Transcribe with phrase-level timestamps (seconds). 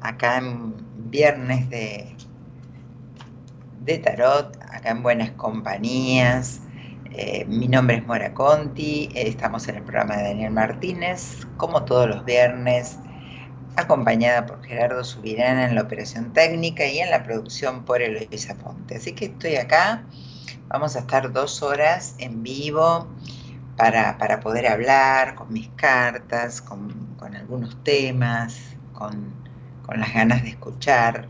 [0.00, 0.74] Acá en
[1.10, 2.16] viernes de,
[3.84, 6.60] de tarot, acá en Buenas Compañías.
[7.12, 12.08] Eh, mi nombre es Mora Conti, estamos en el programa de Daniel Martínez, como todos
[12.08, 12.98] los viernes,
[13.76, 18.96] acompañada por Gerardo Subirana en la operación técnica y en la producción por Eloisa Ponte.
[18.96, 20.04] Así que estoy acá,
[20.68, 23.06] vamos a estar dos horas en vivo
[23.76, 29.46] para, poder hablar con mis cartas, con, con algunos temas, con
[29.86, 31.28] con las ganas de escuchar,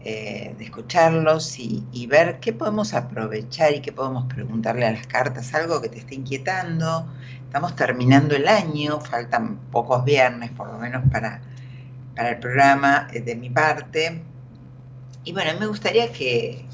[0.00, 5.54] eh, de escucharlos y, ver qué podemos aprovechar y qué podemos preguntarle a las cartas,
[5.54, 7.06] algo que te esté inquietando.
[7.46, 11.40] Estamos terminando el año, faltan pocos viernes por lo menos para,
[12.16, 14.22] para el programa eh, de mi parte.
[15.24, 16.66] y bueno, me gustaría que,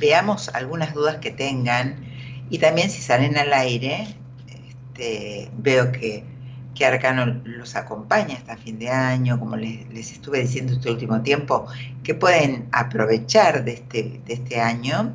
[0.00, 2.04] veamos algunas dudas que tengan
[2.50, 4.06] y también si salen al aire,
[4.48, 6.24] este, veo que,
[6.74, 11.66] que, Arcano los acompaña hasta fin de año, como les, estuve diciendo este último tiempo,
[12.02, 15.14] que pueden aprovechar de este, de este año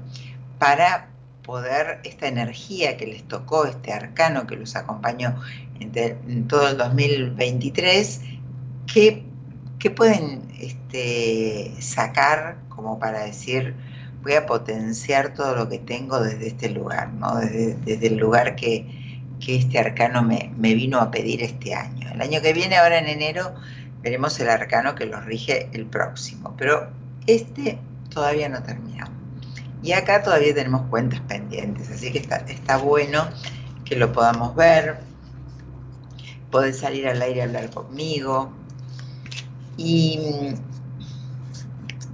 [0.57, 1.09] para
[1.43, 5.35] poder, esta energía que les tocó, este arcano que los acompañó
[5.79, 8.21] en, todo el 2023,
[8.93, 9.25] que,
[9.95, 13.73] pueden este, sacar como para decir,
[14.21, 17.35] voy a potenciar todo lo que tengo desde este lugar, ¿no?
[17.37, 18.85] desde, el lugar que,
[19.39, 22.09] que este arcano me, me, vino a pedir este año.
[22.11, 23.53] El año que viene, ahora en enero,
[24.01, 26.89] veremos el arcano que los rige el próximo, pero
[27.27, 29.05] este todavía no terminó.
[29.81, 33.29] Y acá todavía tenemos cuentas pendientes, así que está, está bueno
[33.85, 34.99] que lo podamos ver.
[36.51, 38.51] Podés salir al aire a hablar conmigo.
[39.77, 40.19] Y,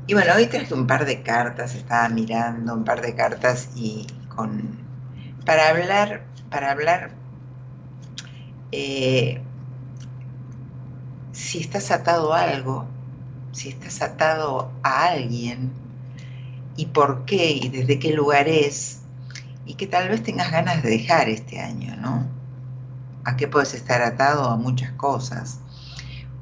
[0.06, 4.06] y bueno, hoy traje un par de cartas, estaba mirando un par de cartas y
[4.36, 4.86] con
[5.46, 6.24] para hablar,
[6.56, 7.12] para hablar
[8.72, 9.42] eh,
[11.34, 12.86] si estás atado a algo,
[13.52, 15.74] si estás atado a alguien,
[16.78, 19.02] y por qué y desde qué lugar es
[19.66, 22.26] y que tal vez tengas ganas de dejar este año, ¿no?
[23.26, 24.50] ¿A qué puedes estar atado?
[24.50, 25.60] A muchas cosas.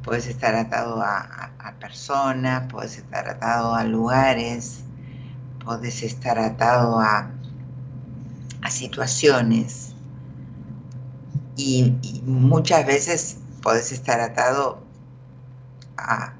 [0.04, 4.84] Puedes estar atado a, personas, puedes estar atado a lugares,
[5.66, 7.32] puedes estar atado a,
[8.62, 9.83] a situaciones
[11.56, 14.82] y, muchas veces puedes estar atado
[15.98, 16.34] a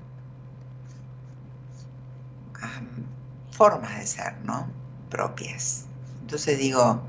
[3.52, 4.68] formas de ser, ¿no?
[5.10, 5.86] Propias.
[6.22, 7.02] Entonces digo,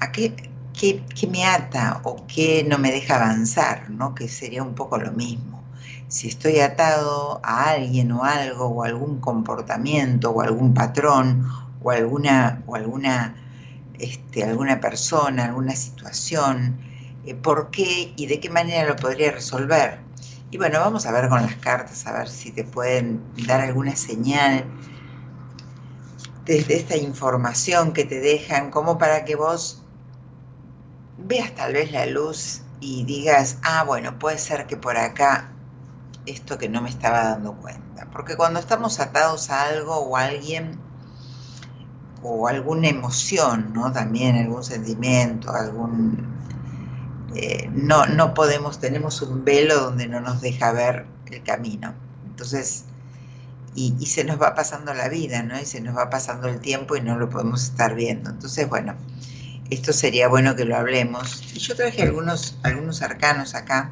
[0.00, 0.34] ¿a qué,
[0.72, 4.14] qué, me ata o qué no me deja avanzar, ¿no?
[4.14, 5.62] Que sería un poco lo mismo.
[6.08, 11.48] Si estoy atado a alguien o algo, o algún comportamiento, o algún patrón,
[11.82, 13.34] o alguna, o alguna,
[13.98, 16.76] este, alguna persona, alguna situación,
[17.26, 20.00] eh, ¿por qué y de qué manera lo podría resolver?
[20.50, 23.96] Y bueno, vamos a ver con las cartas, a ver si te pueden dar alguna
[23.96, 24.64] señal
[26.44, 29.82] desde esta información que te dejan, como para que vos
[31.18, 35.52] veas tal vez la luz y digas, ah, bueno, puede ser que por acá
[36.26, 38.08] esto que no me estaba dando cuenta.
[38.12, 40.78] Porque cuando estamos atados a algo o a alguien,
[42.22, 43.92] o alguna emoción, ¿no?
[43.92, 46.41] También algún sentimiento, algún...
[47.34, 51.94] Eh, no, no podemos, tenemos un velo donde no nos deja ver el camino.
[52.26, 52.84] Entonces,
[53.74, 55.58] y, se nos va pasando la vida, ¿no?
[55.58, 58.30] Y se nos va pasando el tiempo y no lo podemos estar viendo.
[58.30, 58.94] Entonces, bueno,
[59.70, 61.42] esto sería bueno que lo hablemos.
[61.54, 63.90] Y yo traje algunos, algunos arcanos acá,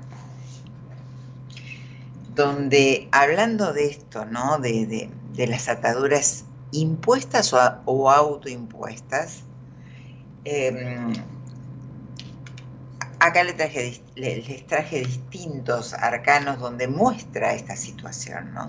[2.35, 4.59] donde hablando de esto, ¿no?
[4.59, 9.45] De, las ataduras impuestas o, autoimpuestas,
[10.45, 11.15] em,
[13.21, 14.03] acá les traje,
[14.67, 18.67] traje distintos arcanos donde muestra esta situación, ¿no?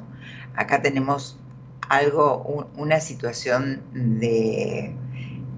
[0.56, 1.38] acá tenemos
[1.90, 4.94] algo, una situación de,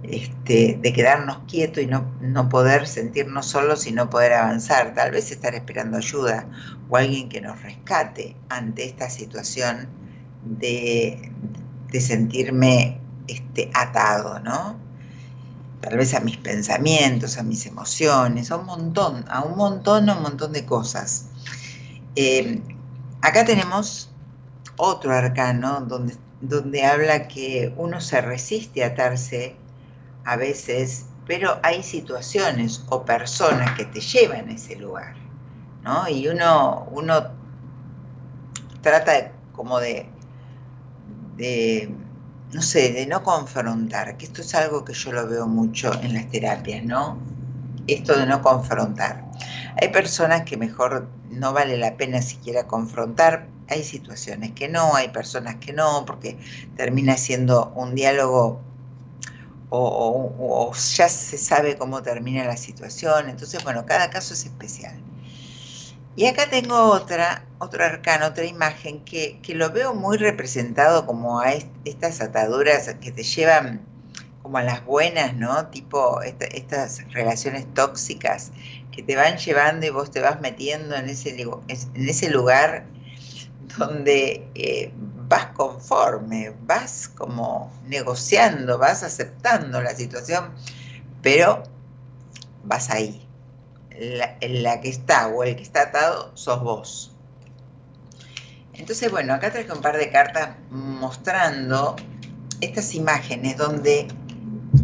[0.04, 4.94] este, de quedarnos quietos y no, no, poder sentirnos solos y no poder avanzar.
[4.95, 6.48] Tal vez estar esperando ayuda
[6.90, 9.88] o alguien que nos rescate ante esta situación
[10.44, 11.31] de,
[11.92, 14.82] de sentirme este, atado, ¿no?
[15.83, 20.16] Tal vez a mis pensamientos, a mis emociones, a un montón, a un montón, a
[20.16, 21.25] un montón de cosas.
[22.16, 22.61] Eh,
[23.21, 24.09] acá tenemos
[24.78, 29.57] otro arcano donde, donde habla que uno se resiste a atarse
[30.23, 35.16] a veces, pero hay situaciones o personas que te llevan a ese lugar,
[35.83, 36.07] ¿no?
[36.07, 37.23] Y uno, uno
[38.81, 40.07] trata como de,
[41.35, 41.94] de,
[42.54, 46.14] no sé, de no confrontar, que esto es algo que yo lo veo mucho en
[46.14, 47.18] las terapias, ¿no?
[47.88, 49.26] Esto de no confrontar.
[49.81, 55.10] Hay personas que mejor no vale la pena siquiera confrontar hay situaciones que no, hay
[55.10, 56.38] personas que no, porque
[56.76, 58.62] termina siendo un diálogo
[59.69, 63.30] o, ya se sabe cómo termina la situación.
[63.30, 64.95] Entonces, bueno, cada caso es especial.
[66.16, 71.53] Y acá tengo otra, otro arcano, otra imagen que, lo veo muy representado como a
[71.85, 73.81] estas ataduras que te llevan
[74.41, 75.67] como a las buenas, ¿no?
[75.67, 78.51] Tipo estas relaciones tóxicas
[78.91, 82.85] que te van llevando y vos te vas metiendo en ese, en ese lugar
[83.77, 84.91] donde eh,
[85.29, 90.51] vas conforme, vas como negociando, vas aceptando la situación,
[91.21, 91.63] pero
[92.63, 93.27] vas ahí.
[93.99, 97.12] La que está o el que está atado sos vos.
[98.73, 101.95] Entonces, bueno, acá traje un par de cartas mostrando
[102.61, 104.07] estas imágenes donde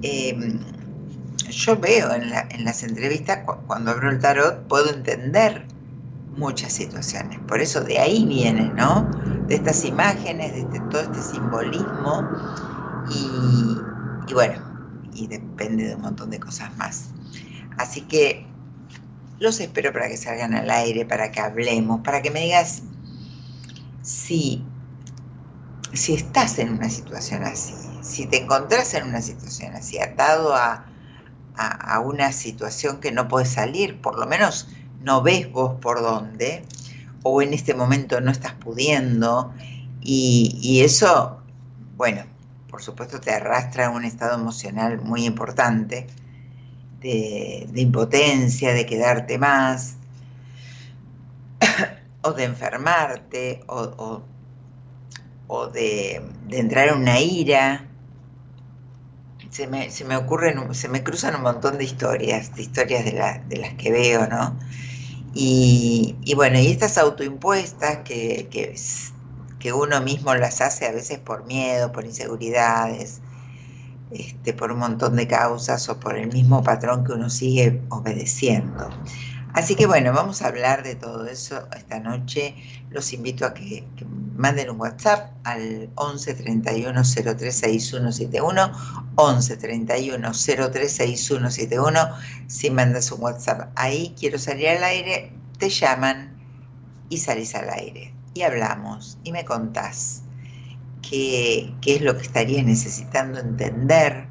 [0.04, 0.60] em,
[1.50, 5.66] yo veo en, las entrevistas, cuando abro el tarot, puedo entender
[6.36, 7.40] muchas situaciones.
[7.48, 9.10] Por eso de ahí viene, ¿no?
[9.48, 12.30] De estas imágenes, de este, todo este simbolismo.
[13.10, 14.62] Y, y bueno,
[15.14, 17.10] y depende de un montón de cosas más.
[17.78, 18.46] Así que
[19.40, 22.84] los espero para que salgan al aire, para que hablemos, para que me digas
[24.02, 24.64] si,
[25.94, 30.86] si estás en una situación así, si te encontrás en una situación así, atado a,
[32.06, 34.70] una situación que no puedes salir, por lo menos
[35.02, 36.64] no ves vos por dónde,
[37.24, 39.54] o en este momento no estás pudiendo,
[40.02, 41.42] y, eso,
[41.98, 42.24] bueno,
[42.70, 46.08] por supuesto te arrastra a un estado emocional muy importante,
[47.02, 49.98] de, impotencia, de quedarte más,
[52.22, 54.22] o de enfermarte, o,
[55.48, 57.86] o, de, entrar en una ira.
[59.50, 63.42] Se me, se me, ocurren, se me cruzan un montón de historias, de historias de,
[63.48, 64.58] de las que veo, ¿no?
[65.34, 68.76] Y, y, bueno, y estas autoimpuestas que, que,
[69.60, 73.22] que uno mismo las hace a veces por miedo, por inseguridades,
[74.12, 78.90] este, por un montón de causas o por el mismo patrón que uno sigue obedeciendo.
[79.54, 82.56] Así que bueno, vamos a hablar de todo eso esta noche.
[82.90, 83.86] Los invito a que,
[84.36, 88.72] manden un WhatsApp al 11 31 03 6171,
[89.16, 92.00] 11 31 03 6171.
[92.48, 96.38] Si mandas un WhatsApp ahí, quiero salir al aire, te llaman
[97.10, 98.14] y salís al aire.
[98.34, 100.22] Y hablamos y me contás
[101.02, 104.28] qué, es lo que estarías necesitando entender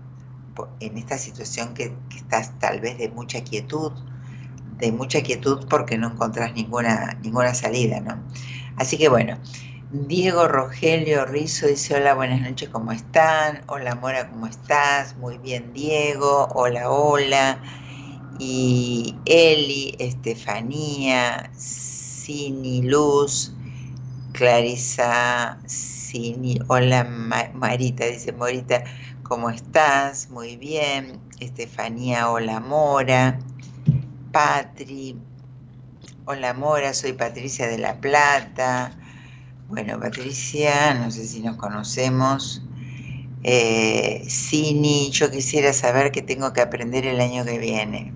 [0.80, 3.92] en esta situación que, estás tal vez de mucha quietud,
[4.78, 8.22] de mucha quietud porque no encontrás ninguna, ninguna salida, ¿no?
[8.76, 9.38] Así que bueno,
[9.90, 13.62] Diego Rogelio Rizo dice, hola, buenas noches, ¿cómo están?
[13.66, 15.16] Hola Mora, ¿cómo estás?
[15.16, 17.62] Muy bien, Diego, hola, hola.
[18.38, 23.52] Y Eli, Estefanía, Cini Luz,
[24.32, 25.58] Clarisa,
[26.68, 27.04] hola
[27.54, 28.84] Marita, dice Morita,
[29.22, 30.30] ¿cómo estás?
[30.30, 31.20] Muy bien.
[31.40, 33.38] Estefanía, hola Mora.
[34.32, 35.16] Patri,
[36.26, 38.92] hola Mora, soy Patricia de La Plata.
[39.68, 42.62] Bueno, Patricia, no sé si nos conocemos.
[43.42, 48.12] Eh, Cini, yo quisiera saber qué tengo que aprender el año que viene.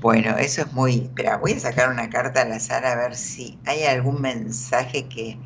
[0.00, 0.96] Bueno, eso es muy...
[0.96, 5.38] Espera, voy a sacar una carta al azar a ver si hay algún mensaje que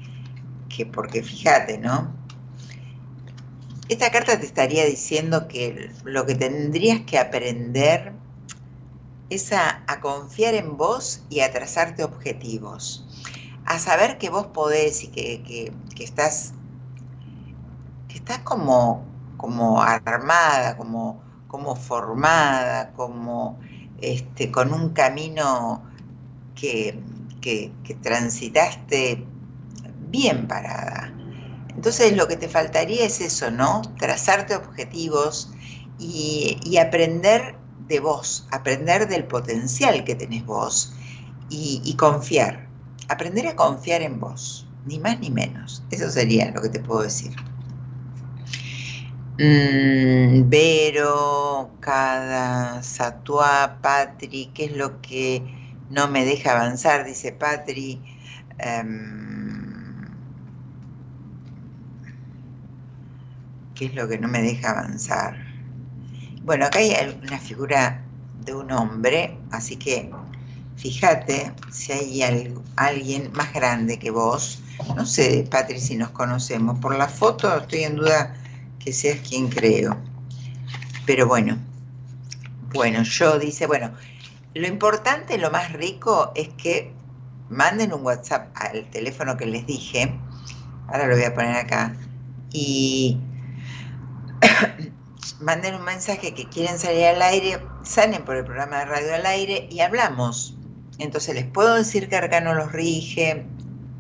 [0.93, 2.13] porque fíjate, ¿no?
[3.89, 8.13] Esta carta te estaría diciendo que lo que tendrías que aprender
[9.31, 13.07] es a, confiar en vos y a trazarte objetivos,
[13.65, 16.53] a saber que vos podés y que, estás,
[18.09, 19.05] que estás como,
[19.37, 23.59] como armada, como, como formada, como
[24.01, 25.83] este, con un camino
[26.55, 27.01] que,
[27.41, 29.27] que, que transitaste
[30.11, 31.13] bien parada.
[31.75, 33.83] Entonces lo que te faltaría es eso, ¿no?
[33.99, 35.51] Trazarte objetivos
[35.99, 37.57] y, aprender
[37.89, 40.93] de vos, aprender del potencial que tenés vos
[41.49, 42.67] y, confiar.
[43.09, 45.83] Aprender a confiar en vos, ni más ni menos.
[45.91, 47.35] Eso sería lo que te puedo decir.
[49.39, 55.43] Mm, Vero, Cada, Satua, Patri, ¿qué es lo que
[55.91, 57.05] no me deja avanzar?
[57.05, 58.01] Dice Patri.
[58.59, 59.65] Em,
[63.75, 65.44] qué es lo que no me deja avanzar.
[66.45, 68.05] Bueno, acá hay una figura
[68.45, 70.11] de un hombre, así que
[70.77, 72.23] fíjate si hay
[72.77, 74.61] alguien más grande que vos.
[74.95, 76.79] No sé, Patri, si nos conocemos.
[76.81, 78.37] Por la foto estoy en duda
[78.79, 79.97] que seas quien creo.
[81.07, 81.57] Pero bueno,
[82.75, 83.93] bueno, yo dice, bueno,
[84.53, 86.93] lo importante, lo más rico es que
[87.49, 90.13] manden un WhatsApp al teléfono que les dije.
[90.89, 91.97] Ahora lo voy a poner acá.
[92.53, 93.19] Y
[95.41, 99.27] manden un mensaje que quieren salir al aire, salen por el programa de radio al
[99.27, 100.57] aire y hablamos.
[100.99, 103.47] Entonces les puedo decir que Arcano los rige,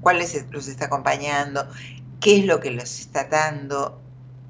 [0.00, 1.68] cuáles los está acompañando,
[2.20, 4.00] qué es lo que los está dando.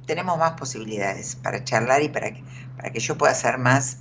[0.07, 2.45] Tenemos más posibilidades para charlar y para que,
[2.77, 3.99] para que yo pueda ser más,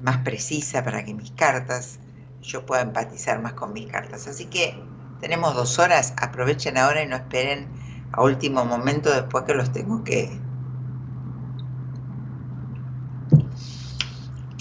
[0.00, 1.98] más precisa, para que mis cartas,
[2.42, 4.26] yo pueda empatizar más con mis cartas.
[4.26, 4.76] Así que
[5.20, 7.68] tenemos dos horas, aprovechen ahora y no esperen
[8.10, 10.36] a último momento después que los tengo que,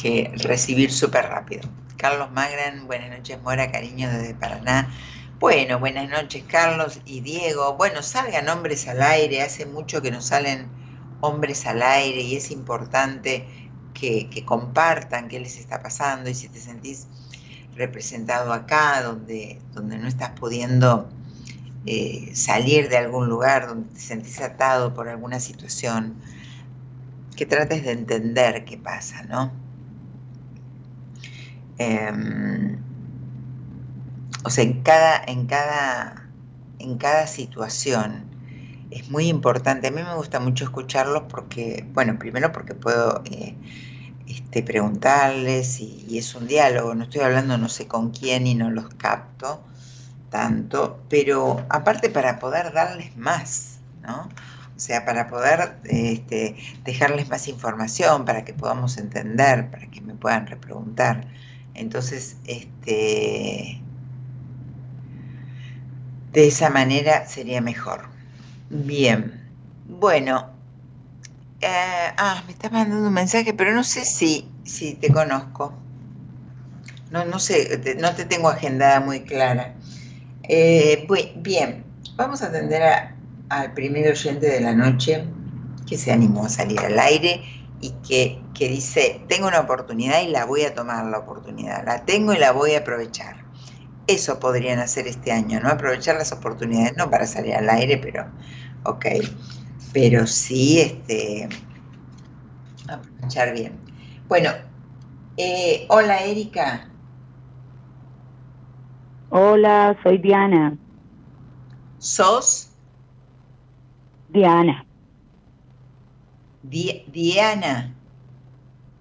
[0.01, 1.62] que recibir súper rápido.
[1.98, 4.89] Carlos Magran, buenas noches Mora, cariño desde Paraná.
[5.39, 7.75] Bueno, buenas noches Carlos y Diego.
[7.77, 10.67] Bueno, salgan hombres al aire, hace mucho que no salen
[11.22, 13.46] hombres al aire y es importante
[13.93, 17.05] que, compartan qué les está pasando y si te sentís
[17.75, 21.08] representado acá, donde, donde no estás pudiendo
[21.86, 26.15] eh, salir de algún lugar, donde te sentís atado por alguna situación,
[27.36, 29.51] que trates de entender qué pasa, ¿no?
[31.81, 32.77] Em,
[34.43, 36.29] o sea, en cada, en cada,
[36.79, 38.25] en cada situación
[38.91, 39.88] es muy importante.
[39.88, 43.55] A mí me gusta mucho escucharlos porque, bueno, primero porque puedo eh,
[44.27, 48.69] este, preguntarles y, es un diálogo, no estoy hablando no sé con quién y no
[48.69, 49.63] los capto
[50.29, 54.29] tanto, pero aparte para poder darles más, ¿no?
[54.77, 60.13] O sea, para poder este, dejarles más información, para que podamos entender, para que me
[60.15, 61.27] puedan repreguntar.
[61.74, 63.82] Entonces, este,
[66.34, 68.10] de esa manera sería mejor.
[68.70, 69.42] Bien,
[69.88, 70.50] bueno,
[71.62, 75.74] eh, ah, me estás mandando un mensaje, pero no sé si, si te conozco.
[77.12, 79.75] No, no sé, no te tengo agendada muy clara.
[80.44, 81.84] Eh, bien,
[82.16, 82.82] vamos a atender
[83.50, 85.25] al primer oyente de la noche
[85.88, 87.42] que se animó a salir al aire
[87.82, 92.06] y que, que dice, tengo una oportunidad y la voy a tomar la oportunidad, la
[92.06, 93.38] tengo y la voy a aprovechar.
[94.06, 95.70] Eso podrían hacer este año, ¿no?
[95.70, 98.27] Aprovechar las oportunidades, no para salir al aire, pero,
[98.84, 99.06] ok,
[99.94, 101.50] pero sí, este,
[102.88, 103.80] aprovechar bien.
[104.27, 104.51] Bueno,
[105.38, 106.88] eh, hola Erika.
[109.32, 110.77] Hola, soy Diana.
[111.98, 112.70] ¿Sos?
[114.30, 114.86] Diana.
[116.62, 117.96] Diana.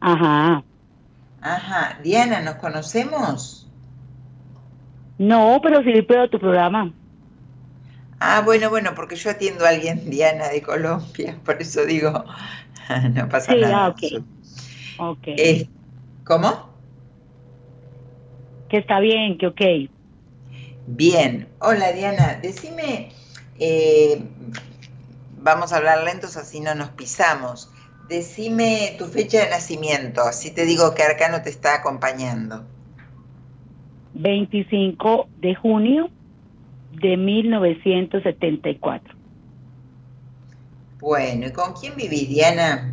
[0.01, 0.65] Ajá.
[1.41, 1.99] Ajá.
[2.03, 3.67] Diana, ¿nos conocemos?
[5.19, 6.93] No, pero sí veo tu programa.
[8.19, 12.25] Ah, bueno, bueno, porque yo atiendo a alguien, Diana, de Colombia, por eso digo,
[13.15, 13.95] no pasa nada.
[13.99, 14.25] Sí, ok.
[14.99, 15.35] okay.
[15.39, 15.69] Eh,
[16.25, 16.71] ¿Cómo?
[18.69, 19.61] Que está bien, que ok.
[20.87, 21.49] Bien.
[21.61, 23.13] Hola, Diana, decime,
[23.59, 24.23] eh,
[25.39, 27.71] vamos a hablar lentos así no nos pisamos.
[28.11, 32.65] Decime tu fecha de nacimiento, así te digo que Arcano te está acompañando.
[34.15, 36.11] 25 de junio
[37.01, 39.15] de 1974.
[40.99, 42.93] Bueno, ¿y con quién vivís, Diana?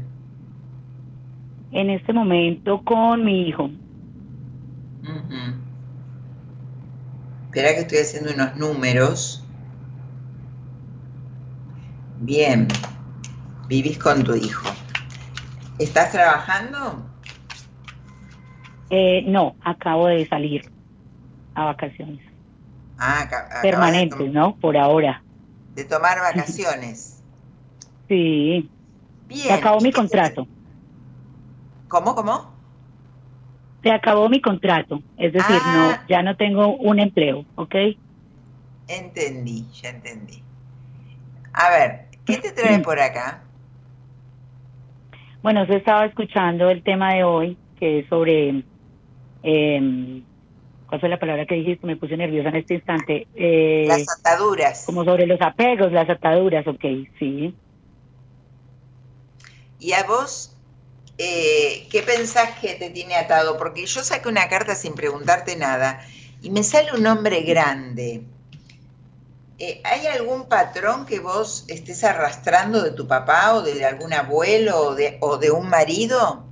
[1.72, 3.72] En este momento con mi hijo.
[7.46, 9.44] Espera que estoy haciendo unos números.
[12.22, 12.68] Bien,
[13.68, 14.70] vivís con tu hijo.
[15.80, 17.06] ¿Estás trabajando?
[18.90, 20.72] Eh, no, acabo de salir
[21.54, 22.22] a vacaciones.
[22.98, 23.28] Ah,
[23.62, 24.56] Permanentes, ¿no?
[24.58, 25.22] Por ahora.
[25.76, 27.22] De tomar vacaciones.
[28.08, 28.70] sí.
[29.28, 29.48] Bien.
[29.48, 30.48] Se acabó mi contrato.
[31.90, 32.50] ¿Cómo, cómo?
[33.84, 35.02] Se acabó mi contrato.
[35.18, 36.06] Es decir, no, ah.
[36.08, 37.76] ya no tengo un empleo, ¿ok?
[38.88, 40.42] Entendí, ya entendí.
[41.52, 43.42] A ver, ¿Qué te trae por acá?
[45.48, 48.66] Bueno, se estaba escuchando el tema de hoy, que es sobre...
[49.44, 50.22] Eh,
[50.90, 51.88] ¿Cuál fue la palabra que dijiste?
[51.88, 53.28] Me puse nerviosa en este instante.
[53.34, 54.84] Eh, las ataduras.
[54.86, 56.84] Como sobre los apegos, las ataduras, ok,
[57.18, 57.56] sí.
[59.80, 60.58] ¿Y a vos
[61.18, 63.58] eh, qué pensás que te tiene atado?
[63.58, 66.02] Porque yo saqué una carta sin preguntarte nada
[66.42, 68.22] y me sale un hombre grande
[69.60, 74.78] eh, ¿hay algún patrón que vos estés arrastrando de tu papá o de algún abuelo
[74.78, 76.44] o de, o de un marido?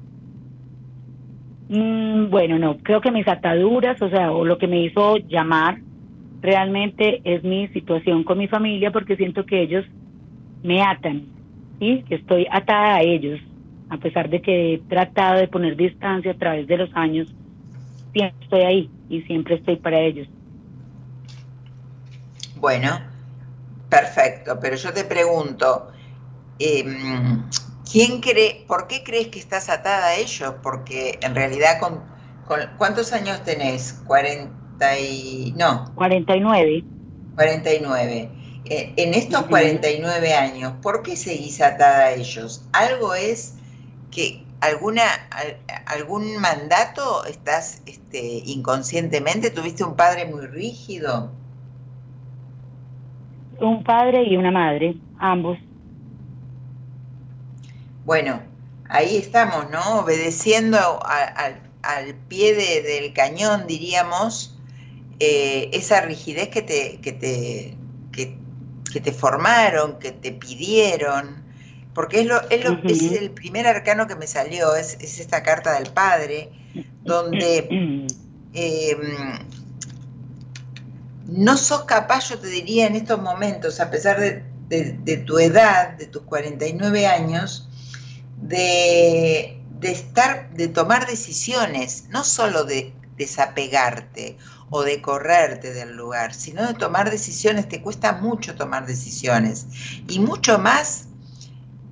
[1.69, 5.79] Mm, bueno, no, creo que mis ataduras, o sea, o lo que me hizo llamar
[6.41, 9.85] realmente es mi situación con mi familia porque siento que ellos
[10.63, 11.27] me atan,
[11.79, 12.03] ¿sí?
[12.07, 13.39] Que estoy atada a ellos,
[13.89, 17.33] a pesar de que he tratado de poner distancia a través de los años,
[18.13, 20.27] siempre estoy ahí y siempre estoy para ellos.
[22.55, 23.01] Bueno,
[23.89, 25.91] perfecto, pero yo te pregunto,
[26.59, 27.49] em,
[27.89, 30.55] ¿quién cree, por qué crees que estás atada a ellos?
[30.63, 32.01] Porque en realidad, con,
[32.77, 34.01] ¿cuántos años tenés?
[34.05, 35.53] 40 y...
[35.57, 35.91] no.
[35.95, 36.83] 49.
[37.35, 38.29] 49.
[38.67, 42.63] Eh, en estos 49 años, ¿por qué seguís atada a ellos?
[42.73, 43.53] ¿Algo es
[44.09, 45.03] que alguna
[45.85, 49.51] algún mandato estás este, inconscientemente?
[49.51, 51.31] ¿Tuviste un padre muy rígido?
[53.59, 55.57] Un padre y una madre, ambos.
[58.05, 58.41] Bueno,
[58.89, 59.99] ahí estamos, ¿no?
[59.99, 60.77] Obedeciendo
[61.81, 64.57] al pie del cañón, diríamos,
[65.19, 67.77] eh, esa rigidez que te, que te,
[68.11, 71.43] que, te formaron, que te pidieron,
[71.93, 75.43] porque es, lo, es, lo, es el primer arcano que me salió, es, es esta
[75.43, 76.49] carta del padre,
[77.03, 77.67] donde
[78.53, 78.99] em,
[81.27, 86.07] no sos capaz, yo te diría en estos momentos, a pesar de, tu edad, de
[86.07, 87.69] tus 49 años,
[88.41, 94.37] de, de, estar, de tomar decisiones, no solo de desapegarte
[94.69, 99.67] o de correrte del lugar, sino de tomar decisiones, te cuesta mucho tomar decisiones.
[100.07, 101.05] Y mucho más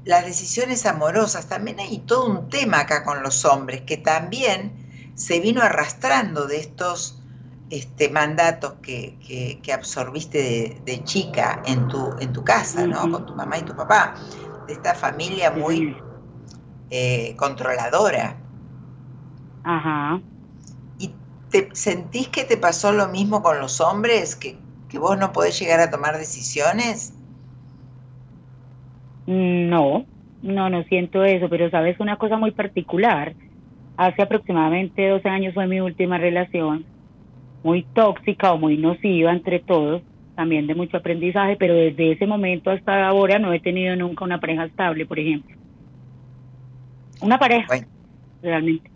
[0.06, 1.48] las decisiones amorosas.
[1.48, 6.60] También hay todo un tema acá con los hombres que también se vino arrastrando de
[6.60, 7.23] estos
[7.74, 9.16] este, mandatos que,
[9.64, 13.10] que, absorbiste de, chica en tu, en tu casa, ¿no?
[13.10, 14.14] Con tu mamá y tu papá,
[14.68, 15.98] de esta familia muy
[16.92, 18.38] eh, controladora.
[19.64, 20.22] Ajá.
[21.50, 24.36] ¿Te sentís que te pasó lo mismo con los hombres?
[24.36, 24.56] ¿Que,
[25.00, 27.12] vos no podés llegar a tomar decisiones?
[29.26, 30.06] No,
[30.44, 33.34] no, no siento eso, pero sabes una cosa muy particular.
[33.98, 36.86] Hace aproximadamente 12 años fue mi última relación,
[37.64, 40.02] muy tóxica o muy nociva entre todos,
[40.36, 44.40] también de mucho aprendizaje, pero desde ese momento hasta ahora no he tenido nunca una
[44.40, 45.56] pareja estable, por ejemplo.
[47.22, 47.86] Una pareja,
[48.42, 48.94] realmente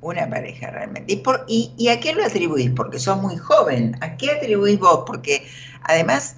[0.00, 1.12] una pareja realmente.
[1.12, 2.70] ¿Y, por, y, a qué lo atribuís?
[2.70, 3.96] Porque sos muy joven.
[4.00, 5.02] ¿A qué atribuís vos?
[5.06, 5.46] Porque
[5.82, 6.36] además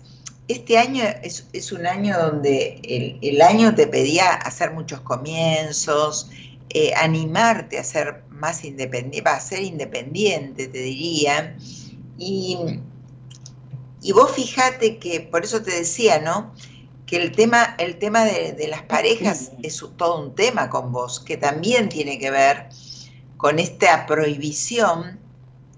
[0.49, 6.31] este año es, un año donde el, año te pedía hacer muchos comienzos,
[6.71, 11.57] eh, animarte a ser más independiente, a ser independiente, te diría.
[12.19, 12.59] Y,
[14.03, 16.53] y vos fíjate que, por eso te decía, ¿no?
[17.07, 21.19] que el tema, el tema de, de las parejas es todo un tema con vos,
[21.19, 22.69] que también tiene que ver
[23.37, 25.19] con esta prohibición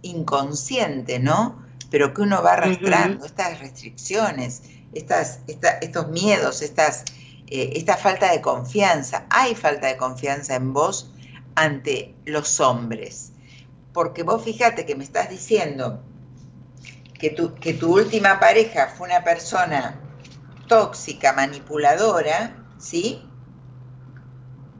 [0.03, 1.64] inconsciente, ¿no?
[1.90, 5.40] Pero que uno va arrastrando, estas restricciones, estas,
[5.81, 7.05] estos miedos, estas,
[7.46, 9.25] eh, esta falta de confianza.
[9.31, 11.12] Hay falta de confianza en vos
[11.55, 13.33] ante los hombres.
[13.93, 16.03] Porque vos fíjate que me estás diciendo
[17.19, 20.01] que tu, que tu última pareja fue una persona
[20.67, 23.21] tóxica, manipuladora, ¿sí?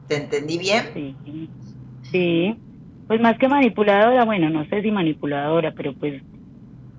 [0.07, 0.89] ¿Te entendí bien?
[0.93, 1.49] Sí.
[2.11, 2.57] Sí.
[3.07, 6.21] Pues más que manipuladora, bueno, no sé si manipuladora, pero pues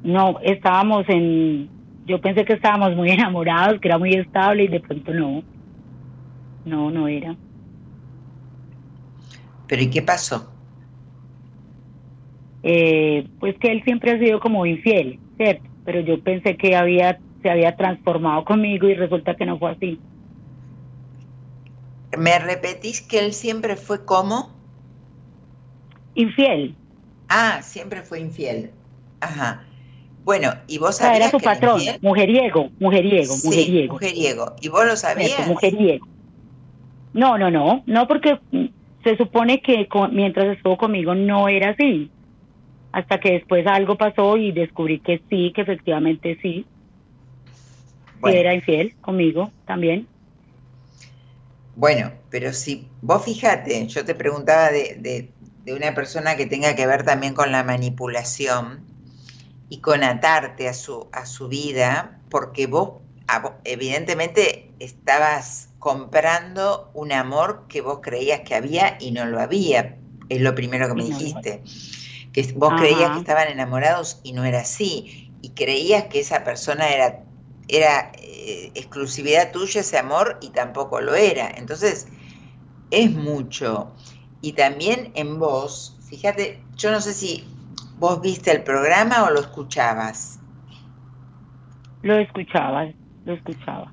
[0.02, 1.68] no, estábamos en,
[2.06, 5.42] yo pensé que estábamos muy enamorados, que era muy estable y de pronto no,
[6.64, 7.34] no, no era.
[9.66, 10.50] ¿Pero y qué pasó?
[12.62, 15.68] Eh, pues que él siempre ha sido como infiel, ¿cierto?
[15.84, 20.00] Pero yo pensé que había se había transformado conmigo y resulta que no fue así.
[22.16, 24.50] ¿Me repetís que él siempre fue como?
[26.14, 26.78] Infiel.
[27.28, 28.70] Ah, siempre fue infiel.
[29.20, 29.66] Ajá.
[30.24, 33.92] Bueno, y vos sabías era su patrón, mujeriego, mujeriego, mujeriego.
[33.92, 34.56] mujeriego.
[34.62, 35.46] ¿Y vos lo sabías?
[35.46, 36.06] mujeriego.
[37.12, 38.40] No, no, no, no porque
[39.04, 42.10] se supone que mientras estuvo conmigo no era así.
[42.92, 46.66] Hasta que después algo pasó y descubrí que sí, que efectivamente sí.
[48.22, 50.06] Que era infiel conmigo también.
[51.76, 55.28] Bueno, pero si vos fíjate, yo te preguntaba de,
[55.64, 58.80] de una persona que tenga que ver también con la manipulación
[59.68, 63.00] y con atarte a su, a su vida, porque vos
[63.64, 69.98] evidentemente estabas comprando un amor que vos creías que había y no lo había,
[70.30, 71.62] es lo primero que me dijiste,
[72.32, 76.88] que vos creías que estaban enamorados y no era así, y creías que esa persona
[76.88, 77.20] era,
[77.68, 82.08] era eh, exclusividad tuya ese amor y tampoco lo era, entonces
[82.90, 83.92] es mucho.
[84.40, 87.46] Y también en vos, fíjate, yo no sé si
[87.98, 90.40] vos viste el programa o lo escuchabas.
[92.00, 92.86] Lo escuchaba,
[93.26, 93.92] lo escuchaba.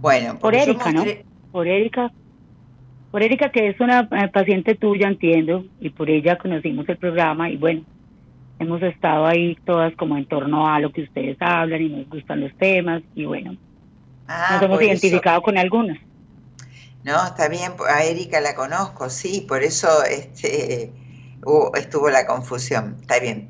[0.00, 1.04] Bueno, por Erika, ¿no?
[1.52, 2.12] Por Erika.
[3.10, 7.48] Por Erika, que es una eh, paciente tuya, entiendo, y por ella conocimos el programa
[7.50, 7.82] y bueno,
[8.58, 12.40] hemos estado ahí todas como en torno a lo que ustedes hablan y nos gustan
[12.40, 13.56] los temas y bueno,
[14.26, 15.98] ah, nos hemos identificado con algunas.
[17.04, 20.92] No, está bien, a Erika la conozco, sí, por eso este,
[21.74, 23.48] estuvo la confusión, está bien.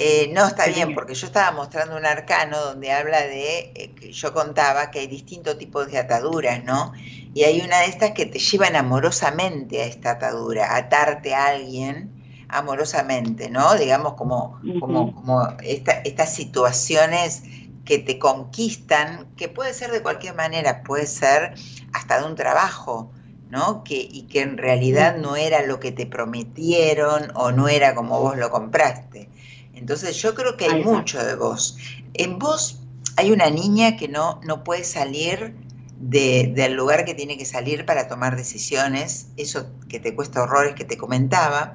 [0.00, 4.12] Eh, no, está bien, porque yo estaba mostrando un arcano donde habla de, eh, que
[4.12, 6.92] yo contaba que hay distintos tipos de ataduras, ¿no?
[7.34, 12.18] Y hay una de estas que te llevan amorosamente a esta atadura, atarte a alguien
[12.48, 13.74] amorosamente, ¿no?
[13.76, 17.42] Digamos como, como, como estas situaciones
[17.84, 21.54] que te conquistan, que puede ser de cualquier manera, puede ser
[21.92, 23.12] hasta de un trabajo,
[23.50, 23.82] ¿no?
[23.84, 28.20] Que, y que en realidad no era lo que te prometieron o no era como
[28.20, 29.28] vos lo compraste.
[29.74, 31.78] Entonces yo creo que hay mucho de vos.
[32.14, 32.80] En vos
[33.16, 35.54] hay una niña que no, no puede salir
[35.98, 40.84] del lugar que tiene que salir para tomar decisiones, eso que te cuesta horrores que
[40.84, 41.74] te comentaba,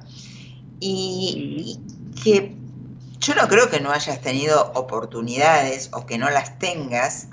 [0.80, 1.78] y,
[2.22, 2.54] que
[3.20, 7.28] yo no creo que no hayas tenido oportunidades o que no las tengas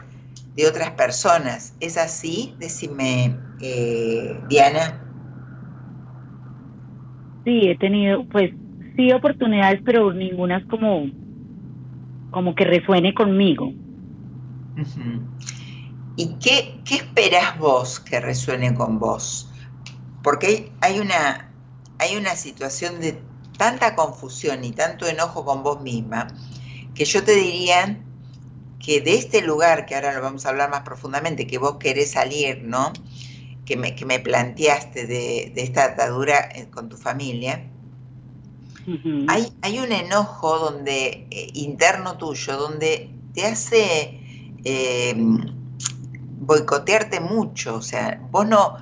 [0.56, 1.76] de otras personas.
[1.80, 2.56] ¿Es así?
[2.60, 5.02] Decime, eh, Diana.
[7.46, 8.52] Sí, he tenido, pues,
[8.96, 11.08] sí oportunidades, pero ninguna es como,
[12.32, 13.74] como que resuene conmigo.
[16.22, 19.50] ¿Y qué, qué esperas vos que resuene con vos?
[20.22, 21.52] Porque hay una,
[21.98, 23.20] hay una situación de
[23.58, 26.28] tanta confusión y tanto enojo con vos misma,
[26.94, 28.00] que yo te diría
[28.80, 32.12] que de este lugar, que ahora lo vamos a hablar más profundamente, que vos querés
[32.12, 32.94] salir, ¿no?
[33.66, 37.68] Que me, que me planteaste de, esta atadura eh, con tu familia,
[39.28, 44.20] hay, hay, un enojo donde, eh, interno tuyo, donde te hace
[44.64, 45.16] eh,
[46.42, 48.78] boicotearte mucho, o sea, vos no,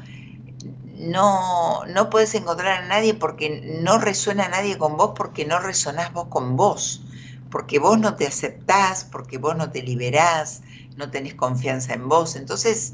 [0.97, 6.13] no, no puedes encontrar a nadie porque no resuena nadie con vos, porque no resonás
[6.13, 7.03] vos con vos,
[7.51, 10.61] porque vos no te aceptás, porque vos no te liberás,
[10.95, 12.37] no tenés confianza en vos.
[12.37, 12.93] Entonces,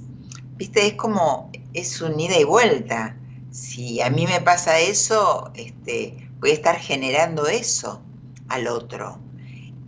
[0.58, 3.16] viste, es como, es un ida y vuelta.
[3.52, 8.02] Si a mí me pasa eso, este, voy a estar generando eso
[8.48, 9.20] al otro.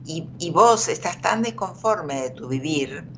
[0.06, 3.16] Y, y vos estás tan desconforme de tu vivir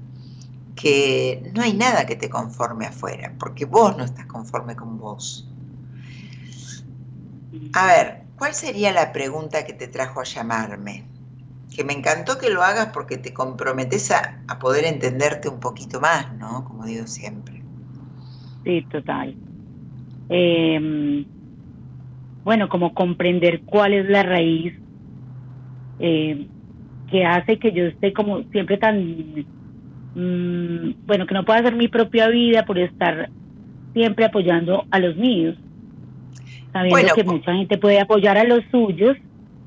[0.79, 5.45] que no hay nada que te conforme afuera, porque vos no estás conforme con vos.
[7.73, 11.03] A ver, ¿cuál sería la pregunta que te trajo a llamarme?
[11.75, 16.33] Que me encantó que lo hagas porque te comprometes a, poder entenderte un poquito más,
[16.37, 16.63] ¿no?
[16.63, 17.61] Como digo siempre.
[18.63, 19.35] Sí, total.
[20.29, 21.25] Em,
[22.45, 24.73] bueno, como comprender cuál es la raíz
[25.99, 26.47] eh,
[27.07, 29.58] que hace que yo esté como siempre tan
[30.19, 33.29] Mm, bueno, que no pueda hacer mi propia vida por estar
[33.93, 35.55] siempre apoyando a los míos,
[36.73, 39.15] sabiendo que mucha gente puede apoyar a los suyos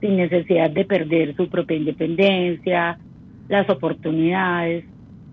[0.00, 2.98] sin necesidad de perder su propia independencia,
[3.48, 4.84] las oportunidades.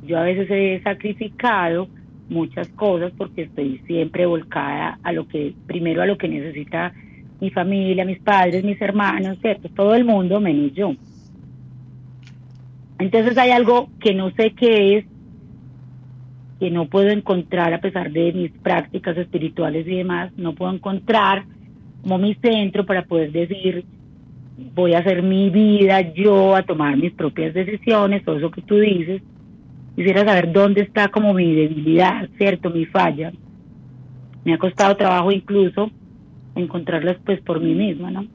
[0.07, 1.89] Yo a veces he sacrificado
[2.29, 6.93] muchas cosas porque estoy siempre volcada a lo que, primero a lo que necesita
[7.41, 9.67] mi familia, mis padres, mis hermanos, ¿cierto?
[9.75, 10.93] Todo el mundo menos yo.
[12.99, 15.05] Entonces hay algo que no sé qué es,
[16.59, 21.45] que no puedo encontrar a pesar de mis prácticas espirituales y demás, no puedo encontrar
[22.01, 23.85] como mi centro para poder decir,
[24.75, 28.75] voy a hacer mi vida yo, a tomar mis propias decisiones, todo eso que tú
[28.75, 29.21] dices.
[29.95, 32.69] Quisiera saber dónde está como mi debilidad, ¿cierto?
[32.69, 33.31] Mi falla.
[34.43, 35.89] Me ha costado trabajo incluso
[36.55, 38.25] encontrarlas pues por mí misma, ¿no?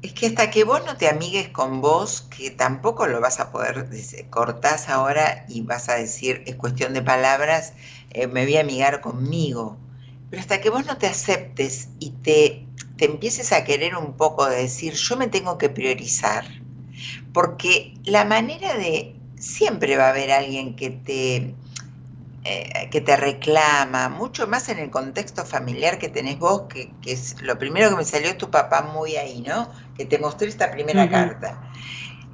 [0.00, 3.50] Es que hasta que vos no te amigues con vos, que tampoco lo vas a
[3.50, 3.88] poder,
[4.30, 7.72] cortás ahora y vas a decir, es cuestión de palabras,
[8.10, 9.76] eh, me voy a amigar conmigo.
[10.30, 14.46] Pero hasta que vos no te aceptes y te, te empieces a querer un poco
[14.48, 16.44] de decir, yo me tengo que priorizar.
[17.32, 21.54] Porque la manera de, siempre va a haber alguien que te,
[22.44, 27.40] eh, que te reclama, mucho más en el contexto familiar que tenés vos, que, es
[27.42, 29.68] lo primero que me salió tu papá muy ahí, ¿no?
[29.96, 31.60] Que te mostré esta primera carta.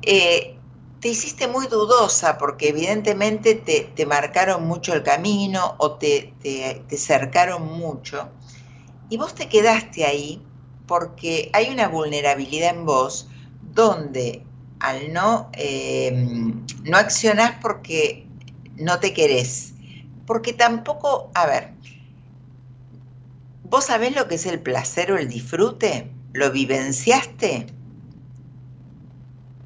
[0.03, 0.59] Eh,
[1.05, 7.67] te hiciste muy dudosa porque evidentemente te, marcaron mucho el camino o te, te, cercaron
[7.79, 8.31] mucho
[9.11, 10.43] y vos te quedaste ahí
[10.87, 13.29] porque hay una vulnerabilidad en vos
[13.61, 14.45] donde
[14.81, 16.11] al no, eh,
[16.85, 18.27] no accionás porque
[18.77, 19.74] no te querés,
[20.27, 21.69] porque tampoco, a ver,
[23.65, 26.11] ¿vos sabés lo que es el placer o el disfrute?
[26.33, 27.67] ¿Lo vivenciaste?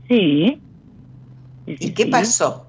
[0.08, 0.60] Sí.
[1.66, 2.66] ¿Y qué pasó?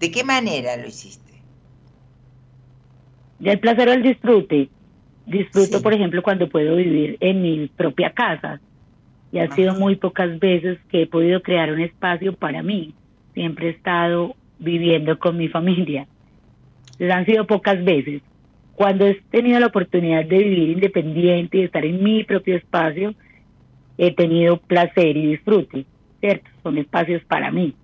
[0.00, 1.32] ¿De qué manera lo hiciste?
[3.38, 4.68] Del placer o el disfrute.
[5.26, 8.60] Disfruto, por ejemplo, cuando puedo vivir en mi propia casa.
[9.32, 12.94] Y ha sido muy pocas veces que he podido crear un espacio para mí.
[13.32, 16.06] Siempre he estado viviendo con mi familia
[17.00, 18.22] han sido pocas veces.
[18.74, 23.14] Cuando he tenido la oportunidad de vivir independiente y de estar en mi propio espacio,
[23.98, 25.86] he tenido placer y disfrute,
[26.20, 26.50] ¿cierto?
[26.62, 27.74] Son espacios para mí.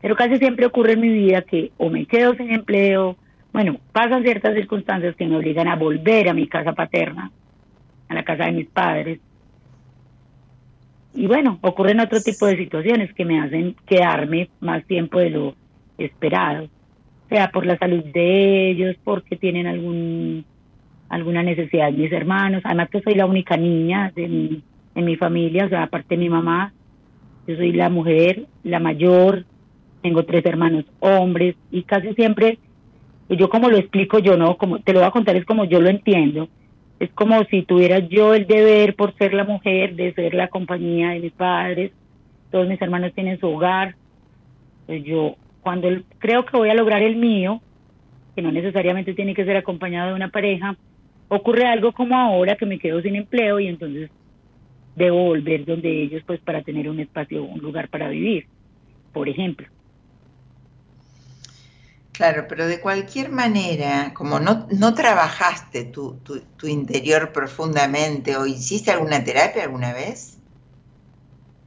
[0.00, 3.16] Pero casi siempre ocurre en mi vida que o me quedo sin empleo,
[3.52, 7.30] bueno, pasan ciertas circunstancias que me obligan a volver a mi casa paterna,
[8.08, 9.20] a la casa de mis padres.
[11.14, 15.54] Y bueno, ocurren otro tipo de situaciones que me hacen quedarme más tiempo de lo
[15.98, 16.68] esperado
[17.30, 20.44] sea por la salud de ellos, porque tienen algún
[21.08, 22.60] alguna necesidad mis hermanos.
[22.64, 24.62] Además que soy la única niña de mi,
[24.94, 26.72] en mi familia, o sea, aparte de mi mamá,
[27.46, 29.44] yo soy la mujer, la mayor,
[30.02, 32.58] tengo tres hermanos hombres y casi siempre,
[33.28, 34.56] yo como lo explico yo, ¿no?
[34.56, 36.48] Como te lo voy a contar, es como yo lo entiendo.
[36.98, 41.10] Es como si tuviera yo el deber por ser la mujer de ser la compañía
[41.10, 41.92] de mis padres.
[42.50, 43.94] Todos mis hermanos tienen su hogar.
[44.86, 47.62] Pues yo, cuando creo que voy a lograr el mío,
[48.34, 50.74] que no necesariamente tiene que ser acompañado de una pareja,
[51.28, 54.10] ocurre algo como ahora que me quedo sin empleo y entonces
[54.94, 58.46] debo volver donde ellos pues para tener un espacio, un lugar para vivir,
[59.12, 59.66] por ejemplo.
[62.12, 66.20] Claro, pero de cualquier manera, como no, no trabajaste tu,
[66.58, 70.38] tu, interior profundamente o hiciste alguna terapia alguna vez?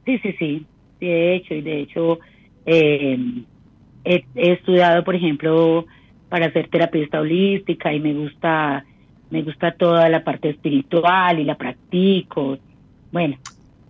[0.04, 0.66] Sí, sí, sí,
[1.00, 2.18] sí he hecho y de hecho
[2.66, 3.18] eh,
[4.04, 5.86] he, estudiado, por ejemplo,
[6.28, 8.84] para ser terapista holística y me gusta
[9.30, 12.56] me gusta toda la parte espiritual y la practico.
[13.10, 13.36] Bueno,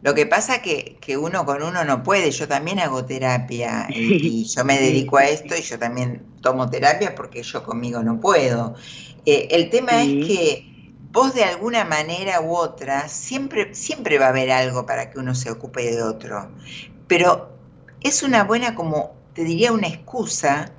[0.04, 4.44] lo que pasa que, que uno con uno no puede, yo también hago terapia y,
[4.54, 8.74] yo me dedico a esto y yo también tomo terapia porque yo conmigo no puedo.
[9.24, 14.28] Eh, el tema es que vos de alguna manera u otra, siempre, siempre va a
[14.28, 16.50] haber algo para que uno se ocupe de otro,
[17.08, 17.56] pero
[18.02, 20.72] es una buena, como te diría, una excusa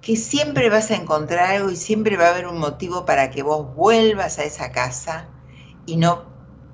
[0.00, 3.42] que siempre vas a encontrar algo y siempre va a haber un motivo para que
[3.42, 5.28] vos vuelvas a esa casa
[5.86, 6.28] y no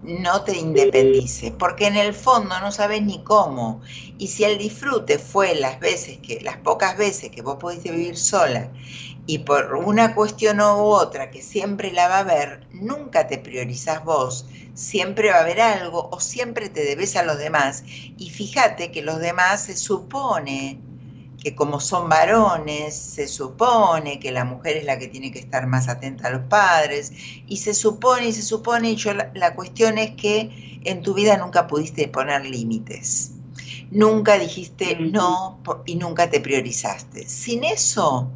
[0.05, 3.81] no te independices, porque en el fondo no sabes ni cómo.
[4.19, 8.17] Y si el disfrute fue las veces que, las pocas veces que vos pudiste vivir
[8.17, 8.71] sola,
[9.27, 14.05] y por una cuestión u otra que siempre la va a haber, nunca te priorizás
[14.05, 17.85] vos, siempre va a haber algo o siempre te debes a los demás.
[18.19, 20.79] Y fíjate que los demás se supone
[21.45, 25.67] que como son varones, se supone que la mujer es la que tiene que estar
[25.67, 27.13] más atenta a los padres,
[27.47, 31.37] y se supone y se supone, y yo la, cuestión es que en tu vida
[31.37, 33.33] nunca pudiste poner límites,
[33.91, 37.29] nunca dijiste no y nunca te priorizaste.
[37.29, 38.31] Sin eso,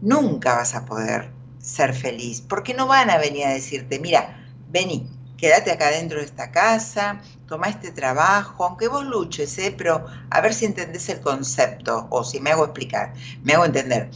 [0.00, 5.08] nunca vas a poder ser feliz, porque no van a venir a decirte, mira, vení,
[5.42, 9.74] quédate acá dentro de esta casa, toma este trabajo, aunque vos luches, ¿eh?
[9.76, 14.08] pero a ver si entendés el concepto o si me hago explicar, me hago entender.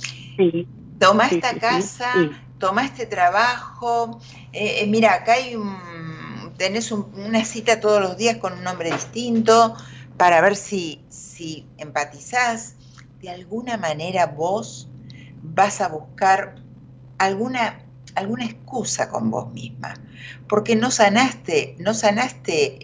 [1.01, 2.13] Toma esta casa,
[2.59, 4.21] toma este trabajo,
[4.53, 5.59] eh, eh, mira, acá hay
[6.57, 9.75] tenés una cita todos los días con un hombre distinto
[10.17, 12.77] para ver si, si empatizás.
[13.21, 14.89] De alguna manera vos
[15.43, 16.55] vas a buscar
[17.19, 17.81] alguna
[18.17, 19.95] alguna excusa con vos misma,
[20.49, 22.79] porque no sanaste, no sanaste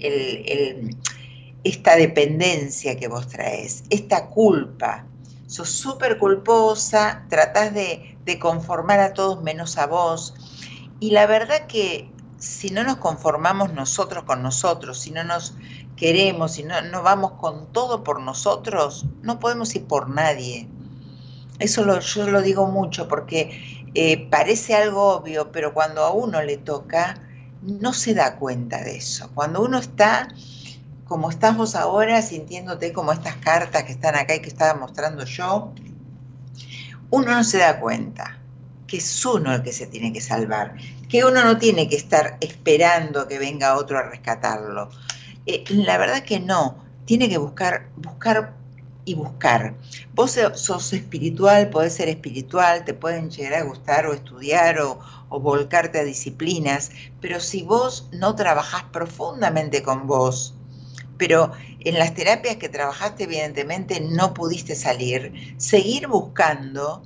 [1.64, 5.06] esta dependencia que vos traes, esta culpa.
[5.46, 8.08] Sos súper culposa, tratás de,
[8.40, 10.34] conformar a todos menos a vos.
[11.00, 15.54] Y la verdad que si no nos conformamos nosotros con nosotros, si no nos
[15.96, 20.68] queremos, si no, vamos con todo por nosotros, no podemos ir por nadie.
[21.58, 26.42] Eso lo, yo lo digo mucho porque eh, parece algo obvio, pero cuando a uno
[26.42, 27.20] le toca,
[27.62, 29.30] no se da cuenta de eso.
[29.34, 30.28] Cuando uno está,
[31.04, 35.72] como estamos ahora, sintiéndote como estas cartas que están acá y que estaba mostrando yo,
[37.10, 38.38] uno no se da cuenta
[38.86, 40.74] que es uno el que se tiene que salvar,
[41.08, 44.90] que uno no tiene que estar esperando que venga otro a rescatarlo.
[45.46, 46.76] Eh, la verdad que no,
[47.06, 48.54] tiene que buscar, buscar
[49.04, 49.74] y buscar.
[50.14, 55.98] Vos sos espiritual, podés ser espiritual, te pueden llegar a gustar o estudiar o, volcarte
[55.98, 60.54] a disciplinas, pero si vos no trabajás profundamente con vos,
[61.16, 67.02] pero en las terapias que trabajaste evidentemente no pudiste salir, seguir buscando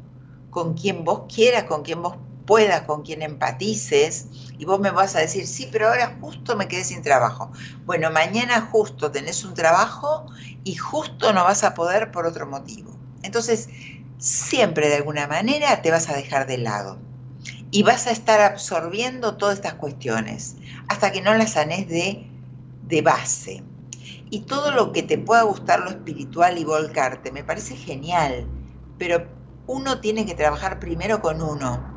[0.51, 4.29] con quien vos quieras, con quien vos puedas, con quien empatices,
[4.59, 7.51] y vos me vas a decir, sí, pero ahora justo me quedé sin trabajo.
[7.85, 10.27] Bueno, mañana justo tenés un trabajo
[10.65, 12.97] y justo no vas a poder por otro motivo.
[13.23, 13.69] Entonces,
[14.19, 16.99] siempre de alguna manera te vas a dejar de lado
[17.71, 20.57] y vas a estar absorbiendo todas estas cuestiones
[20.89, 22.27] hasta que no las sanes de,
[22.83, 23.63] de base.
[24.31, 28.49] Y todo lo que te pueda gustar lo espiritual y volcarte, me parece genial,
[28.99, 29.29] pero
[29.67, 31.96] uno tiene que trabajar primero con uno,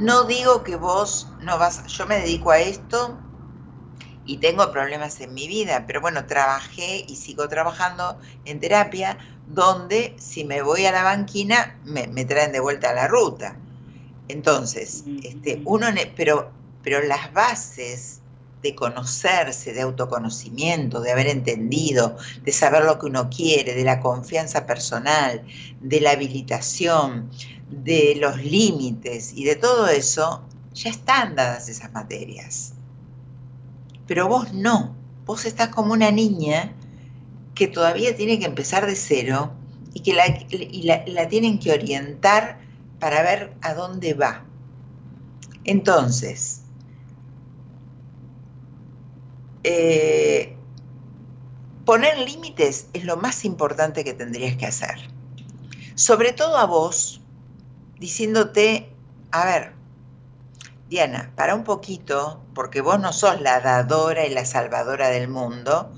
[0.00, 3.18] no digo que vos no vas, yo me dedico a esto
[4.24, 10.14] y tengo problemas en mi vida, pero bueno, trabajé y sigo trabajando en terapia donde
[10.18, 13.56] si me voy a la banquina me, traen de vuelta a la ruta.
[14.28, 16.50] Entonces, este, uno, pero,
[16.82, 18.19] pero las bases
[18.62, 24.00] de conocerse, de autoconocimiento, de haber entendido, de saber lo que uno quiere, de la
[24.00, 25.42] confianza personal,
[25.80, 27.30] de la habilitación,
[27.70, 30.42] de los límites y de todo eso,
[30.74, 32.74] ya están dadas esas materias.
[34.06, 34.94] Pero vos no,
[35.24, 36.74] vos estás como una niña
[37.54, 39.52] que todavía tiene que empezar de cero
[39.92, 42.58] y que la, tienen que orientar
[42.98, 44.44] para ver a dónde va.
[45.64, 46.59] Entonces,
[49.64, 50.56] eh,
[51.84, 54.96] poner límites es lo más importante que tendrías que hacer.
[55.94, 57.20] Sobre todo a vos,
[57.98, 58.92] diciéndote,
[59.32, 59.72] a ver,
[60.88, 65.92] Diana, para un poquito, porque vos no sos la dadora y la salvadora del mundo,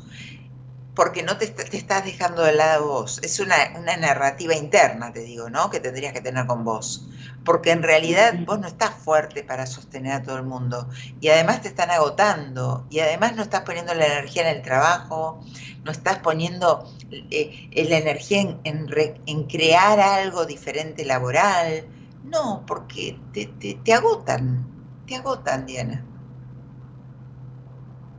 [0.94, 3.18] porque no te, estás dejando de lado vos.
[3.22, 3.56] Es una,
[3.96, 5.70] narrativa interna, te digo, ¿no?
[5.70, 7.08] Que tendrías que tener con vos.
[7.44, 10.88] Porque en realidad vos no estás fuerte para sostener a todo el mundo.
[11.20, 12.86] Y además te están agotando.
[12.90, 15.40] Y además no estás poniendo la energía en el trabajo.
[15.82, 21.86] No estás poniendo eh, la energía en, en, crear algo diferente laboral.
[22.24, 24.66] No, porque te, te agotan.
[25.06, 26.04] Te agotan, Diana.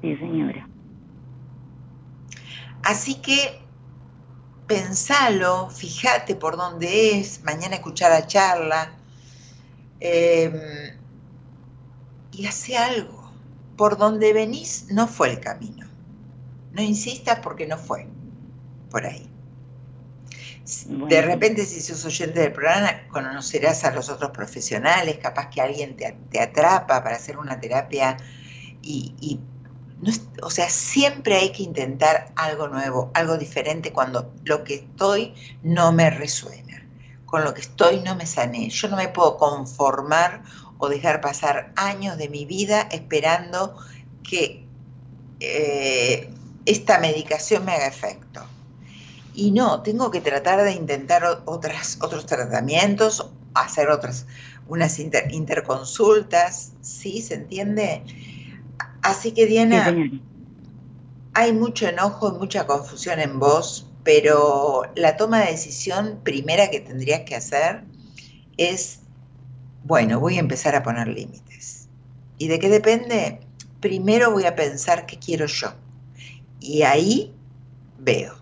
[0.02, 0.73] Sí, señora.
[2.84, 3.64] Así que
[4.68, 8.92] pensalo, fíjate por dónde es, mañana escuchar la charla
[10.00, 10.54] em,
[12.32, 13.32] y hace algo.
[13.78, 15.88] Por donde venís no fue el camino.
[16.72, 18.08] No insistas porque no fue
[18.90, 19.30] por ahí.
[20.88, 25.98] De repente, si sos oyente del programa, conocerás a los otros profesionales, capaz que alguien
[25.98, 28.16] te, atrapa para hacer una terapia
[28.82, 29.40] y
[30.42, 35.92] o sea, siempre hay que intentar algo nuevo, algo diferente cuando lo que estoy no
[35.92, 36.86] me resuena,
[37.26, 38.70] con lo que estoy no me sané.
[38.70, 40.44] Yo no me puedo conformar
[40.78, 43.78] o dejar pasar años de mi vida esperando
[44.28, 44.66] que
[45.40, 46.30] eh,
[46.66, 48.46] esta medicación me haga efecto.
[49.36, 54.26] Y no, tengo que tratar de intentar otras, otros tratamientos, hacer otras,
[54.68, 57.22] unas interconsultas, ¿sí?
[57.22, 58.04] ¿Se entiende?
[59.04, 59.94] Así que Diana,
[61.34, 66.80] hay mucho enojo y mucha confusión en vos, pero la toma de decisión primera que
[66.80, 67.84] tendrías que hacer
[68.58, 69.00] es,
[69.84, 71.90] bueno, voy a empezar a poner límites.
[72.38, 73.40] ¿Y de qué depende?
[73.80, 75.74] Primero voy a pensar qué quiero yo.
[76.60, 77.34] Y ahí
[78.00, 78.36] veo.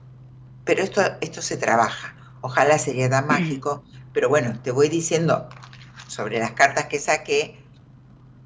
[0.63, 2.15] Pero esto, esto se trabaja.
[2.41, 3.83] Ojalá sería tan mágico.
[4.13, 5.49] Pero bueno, te voy diciendo
[6.07, 7.60] sobre las cartas que saqué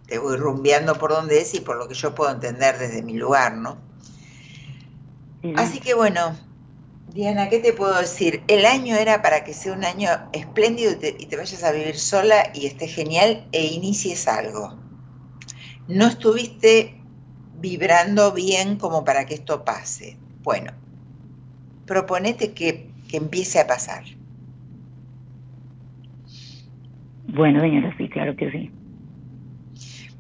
[0.08, 3.16] te voy rumbeando por donde es y por lo que yo puedo entender desde mi
[3.16, 3.78] lugar, ¿no?
[5.56, 6.36] Así que bueno,
[7.14, 8.44] Diana, ¿qué te puedo decir?
[8.48, 12.52] El año era para que sea un año espléndido y te, vayas a vivir sola
[12.54, 14.78] y esté genial e inicies algo.
[15.88, 16.96] No estuviste
[17.60, 20.18] vibrando bien como para que esto pase.
[20.42, 20.72] Bueno,
[21.86, 24.04] proponete que, que empiece a pasar.
[27.28, 28.72] Bueno, señora, sí, claro que sí.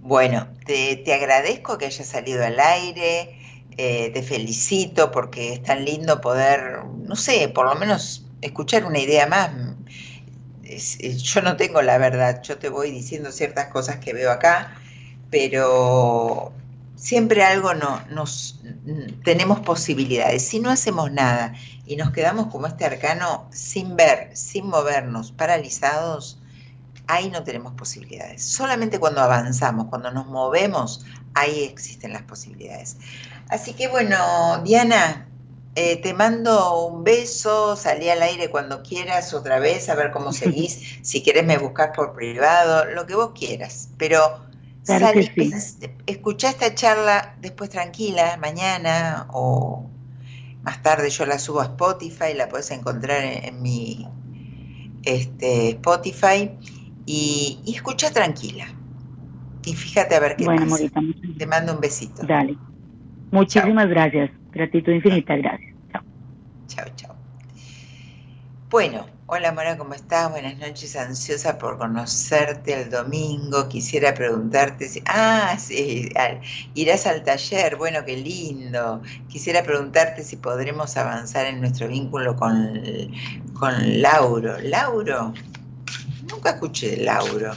[0.05, 3.39] Bueno, te, agradezco que hayas salido al aire,
[3.75, 8.99] eh, te felicito porque es tan lindo poder, no sé, por lo menos escuchar una
[8.99, 9.49] idea más.
[11.23, 14.75] yo no tengo la verdad, yo te voy diciendo ciertas cosas que veo acá,
[15.31, 16.53] pero
[16.95, 18.59] siempre algo no, nos
[19.23, 20.47] tenemos posibilidades.
[20.47, 21.55] Si no hacemos nada
[21.87, 26.37] y nos quedamos como este arcano sin ver, sin movernos, paralizados,
[27.07, 28.43] ahí no tenemos posibilidades.
[28.43, 32.97] Solamente cuando avanzamos, cuando nos movemos, ahí existen las posibilidades.
[33.49, 34.17] Así que bueno,
[34.63, 35.27] Diana,
[35.75, 40.31] eh, te mando un beso, salí al aire cuando quieras otra vez, a ver cómo
[40.33, 40.99] seguís.
[41.01, 43.89] si quieres me buscas por privado, lo que vos quieras.
[43.97, 44.45] Pero
[46.05, 49.89] escuchá esta charla después tranquila, mañana o
[50.63, 54.07] más tarde yo la subo a Spotify, la puedes encontrar en, mi
[55.03, 56.57] este, Spotify
[57.05, 58.65] y, escucha tranquila.
[59.65, 60.85] Y fíjate a ver qué bueno, pasa.
[61.37, 62.25] Te mando un besito.
[62.25, 62.57] Dale.
[63.31, 64.31] Muchísimas gracias.
[64.51, 65.35] Gratitud infinita.
[65.35, 65.75] Gracias.
[65.91, 66.03] Chao.
[66.67, 67.15] Chao, chao.
[68.69, 70.29] Bueno, hola Mora, ¿cómo estás?
[70.31, 73.67] Buenas noches, ansiosa por conocerte el domingo.
[73.69, 75.01] Quisiera preguntarte si...
[75.05, 76.09] Ah, sí,
[76.73, 79.01] irás al taller, bueno, qué lindo.
[79.29, 82.81] Quisiera preguntarte si podremos avanzar en nuestro vínculo con,
[83.53, 84.59] con Lauro.
[84.61, 85.33] ¿Lauro?
[86.29, 87.53] Nunca escuché de Lauro.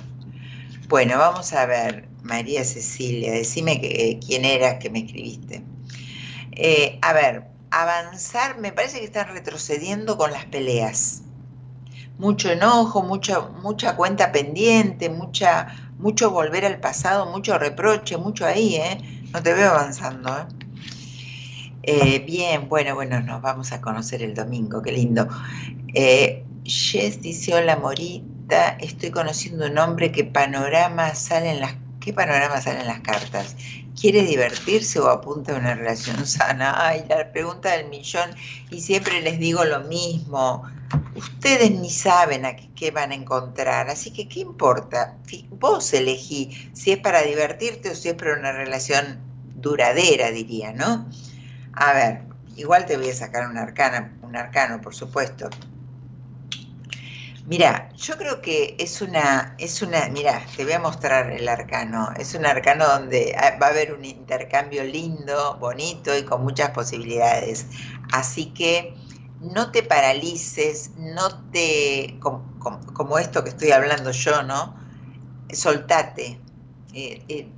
[0.89, 5.63] Bueno, vamos a ver, María Cecilia, decime que, quién eras que me escribiste.
[6.53, 11.23] Eh, a ver, avanzar, me parece que están retrocediendo con las peleas.
[12.19, 18.77] Mucho enojo, mucha, mucha cuenta pendiente, mucha, mucho volver al pasado, mucho reproche, mucho ahí,
[18.77, 18.99] ¿eh?
[19.33, 20.47] No te veo avanzando, ¿eh?
[21.83, 25.29] eh bien, bueno, bueno, nos vamos a conocer el domingo, qué lindo.
[25.95, 28.25] Eh, Jess dice, hola, morí
[28.81, 31.75] estoy conociendo un hombre que panorama sale en las
[32.09, 33.55] ¿Qué panorama salen las cartas?
[34.01, 36.87] ¿Quiere divertirse o apunta a una relación sana?
[36.87, 38.31] Ay, la pregunta del millón
[38.71, 40.63] y siempre les digo lo mismo.
[41.17, 45.19] Ustedes ni saben a qué, van a encontrar, así que ¿qué importa?
[45.51, 49.19] Vos elegí si es para divertirte o si es para una relación
[49.57, 51.07] duradera, diría, ¿no?
[51.75, 52.23] A ver,
[52.57, 53.59] igual te voy a sacar un
[54.23, 55.51] un arcano, por supuesto.
[57.49, 62.11] Mira, yo creo que es una, es una, mira, te voy a mostrar el arcano.
[62.19, 67.67] Es un arcano donde va a haber un intercambio lindo, bonito y con muchas posibilidades.
[68.13, 68.95] Así que
[69.41, 74.77] no te paralices, no te, como, esto que estoy hablando yo, ¿no?
[75.51, 76.39] Soltate.
[76.93, 77.49] Eh, eh,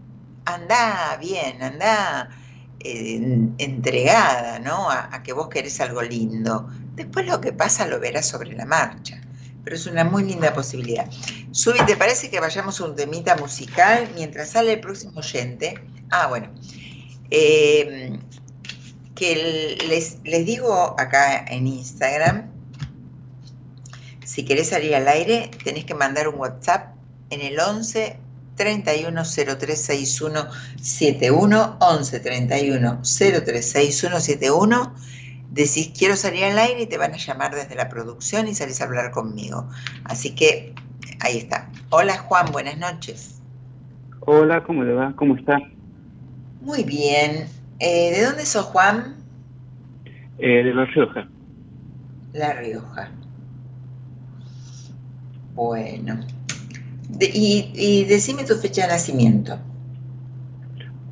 [0.44, 2.30] anda bien, anda
[2.78, 4.88] entregada, ¿no?
[4.88, 6.68] a que vos querés algo lindo.
[6.94, 9.19] Después lo que pasa lo verás sobre la marcha
[9.64, 11.06] pero es una muy linda posibilidad.
[11.52, 15.74] Subi, ¿te parece que vayamos a un temita musical mientras sale el próximo oyente?
[16.10, 16.50] Ah, bueno.
[17.30, 18.18] Eh,
[19.14, 22.50] que les, les digo acá en Instagram,
[24.24, 26.94] si querés salir al aire, tenés que mandar un WhatsApp
[27.30, 28.16] en el 11
[28.56, 30.46] 31 0361
[30.80, 34.94] 71 11 31 0361 71
[35.50, 38.80] decís quiero salir al aire y te van a llamar desde la producción y salís
[38.80, 39.68] a hablar conmigo.
[40.04, 40.74] Así que
[41.20, 41.70] ahí está.
[41.90, 43.40] Hola Juan, buenas noches.
[44.20, 45.12] Hola, ¿cómo le va?
[45.16, 45.58] ¿Cómo está?
[46.60, 47.46] Muy bien.
[47.78, 49.16] Eh, ¿De dónde sos Juan?
[50.38, 51.28] Eh, de La Rioja.
[52.32, 53.10] La Rioja.
[55.54, 56.20] Bueno.
[57.20, 59.58] y, y decime tu fecha de nacimiento.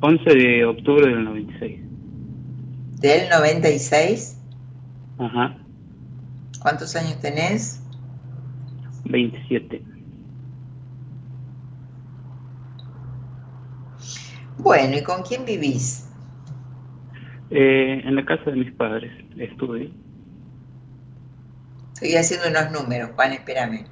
[0.01, 1.88] 11 de octubre del 96.
[2.99, 4.37] ¿Del 96?
[5.19, 5.57] Ajá.
[6.61, 7.81] ¿Cuántos años tenés?
[9.05, 9.81] 27.
[14.57, 16.09] Bueno, ¿y con quién vivís?
[17.51, 19.93] Eh, en la casa de mis padres, estuve.
[21.93, 23.85] Estoy haciendo unos números, Juan, espérame.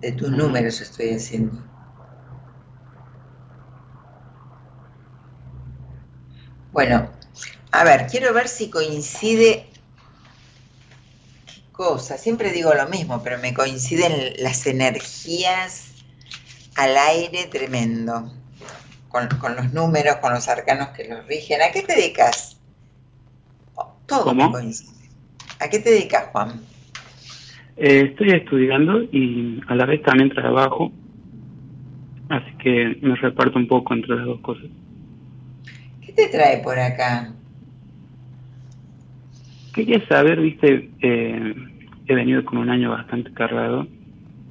[0.00, 1.58] De tus números estoy haciendo.
[6.70, 7.10] Bueno,
[7.72, 9.66] a ver, quiero ver si coincide.
[11.46, 12.18] ¿Qué cosa?
[12.18, 16.04] Siempre digo lo mismo, pero me coinciden las energías
[16.76, 18.32] al aire tremendo.
[19.08, 21.62] Con, los números, con los arcanos que los rigen.
[21.62, 22.60] ¿A qué te dedicas?
[24.06, 25.08] Todo me coincide.
[25.58, 26.60] ¿A qué te dedicas, Juan?
[27.76, 30.92] Eh, estoy estudiando y a la vez también trabajo.
[32.28, 34.66] Así que me reparto un poco entre las dos cosas.
[36.00, 37.32] ¿Qué te trae por acá?
[39.80, 41.54] Quería saber, viste, eh,
[42.06, 43.86] he venido con un año bastante cargado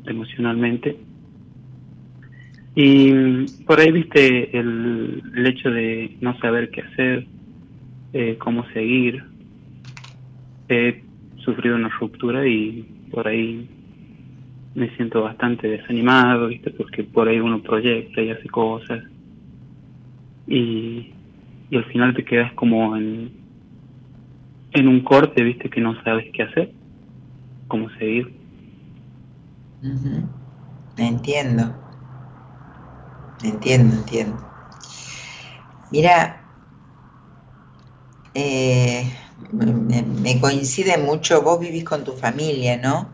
[0.07, 0.97] emocionalmente.
[2.73, 7.27] Y por ahí, viste, el, hecho de no saber qué hacer,
[8.13, 9.23] eh, cómo seguir.
[10.67, 11.03] He
[11.45, 13.69] sufrido una ruptura y por ahí
[14.73, 19.03] me siento bastante desanimado, viste, porque por ahí uno proyecta y hace cosas.
[20.47, 21.11] Y,
[21.69, 23.38] y al final te quedas como en,
[24.72, 26.74] en un corte, viste, que no sabes qué hacer,
[27.67, 28.39] cómo seguir.
[30.97, 31.76] Entiendo.
[33.41, 34.43] Entiendo, entiendo.
[35.91, 36.43] Mira,
[38.34, 39.11] eh,
[39.51, 43.09] me, coincide mucho, vos vivís con tu familia, ¿no?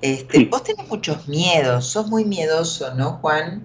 [0.00, 3.62] Este, Vos tenés muchos miedos, sos muy miedoso, ¿no, Juan?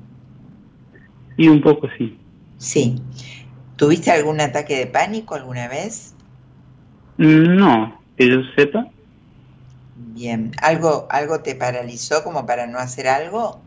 [1.37, 2.17] Y un poco sí.
[2.57, 3.01] Sí.
[3.75, 6.12] ¿Tuviste algún ataque de pánico alguna vez?
[7.17, 8.87] No, que yo sepa.
[9.95, 13.61] Bien, ¿algo, algo te paralizó como para no hacer algo?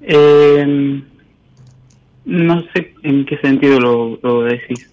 [0.00, 1.02] Eh,
[2.24, 4.88] no sé en qué sentido lo, lo decís.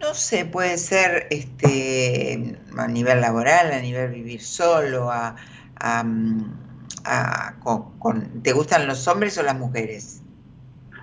[0.00, 5.36] No sé, puede ser este a nivel laboral, a nivel vivir solo, a,
[5.80, 7.54] a,
[7.98, 10.22] con, ¿te gustan los hombres o las mujeres?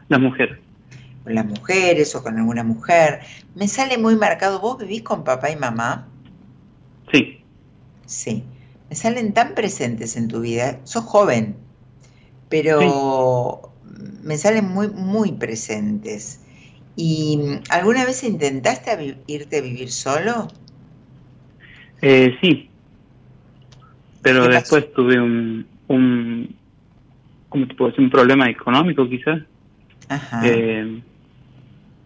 [0.10, 0.63] Las mujeres
[1.24, 3.22] con las mujeres o con alguna mujer.
[3.56, 6.08] Me sale muy marcado, ¿vos vivís con papá y mamá?
[7.12, 7.40] Sí.
[8.06, 8.44] Sí.
[8.90, 10.80] Me salen tan presentes en tu vida.
[10.84, 11.56] Sos joven,
[12.50, 13.72] pero
[14.22, 16.42] me salen muy, muy presentes.
[16.96, 20.48] ¿Y alguna vez intentaste irte a vivir solo?
[22.02, 22.70] Eh, sí.
[24.22, 26.56] Pero después tuve un, un,
[27.50, 28.06] ¿cómo te puedo decir?
[28.06, 29.42] Un problema económico quizás.
[30.10, 30.42] Ajá.
[30.46, 31.02] Eh,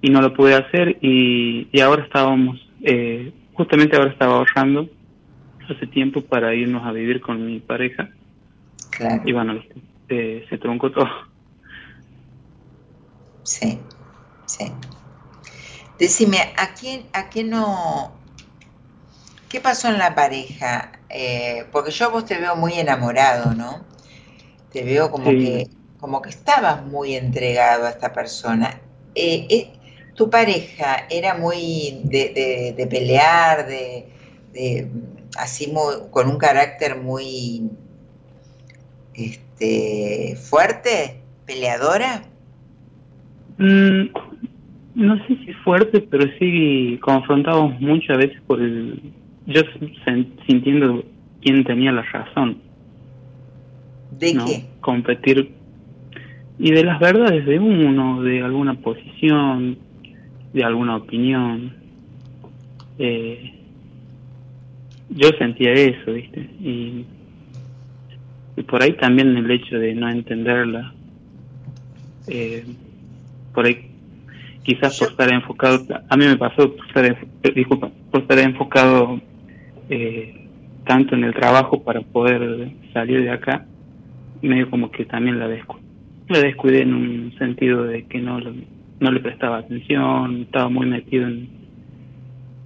[0.08, 4.90] y no lo pude hacer y, y ahora estábamos, eh, justamente ahora estaba ahorrando
[5.70, 8.10] hace tiempo para irnos a vivir con mi pareja.
[8.90, 9.22] Claro.
[9.26, 9.62] Y bueno,
[10.08, 11.10] eh, se truncó todo.
[13.44, 13.78] Sí,
[14.46, 14.72] sí.
[16.00, 18.14] Decime, ¿a quién, a qué no,
[19.50, 20.94] qué pasó en la pareja?
[21.10, 23.84] Eh, porque yo vos te veo muy enamorado, ¿no?
[24.72, 25.68] Te veo como que,
[26.00, 28.80] como que estabas muy entregado a esta persona.
[29.16, 29.77] Eh, eh,
[30.18, 34.08] ¿Tu pareja era muy de, de, pelear, de,
[34.52, 34.88] de
[35.38, 35.72] así
[36.10, 37.70] con un carácter muy
[39.14, 42.24] este, fuerte, peleadora?
[43.60, 44.08] Mm,
[44.96, 49.00] no sé si fuerte, pero sí confrontados muchas veces por el...
[49.46, 49.62] Yo
[50.48, 51.04] sintiendo
[51.44, 52.58] quién tenía la razón.
[54.18, 54.66] ¿De qué?
[54.82, 55.52] Competir.
[56.58, 59.78] Y de las verdades de uno, de alguna posición,
[60.54, 61.74] de alguna opinión.
[63.00, 63.54] Eh,
[65.10, 66.40] yo sentía eso, ¿viste?
[66.60, 67.06] Y,
[68.68, 70.94] por ahí también el hecho de no entenderla.
[72.28, 72.66] Eh,
[73.54, 73.92] por ahí
[74.68, 77.18] quizás por estar enfocado, a mí me pasó por estar, eh,
[77.56, 79.22] disculpa, por estar enfocado
[79.90, 80.46] eh,
[80.86, 83.66] tanto en el trabajo para poder salir de acá,
[84.42, 85.78] medio como que también la, descu
[86.28, 88.42] la descuidé en un sentido de que no,
[89.00, 91.50] no le prestaba atención, estaba muy metido en,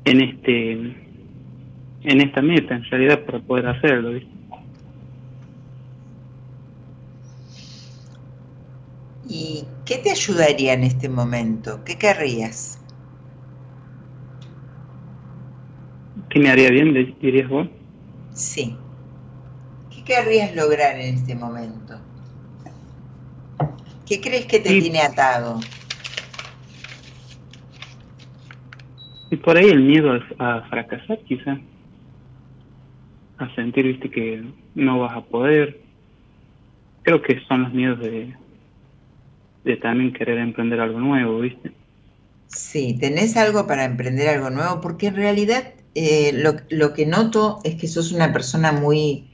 [0.05, 0.71] en este
[2.03, 4.31] en esta meta en realidad para poder hacerlo, ¿viste?
[9.27, 11.83] ¿Y qué te ayudaría en este momento?
[11.85, 12.79] ¿Qué querrías?
[16.29, 17.67] ¿Qué me haría bien, dirías vos?
[18.33, 18.75] Sí.
[19.93, 21.99] ¿Qué querrías lograr en este momento?
[24.05, 25.59] ¿Qué crees que te tiene atado?
[29.31, 31.57] Y por ahí el miedo a fracasar, quizá.
[33.37, 34.43] A sentir, viste, que
[34.75, 35.79] no vas a poder.
[37.03, 38.35] Creo que son los miedos de,
[39.63, 41.71] de también querer emprender algo nuevo, ¿viste?
[42.47, 45.63] Sí, tenés algo para emprender algo nuevo, porque en realidad
[45.95, 49.29] eh, lo, lo, que noto es que sos una persona muy,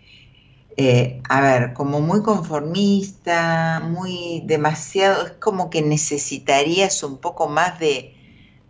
[0.78, 7.80] eh, a ver, como muy conformista, muy demasiado, es como que necesitarías un poco más
[7.80, 8.14] de,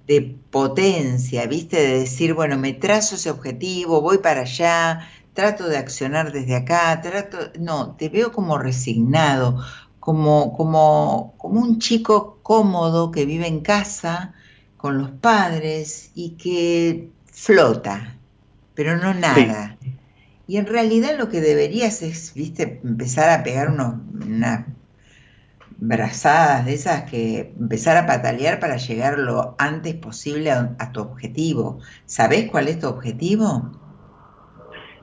[0.08, 1.78] de potencia, ¿viste?
[1.78, 7.00] De decir, bueno, me trazo ese objetivo, voy para allá, trato de accionar desde acá,
[7.02, 9.62] trato, no, te veo como resignado,
[10.00, 14.34] como, como, como un chico cómodo que vive en casa
[14.78, 18.18] con los padres y que flota,
[18.74, 19.78] pero no nada.
[20.48, 24.66] Y en realidad lo que deberías es, viste, empezar a pegar unos, unas
[25.80, 31.80] brazadas de esas que empezar a patalear para llegar lo antes posible a, tu objetivo.
[32.06, 33.72] ¿Sabés cuál es tu objetivo?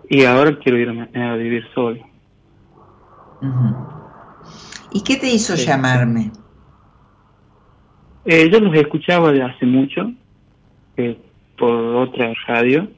[0.09, 2.05] Y ahora quiero irme a vivir solo.
[4.93, 6.31] ¿Y qué te hizo llamarme?
[8.25, 10.13] Eh, yo los escuchaba de hace mucho,
[10.97, 11.19] eh,
[11.59, 12.89] por otra radio,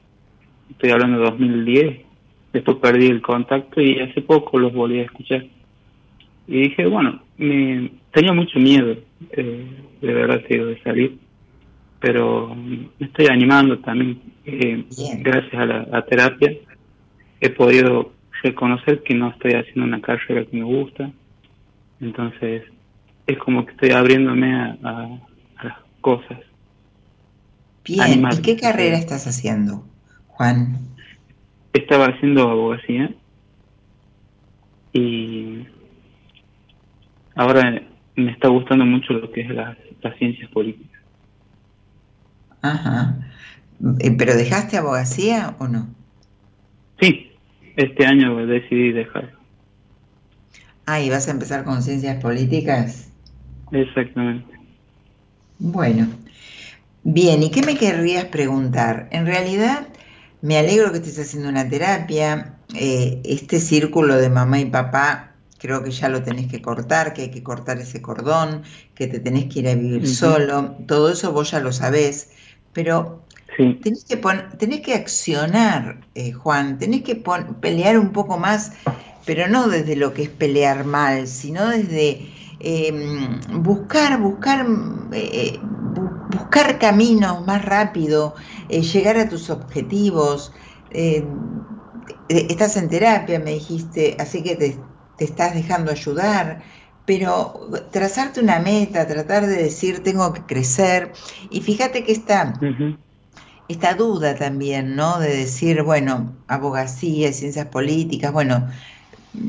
[0.69, 2.05] estoy hablando de 2010,
[2.53, 5.45] después perdí el contacto y hace poco los volví a escuchar.
[6.47, 8.95] Y dije, bueno, me, tenía mucho miedo,
[9.31, 9.67] eh,
[10.01, 11.17] de verdad, de salir,
[11.99, 14.85] pero me estoy animando también, eh,
[15.19, 16.53] gracias a la terapia,
[17.41, 18.11] he podido
[18.43, 21.11] reconocer que no estoy haciendo una carrera que me gusta,
[21.99, 22.63] entonces,
[23.25, 25.19] es como que estoy abriéndome a,
[25.63, 26.39] las cosas.
[27.83, 29.83] Bien, ¿y qué carrera estás haciendo,
[30.27, 30.77] Juan?
[31.73, 33.11] Estaba haciendo abogacía
[34.93, 35.65] y
[37.37, 37.81] ahora
[38.15, 39.77] me está gustando mucho lo que es las,
[40.17, 41.01] ciencias políticas.
[42.61, 43.17] Ajá.
[43.99, 45.87] Eh, ¿Pero dejaste abogacía o no?
[46.99, 47.31] Sí,
[47.75, 49.33] este año decidí dejar.
[50.85, 53.11] Ah, ¿y vas a empezar con ciencias políticas?
[53.71, 54.57] Exactamente.
[55.59, 56.07] Bueno,
[57.03, 59.09] bien, ¿y qué me querrías preguntar?
[59.11, 59.87] En realidad,
[60.41, 62.53] me alegro que estés haciendo una terapia.
[62.75, 67.23] Eh, este círculo de mamá y papá, creo que ya lo tenés que cortar, que
[67.23, 68.63] hay que cortar ese cordón,
[68.95, 70.75] que te tenés que ir a vivir solo.
[70.87, 72.29] Todo eso vos ya lo sabés,
[72.73, 73.23] pero
[73.57, 74.17] tenés, que
[74.57, 77.15] tenés que accionar, eh, Juan, tenés que
[77.61, 78.71] pelear un poco más
[79.27, 82.29] pero no desde lo que es pelear mal, sino desde
[82.61, 84.65] em, buscar, buscar,
[85.11, 85.59] eh,
[86.31, 88.35] buscar caminos más rápido,
[88.69, 90.53] eh, llegar a tus objetivos.
[90.91, 91.27] Eh,
[92.29, 94.77] estás en terapia, me dijiste, así que te,
[95.25, 96.61] estás dejando ayudar,
[97.05, 101.13] pero trazarte una meta, tratar de decir tengo que crecer,
[101.49, 102.53] y fíjate que esta,
[103.69, 105.19] esta duda también, ¿no?
[105.19, 108.67] De decir, bueno, abogacía, ciencias políticas, bueno,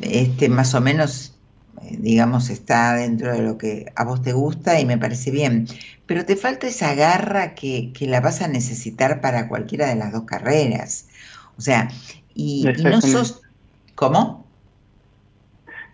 [0.03, 1.35] este más o menos,
[1.83, 5.66] eh, digamos, está dentro de lo que a vos te gusta y me parece bien.
[6.07, 10.12] Pero te falta esa garra que, que la vas a necesitar para cualquiera de las
[10.12, 11.07] dos carreras.
[11.57, 11.91] O sea,
[12.35, 13.43] y, no sos...
[13.95, 14.47] ¿Cómo?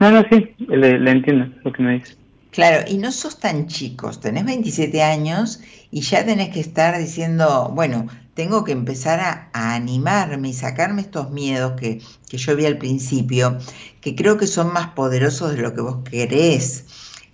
[0.04, 2.14] No, no, sí, le, entiendo lo que me dice.
[2.50, 7.72] Claro, y no sos tan chicos, tenés 27 años y ya tenés que estar diciendo,
[7.74, 12.76] bueno, tengo que empezar a, animarme y sacarme estos miedos que, que, yo vi al
[12.76, 13.56] principio,
[14.02, 16.84] que creo que son más poderosos de lo que vos querés.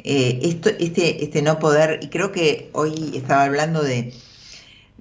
[0.05, 4.15] Eh, esto, este, este no poder, y creo que hoy estaba hablando de,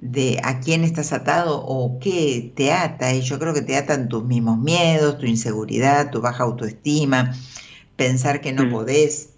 [0.01, 4.07] de a quién estás atado o qué te ata, y yo creo que te atan
[4.07, 7.35] tus mismos miedos, tu inseguridad, tu baja autoestima,
[7.95, 8.71] pensar que no mm.
[8.71, 9.29] podés,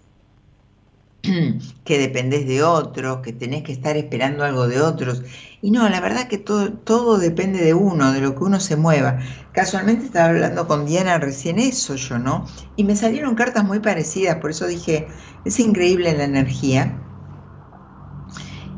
[1.84, 5.22] que dependés de otros, que tenés que estar esperando algo de otros.
[5.60, 8.76] Y no, la verdad que todo, todo depende de uno, de lo que uno se
[8.76, 9.18] mueva.
[9.52, 12.46] Casualmente estaba hablando con Diana recién eso yo, ¿no?
[12.76, 15.08] Y me salieron cartas muy parecidas, por eso dije,
[15.44, 17.01] es increíble la energía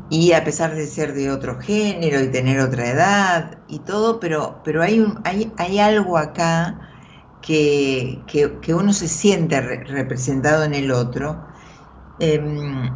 [0.09, 4.61] y a pesar de ser de otro género y tener otra edad y todo, pero,
[4.63, 6.79] pero hay, hay, hay algo acá
[7.41, 11.45] que, que, uno se siente representado en el otro.
[12.19, 12.89] Em,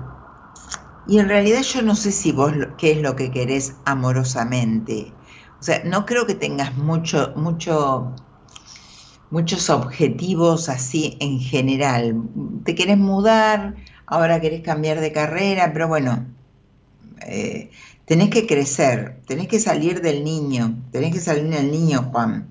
[1.07, 5.13] y en realidad yo no sé si vos qué es lo que querés amorosamente.
[5.59, 8.13] O sea, no creo que tengas mucho, mucho,
[9.29, 12.21] muchos objetivos así en general.
[12.63, 13.75] Te querés mudar,
[14.07, 16.25] ahora querés cambiar de carrera, pero bueno,
[17.27, 17.71] eh,
[18.05, 22.47] tenés que crecer, tenés que salir del niño, tenés que salir del niño, Juan.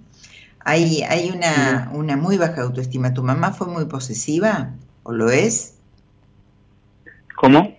[0.64, 3.14] Hay, hay una, una muy baja autoestima.
[3.14, 5.74] ¿Tu mamá fue muy posesiva o lo es?
[7.36, 7.76] ¿Cómo?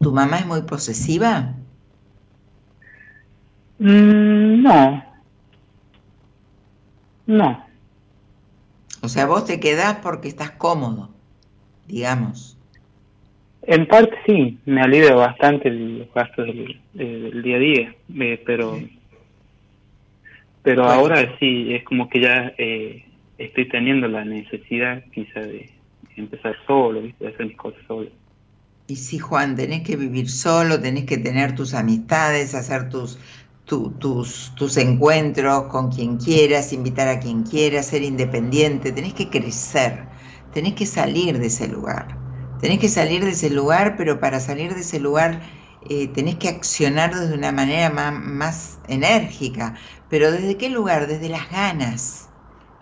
[0.00, 1.54] ¿Tu mamá es muy posesiva?
[3.78, 5.04] Mm, no.
[7.26, 7.66] No.
[9.02, 11.10] O sea, vos te quedás porque estás cómodo,
[11.86, 12.55] digamos.
[13.68, 18.78] En parte sí, me alivia bastante los gastos del, día a día, eh, pero
[20.62, 23.04] pero ahora sí, es como que ya eh,
[23.38, 25.70] estoy teniendo la necesidad quizá de
[26.16, 28.10] empezar solo, de hacer mis cosas solo.
[28.88, 33.16] Y sí, Juan, tenés que vivir solo, tenés que tener tus amistades, hacer tus,
[33.64, 40.04] tus, tus encuentros con quien quieras, invitar a quien quieras, ser independiente, tenés que crecer,
[40.52, 42.25] tenés que salir de ese lugar.
[42.60, 45.42] Tenés que salir de ese lugar, pero para salir de ese lugar
[45.88, 49.74] eh, tenés que accionar desde una manera más, enérgica.
[50.08, 51.06] Pero ¿desde qué lugar?
[51.06, 52.28] Desde las ganas.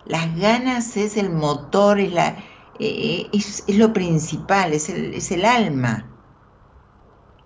[0.05, 2.37] Las ganas es el motor, es, la,
[2.79, 6.11] eh, es, lo principal, es el, es el alma.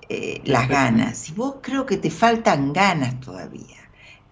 [0.08, 1.30] Eh, las ganas.
[1.30, 3.78] Y vos creo que te faltan ganas todavía.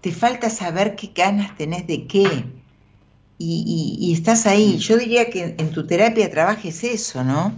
[0.02, 2.57] Te falta saber qué ganas tenés de qué.
[3.40, 4.78] Y, estás ahí.
[4.78, 7.54] Yo diría que en tu terapia trabajes eso, ¿no?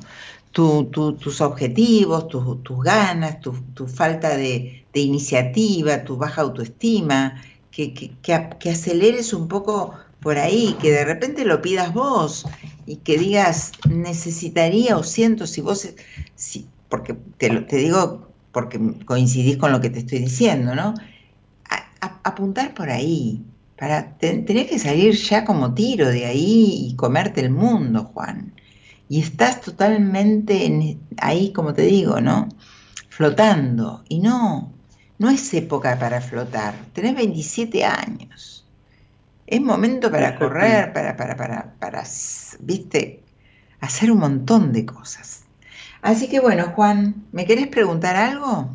[0.52, 9.48] tus objetivos, tus ganas, tu, falta de, iniciativa, tu baja autoestima, que, que, aceleres un
[9.48, 12.46] poco por ahí, que de repente lo pidas vos
[12.86, 15.88] y que digas, necesitaría o siento si vos,
[16.36, 20.94] si, porque te, te digo porque coincidís con lo que te estoy diciendo, ¿no?
[22.24, 23.44] apuntar por ahí,
[23.80, 28.54] para tener que salir ya como tiro de ahí y comerte el mundo, Juan
[29.10, 32.48] y estás totalmente ahí, como te digo, ¿no?
[33.10, 34.04] Flotando.
[34.08, 34.72] Y no,
[35.18, 36.76] no es época para flotar.
[36.94, 38.68] Tenés 27 años.
[39.48, 42.04] Es momento para correr, para, para, para, para,
[42.60, 43.24] viste,
[43.82, 45.48] hacer un montón de cosas.
[46.04, 48.70] Así que bueno, Juan, ¿me querés preguntar algo?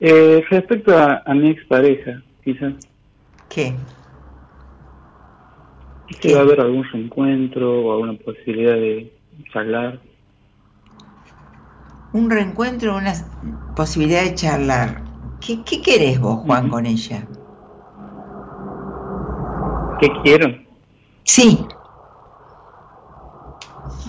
[0.00, 2.72] Eh, respecto a, a mi expareja, quizás.
[3.48, 3.74] ¿Qué?
[6.20, 9.12] ¿Que va a haber algún reencuentro o alguna posibilidad de
[9.52, 10.00] charlar?
[12.12, 13.12] Un reencuentro, una
[13.74, 15.02] posibilidad de charlar.
[15.40, 17.26] ¿Qué, qué querés vos, Juan, con ella?
[20.00, 20.56] ¿Qué quiero?
[21.24, 21.66] Sí.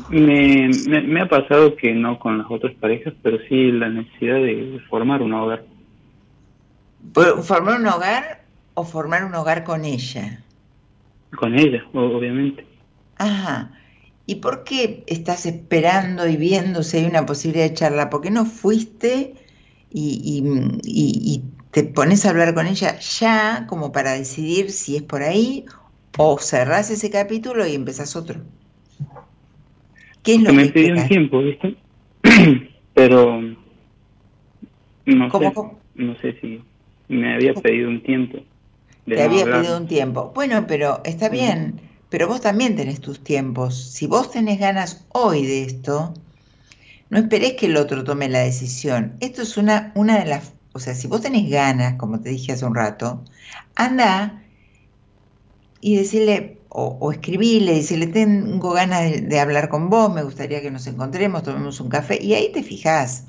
[0.10, 4.80] Me, me, ha pasado que no con las otras parejas, pero sí la necesidad de
[4.90, 5.66] formar un hogar.
[7.44, 8.47] ¿Formar un hogar
[8.78, 10.40] o formar un hogar con ella?
[11.36, 12.64] Con ella, obviamente.
[13.18, 13.72] Ajá.
[14.28, 18.12] ¿Y por qué estás esperando y viendo si hay una posibilidad de charla?
[18.12, 19.34] ¿Por qué no fuiste
[19.92, 20.44] y,
[20.84, 25.66] y, te pones a hablar con ella ya como para decidir si es por ahí
[26.18, 28.42] o cerrás ese capítulo y empezás otro?
[30.22, 31.76] ¿Qué es lo que, me pidió un tiempo, ¿viste?
[32.94, 33.42] Pero
[35.06, 35.54] No sé,
[35.96, 36.62] no sé si
[37.08, 38.38] me había pedido un tiempo.
[39.08, 40.32] Te había pedido un tiempo.
[40.36, 41.80] Bueno, pero está bien,
[42.10, 43.76] pero vos también tenés tus tiempos.
[43.76, 46.14] Si vos tenés ganas hoy de esto,
[47.10, 49.16] no esperés que el otro tome la decisión.
[49.22, 52.52] Esto es una, una de las, o sea, si vos tenés ganas, como te dije
[52.52, 53.24] hace un rato,
[53.76, 54.44] anda
[55.80, 60.62] y decirle, o, o escribirle, decirle, tengo ganas de, de, hablar con vos, me gustaría
[60.62, 63.24] que nos encontremos, tomemos un café, y ahí te fijás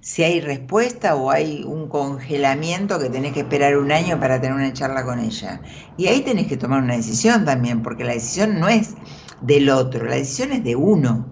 [0.00, 4.56] si hay respuesta o hay un congelamiento que tenés que esperar un año para tener
[4.56, 5.62] una charla con ella.
[5.96, 8.94] Y ahí tenés que tomar una decisión también, porque la decisión no es
[9.40, 11.26] del otro, la decisión es de uno.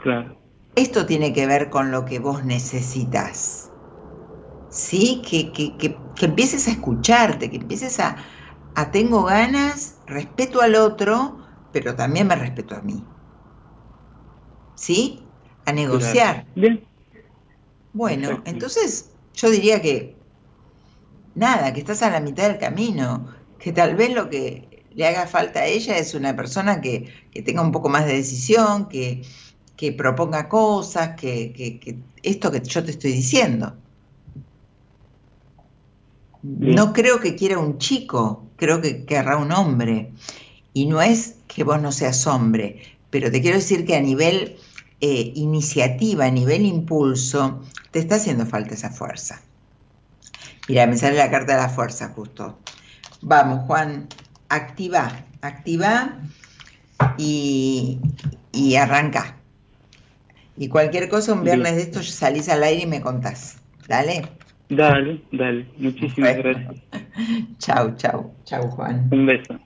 [0.00, 0.36] Claro.
[0.76, 3.70] Esto tiene que ver con lo que vos necesitas.
[4.70, 5.22] ¿Sí?
[5.28, 8.16] Que, que, que, que empieces a escucharte, que empieces a,
[8.74, 11.38] a tengo ganas, respeto al otro,
[11.72, 13.04] pero también me respeto a mí.
[14.74, 15.24] ¿Sí?
[15.66, 16.46] A negociar.
[16.54, 16.87] Bien.
[17.92, 20.14] Bueno, entonces yo diría que
[21.34, 23.28] nada, que estás a la mitad del camino,
[23.58, 27.42] que tal vez lo que le haga falta a ella es una persona que, que
[27.42, 29.22] tenga un poco más de decisión, que,
[29.76, 33.74] que proponga cosas, que, que, que, esto que yo te estoy diciendo.
[36.42, 40.12] No creo que quiera un chico, creo que querrá un hombre.
[40.72, 44.56] Y no es que vos no seas hombre, pero te quiero decir que a nivel
[45.00, 49.40] eh, iniciativa, a nivel impulso, te está haciendo falta esa fuerza.
[50.68, 52.58] Mira, me sale la carta de la fuerza justo.
[53.22, 54.08] Vamos, Juan,
[54.48, 56.18] activa, activa
[57.16, 57.98] y,
[58.52, 59.36] y arranca.
[60.56, 63.58] Y cualquier cosa, un viernes de estos salís al aire y me contás.
[63.86, 64.22] Dale.
[64.68, 65.66] Dale, dale.
[65.78, 66.42] Muchísimas bueno.
[66.42, 66.82] gracias.
[67.58, 68.34] chau, chau.
[68.44, 69.08] Chau, Juan.
[69.12, 69.58] Un beso.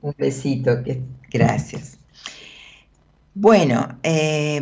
[0.00, 0.82] Un besito.
[0.82, 1.95] Que, gracias.
[3.38, 4.58] Bueno, eh,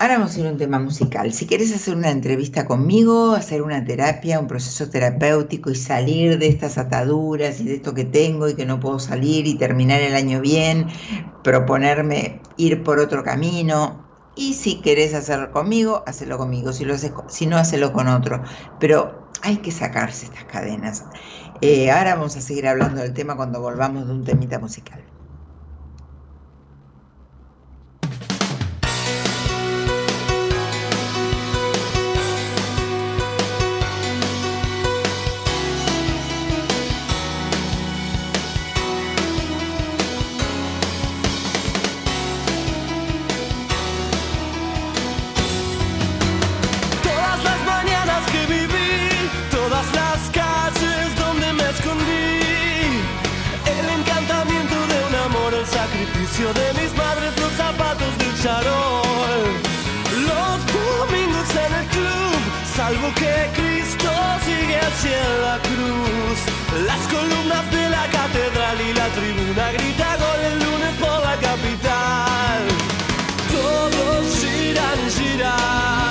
[0.00, 1.32] ahora vamos a ir a un tema musical.
[1.32, 6.48] Si quieres hacer una entrevista conmigo, hacer una terapia, un proceso terapéutico y salir de
[6.48, 10.16] estas ataduras y de esto que tengo y que no puedo salir y terminar el
[10.16, 10.88] año bien,
[11.44, 16.72] proponerme ir por otro camino, y si querés hacerlo conmigo, hacelo conmigo.
[16.72, 17.12] Si, lo haces,
[17.46, 18.42] no, hacelo con otro.
[18.80, 21.04] Pero hay que sacarse estas cadenas.
[21.60, 25.13] Eh, ahora vamos a seguir hablando del tema cuando volvamos de un temita musical.
[56.42, 59.42] De mis madres los zapatos del charol.
[60.26, 62.38] Los domingos en el club,
[62.74, 64.10] salvo que Cristo
[64.44, 66.38] sigue hacia la cruz.
[66.88, 72.62] Las columnas de la catedral y la tribuna grita gol el lunes por la capital.
[73.52, 76.03] Todos giran, giran,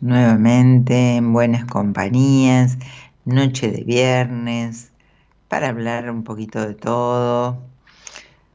[0.00, 2.78] nuevamente en buenas compañías,
[3.24, 4.90] noche de viernes,
[5.48, 7.58] para hablar un poquito de todo.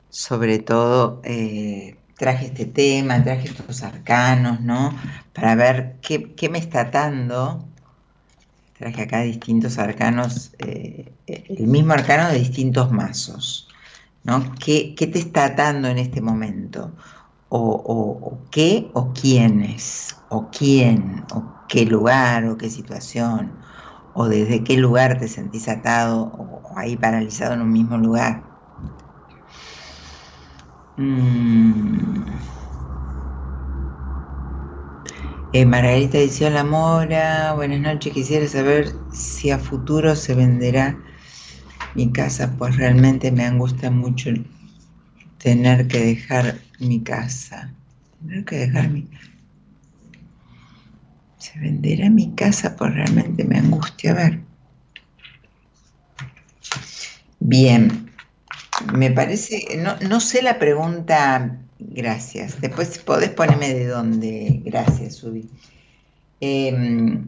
[0.10, 4.96] Sobre todo, eh, traje este tema, traje estos arcanos, ¿no?
[5.34, 7.66] Para ver qué, qué me está atando.
[8.78, 13.68] Traje acá distintos arcanos, eh, el mismo arcano de distintos mazos.
[14.24, 14.56] ¿no?
[14.56, 16.94] ¿Qué, qué te está atando en este momento?
[17.56, 17.60] O,
[17.95, 17.97] o,
[18.30, 23.41] o, qué o quiénes, o quién, o qué lugar, o qué situación,
[24.14, 28.34] o desde qué lugar te sentís atado o, ahí paralizado en un mismo lugar.
[30.97, 32.26] Mm.
[35.51, 36.18] Eh, Margarita
[36.64, 40.97] Mora, buenas noches, quisiera saber si a futuro se venderá
[41.93, 44.32] mi casa, pues realmente me angustia mucho
[45.38, 47.74] tener que dejar mi casa.
[48.20, 49.08] Tener que dejar mi
[51.38, 54.12] Se venderá mi casa, pues realmente me angustia.
[54.12, 54.40] A ver.
[57.40, 58.10] Bien.
[58.94, 62.60] Me parece, no, no sé la pregunta, gracias.
[62.60, 65.50] Después podés ponerme de dónde, gracias, Subi.
[66.42, 67.22] Eh,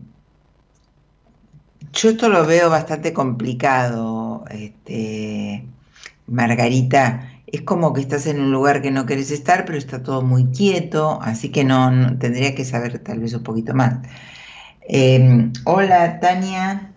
[1.94, 5.66] yo esto lo veo bastante complicado, este,
[6.28, 7.35] Margarita.
[7.56, 10.52] Es como que estás en un lugar que no querés estar, pero está todo muy
[10.52, 14.00] quieto, así que no, no tendría que saber tal vez un poquito más.
[14.90, 16.92] Eh, hola, Tania.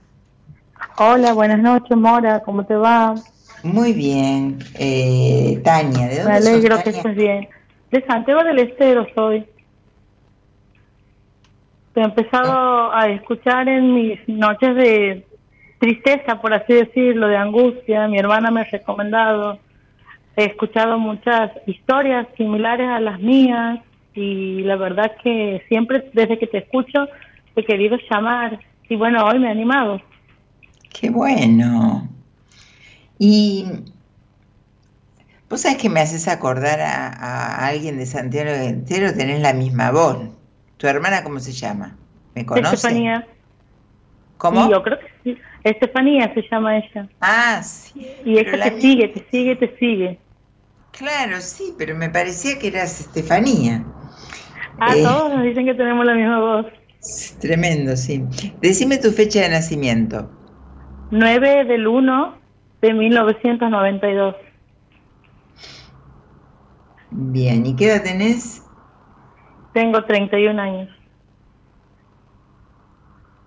[0.99, 3.15] Hola, buenas noches, Mora, ¿cómo te va?
[3.63, 7.03] Muy bien, eh, Tania, ¿de dónde Me alegro sos, que Tania?
[7.03, 7.49] estés bien.
[7.93, 9.47] De Santiago del Estero soy.
[11.95, 15.27] Te he empezado a escuchar en mis noches de
[15.79, 18.09] tristeza, por así decirlo, de angustia.
[18.09, 19.61] Mi hermana me ha recomendado.
[20.39, 23.81] He escuchado muchas historias similares a las mías
[24.15, 27.09] y la verdad que siempre desde que te escucho
[27.57, 30.01] he querido llamar y bueno, hoy me he animado.
[30.91, 32.09] Qué bueno.
[33.19, 33.65] Y
[35.51, 39.55] vos sabés que me haces acordar a, a alguien de Santiago del Estero, tenés la
[39.55, 40.19] misma voz.
[40.77, 41.97] ¿Tu hermana cómo se llama?
[42.37, 42.77] ¿Me conoce?
[42.77, 43.27] Estefanía.
[44.37, 44.67] ¿Cómo?
[44.67, 45.39] Sí, yo creo que sí.
[45.65, 47.09] Estefanía se llama ella.
[47.21, 48.09] Ah, sí.
[48.25, 50.21] Y ella la te sigue, te sigue, te sigue.
[50.99, 53.85] Claro, sí, pero me parecía que eras Estefanía.
[54.81, 55.03] Ah, Eh.
[55.03, 56.67] todos nos dicen que tenemos la misma voz.
[57.41, 58.25] Tremendo, sí.
[58.61, 60.29] Decime tu fecha de nacimiento.
[61.11, 62.35] 9 del 1
[62.83, 64.35] de 1992.
[67.11, 68.63] Bien, ¿y qué edad tenés?
[69.73, 70.89] Tengo 31 años.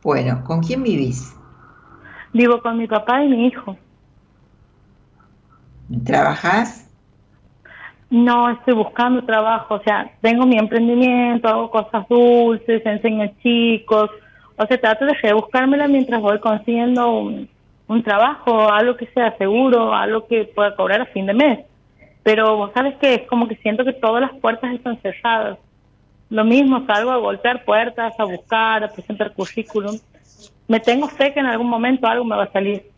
[0.04, 1.34] Bueno, ¿con quién vivís?
[2.34, 3.78] Vivo con mi papá y mi hijo.
[6.06, 6.80] ¿Trabajás?
[8.12, 14.12] No estoy buscando trabajo, o sea, tengo mi emprendimiento, hago cosas dulces, enseño chicos,
[14.57, 17.49] o sea, trato de rebuscármela mientras voy consiguiendo un,
[17.88, 21.59] un trabajo, algo que sea seguro, algo que pueda cobrar a fin de mes.
[22.24, 25.57] Pero vos sabes que es como que siento que todas las puertas están cerradas.
[26.30, 29.97] Lo mismo, salgo a golpear puertas, a buscar, a presentar currículum.
[30.68, 32.89] Me tengo fe que en algún momento algo me va a salir.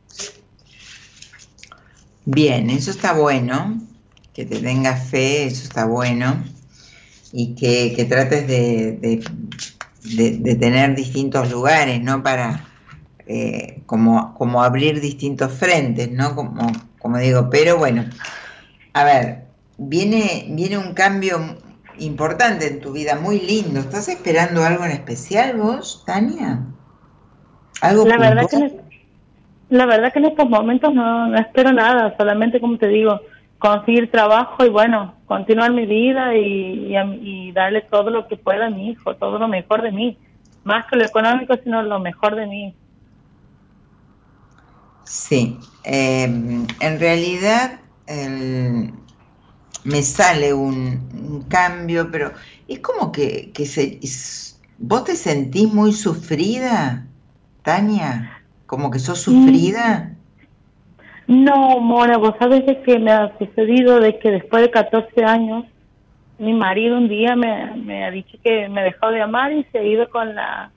[2.25, 3.77] Bien, eso está bueno,
[4.33, 6.43] que te tengas fe, eso está bueno,
[7.31, 9.23] y que, que trates de, de-
[10.15, 12.21] de- de tener distintos lugares, ¿no?
[12.23, 12.65] Para
[13.27, 16.35] eh, como, como abrir distintos frentes, ¿no?
[16.35, 18.05] Como, como digo, pero bueno,
[18.93, 19.43] a ver,
[19.77, 21.39] viene, viene un cambio
[21.99, 23.79] importante en tu vida, muy lindo.
[23.79, 26.59] ¿Estás esperando algo en especial vos, Tania?
[27.81, 28.81] ¿Algo La verdad que en,
[29.69, 33.19] la verdad que en estos momentos no, no espero nada, solamente como te digo,
[33.63, 38.65] conseguir trabajo y bueno, continuar mi vida y, y, y darle todo lo que pueda
[38.67, 40.19] a mi hijo, todo lo mejor de mí,
[40.65, 42.75] más que lo económico, sino lo mejor de mí.
[45.05, 48.93] Sí, eh, en realidad el-
[49.85, 52.33] me sale un, un cambio, pero
[52.67, 57.07] es como que, que se, es- vos te sentís muy sufrida,
[57.63, 60.12] Tania, como que sos sufrida.
[61.27, 65.65] No, Mora, vos sabes de que me ha sucedido de que después de 14 años,
[66.37, 69.79] mi marido un día me, me ha dicho que me dejó de amar y se
[69.79, 70.71] ha ido con la,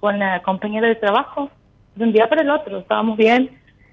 [0.00, 1.50] con la compañera de trabajo,
[1.96, 3.50] de un día para el otro, estábamos bien,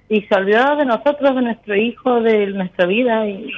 [0.07, 3.51] y se olvidó de nosotros, de nuestro hijo, de nuestra vida, y,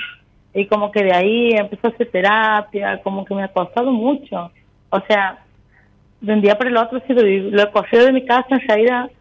[0.54, 4.52] y como que de ahí empezó a hacer terapia, como que me ha costado mucho.
[4.90, 5.44] O sea,
[6.22, 8.68] de un día para el otro he sido, lo he corrido de mi casa en
[8.68, 9.12] realidad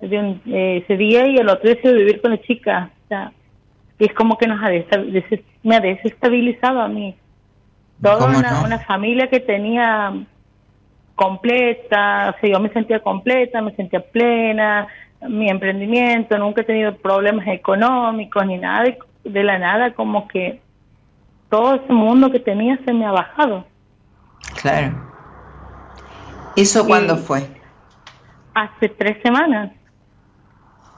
[0.00, 2.90] de un- eh, ese día y el otro sido vivir con la chica.
[3.04, 3.32] O sea,
[3.98, 4.70] y es como que nos ha
[5.62, 7.16] me ha desestabilizado a mí.
[8.02, 8.64] Toda ¿Cómo una, no?
[8.64, 10.12] una familia que tenía
[11.16, 14.86] completa, o sea, yo me sentía completa, me sentía plena,
[15.28, 20.60] mi emprendimiento, nunca he tenido problemas económicos ni nada, de, de la nada como que
[21.50, 23.64] todo ese mundo que tenía se me ha bajado.
[24.62, 24.94] Claro.
[26.56, 27.40] ¿Eso cuándo Y- fue?
[28.54, 29.70] Hace tres semanas,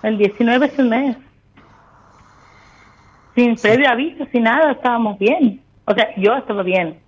[0.03, 1.17] el 19 es el mes.
[3.35, 5.61] Sin previo aviso, sin nada, estábamos bien.
[5.85, 6.99] O sea, yo estaba bien.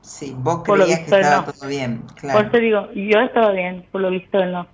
[0.00, 1.52] Sí, vos Por lo creías que estaba no.
[1.52, 2.48] todo bien, Por claro.
[2.48, 4.66] eso digo, yo estaba bien, por lo visto él no.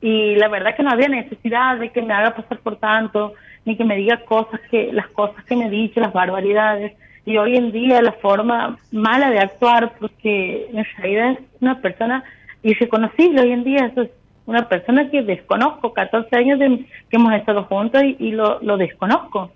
[0.00, 3.76] Y la verdad que no había necesidad de que me haga pasar por tanto, ni
[3.76, 6.92] que me diga cosas que, las cosas que me dice, las barbaridades.
[7.24, 12.22] Y hoy en día la forma mala de actuar, porque en realidad es una persona
[12.62, 14.10] irreconocible hoy en día, eso es
[14.46, 18.76] una persona que desconozco, 14 años de, que hemos estado juntos y, y lo, lo
[18.76, 19.50] desconozco.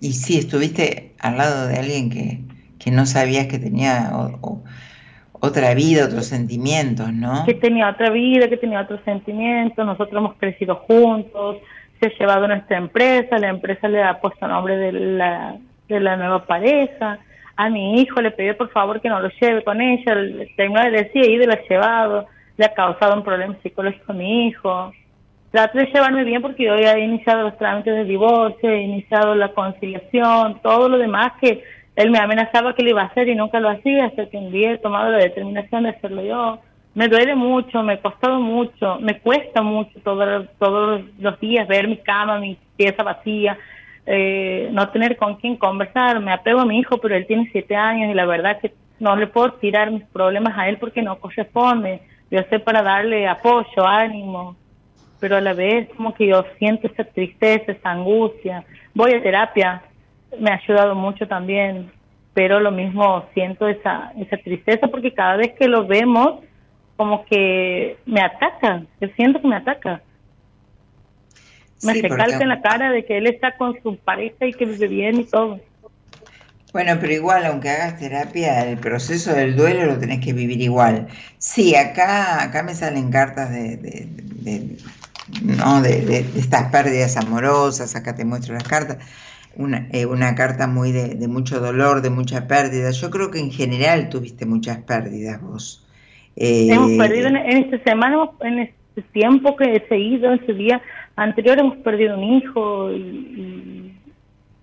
[0.00, 2.38] Y sí, estuviste al lado de alguien que,
[2.78, 4.62] que no sabías que tenía o- o-
[5.40, 7.44] otra vida, otros sentimientos, ¿no?
[7.46, 11.58] que tenía otra vida, que tenía otros sentimientos, nosotros hemos crecido juntos,
[12.00, 15.56] se ha llevado nuestra empresa, la empresa le ha puesto nombre de la,
[15.88, 17.18] de la nueva pareja,
[17.56, 20.82] a mi hijo le pidió por favor que no lo lleve con ella, le terminó
[20.82, 22.26] de decir y lo ha llevado,
[22.58, 24.92] le ha causado un problema psicológico a mi hijo.
[25.50, 29.34] Trato de llevarme bien porque yo ya he iniciado los trámites de divorcio, he iniciado
[29.34, 31.62] la conciliación, todo lo demás que
[31.96, 34.52] él me amenazaba que lo iba a hacer y nunca lo hacía hasta que un
[34.52, 36.58] día he tomado la determinación de hacerlo yo.
[36.94, 41.86] Me duele mucho, me ha costado mucho, me cuesta mucho todo- todos los días ver
[41.86, 43.56] mi cama, mi pieza vacía,
[44.04, 46.20] eh, no tener con quién conversar.
[46.20, 49.14] Me apego a mi hijo, pero él tiene siete años y la verdad que no
[49.16, 52.00] le puedo tirar mis problemas a él porque no corresponde.
[52.30, 54.56] Yo sé para darle apoyo, ánimo,
[55.20, 58.64] pero a la vez como que yo siento esa tristeza, esa angustia.
[58.94, 59.82] Voy a terapia,
[60.38, 61.90] me ha ayudado mucho también,
[62.34, 66.40] pero lo mismo siento esa, esa tristeza porque cada vez que lo vemos
[66.96, 70.02] como que me ataca, yo siento que me ataca.
[71.82, 74.52] Me Sí, porque- recalca en la cara de que él está con su pareja y
[74.52, 75.60] que vive bien y todo.
[76.72, 81.08] Bueno, pero igual, aunque hagas terapia, el proceso del duelo lo tenés que vivir igual.
[81.38, 84.76] Sí, acá, acá me salen cartas de,
[85.42, 85.80] ¿no?
[85.80, 88.98] de, estas pérdidas amorosas, acá te muestro las cartas,
[89.56, 92.90] una, eh, una carta muy de, mucho dolor, de mucha pérdida.
[92.90, 95.86] Yo creo que en general tuviste muchas pérdidas vos.
[96.36, 100.82] Eh, Hemos perdido en, en esta semana, en este tiempo que he seguido, ese día
[101.16, 103.87] anterior hemos perdido un hijo y,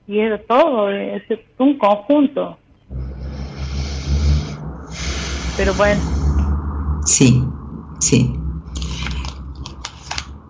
[0.08, 1.24] y era todo, es
[1.58, 2.60] un conjunto.
[5.56, 6.04] Pero bueno,
[7.06, 7.48] Sí,
[8.00, 8.40] sí.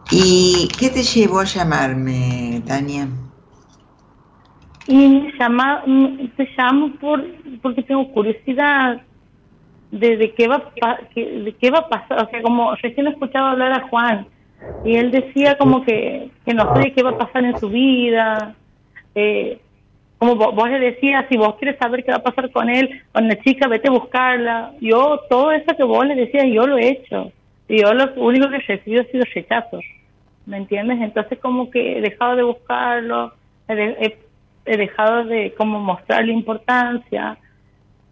[0.09, 3.07] ¿Y qué te llevó a llamarme, Tania?
[4.87, 7.23] y me llama, mm, te llamo por,
[7.61, 9.01] porque tengo curiosidad
[9.91, 10.71] de, de qué va
[11.15, 14.27] de qué va a pasar, o sea, como recién he escuchado hablar a Juan
[14.83, 18.55] y él decía como que, que no sé qué va a pasar en su vida,
[19.15, 19.57] eh,
[20.17, 23.01] como vo- vos, le decías, si vos quieres saber qué va a pasar con él,
[23.11, 24.71] con la chica, vete a buscarla.
[24.81, 27.31] Yo, todo eso que vos le decías, yo lo he hecho.
[27.67, 29.79] Y yo lo único que he recibido ha sido rechazo.
[30.45, 31.01] ¿Me entiendes?
[31.01, 33.33] Entonces como que he dejado de buscarlo,
[33.67, 34.17] he, he-
[34.67, 37.37] he dejado de como mostrarle importancia,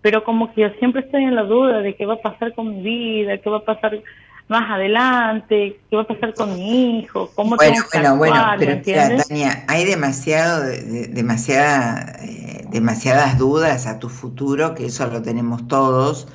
[0.01, 2.69] pero como que yo siempre estoy en la duda de qué va a pasar con
[2.69, 3.99] mi vida, qué va a pasar
[4.47, 8.35] más adelante, qué va a pasar con mi hijo, cómo Bueno, tengo que bueno, bueno,
[8.35, 9.27] actuar, ¿me pero mira, entiendes?
[9.27, 15.21] Tania, hay demasiado, de- de- demasiada, eh, demasiadas dudas a tu futuro, que eso lo
[15.21, 16.27] tenemos todos.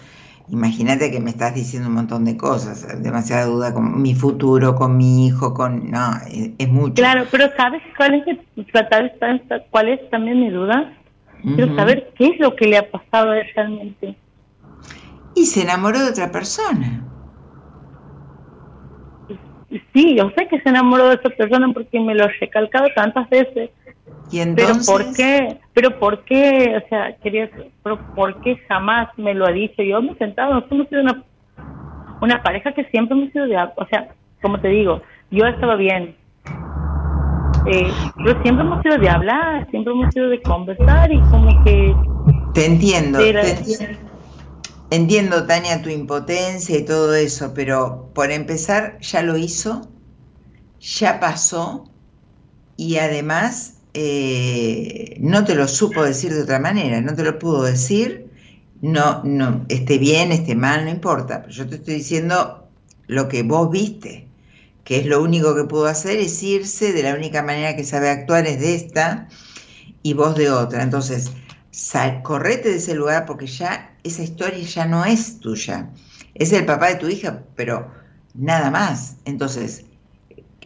[0.50, 4.96] Imagínate que me estás diciendo un montón de cosas, demasiada duda con mi futuro, con
[4.96, 5.90] mi hijo, con...
[5.90, 6.94] No, es, es mucho.
[6.94, 9.12] Claro, pero ¿sabes cuál es, tratar-
[9.70, 10.94] cuál es también mi duda?
[11.42, 14.16] Quiero saber qué es lo que le ha pasado a él realmente.
[15.34, 17.04] Y se enamoró de otra persona.
[19.92, 23.28] Sí, yo sé que se enamoró de esa persona porque me lo he recalcado tantas
[23.28, 23.70] veces.
[24.30, 24.86] Y Pero entonces...
[24.86, 25.56] ¿por qué?
[25.74, 26.80] Pero ¿por qué?
[26.82, 27.50] O sea, quería,
[27.82, 29.82] pero ¿por qué jamás me lo ha dicho?
[29.82, 31.22] Yo me he sentado, nosotros hemos sido una,
[32.22, 34.08] una pareja que siempre hemos sido de, o sea,
[34.40, 36.16] como te digo, yo estaba bien.
[37.66, 41.94] Eh, pero siempre hemos sido de hablar, siempre hemos sido de conversar y como que
[42.54, 43.98] Te entiendo, Pero- te entiendo.
[44.90, 49.86] Entiendo, Tania, tu impotencia y todo eso, pero por empezar, ya lo hizo,
[50.80, 51.84] ya pasó
[52.78, 57.64] y además eh, no te lo supo decir de otra manera, no te lo pudo
[57.64, 58.30] decir,
[58.80, 62.66] no, no, esté bien, esté mal, no importa, pero yo te estoy diciendo
[63.08, 64.26] lo que vos viste,
[64.84, 68.08] que es lo único que pudo hacer, es irse, de la única manera que sabe
[68.08, 69.28] actuar es de esta
[70.02, 70.82] y vos de otra.
[70.82, 71.32] Entonces,
[71.72, 75.90] sal, correte de ese lugar porque ya esa historia ya no es tuya.
[76.34, 77.90] Es el papá de tu hija, pero
[78.34, 79.16] nada más.
[79.24, 79.84] Entonces,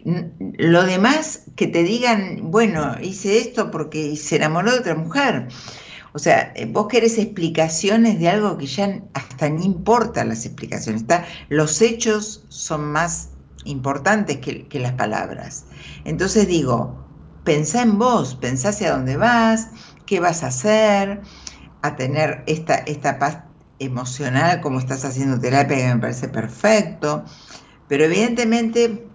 [0.05, 5.49] lo demás que te digan, bueno, hice esto porque se enamoró de otra mujer.
[6.15, 11.03] O sea, eh, vos querés explicaciones de algo que ya hasta ni importa las explicaciones.
[11.03, 13.31] Está, los hechos son más
[13.65, 15.65] importantes que, que las palabras.
[16.05, 17.03] Entonces digo,
[17.45, 19.69] pensá en vos, pensá hacia dónde vas,
[20.05, 21.23] qué vas a hacer,
[21.83, 23.39] a tener esta, esta paz
[23.79, 27.25] emocional como estás haciendo terapia, que me parece perfecto.
[27.89, 29.07] Pero evidentemente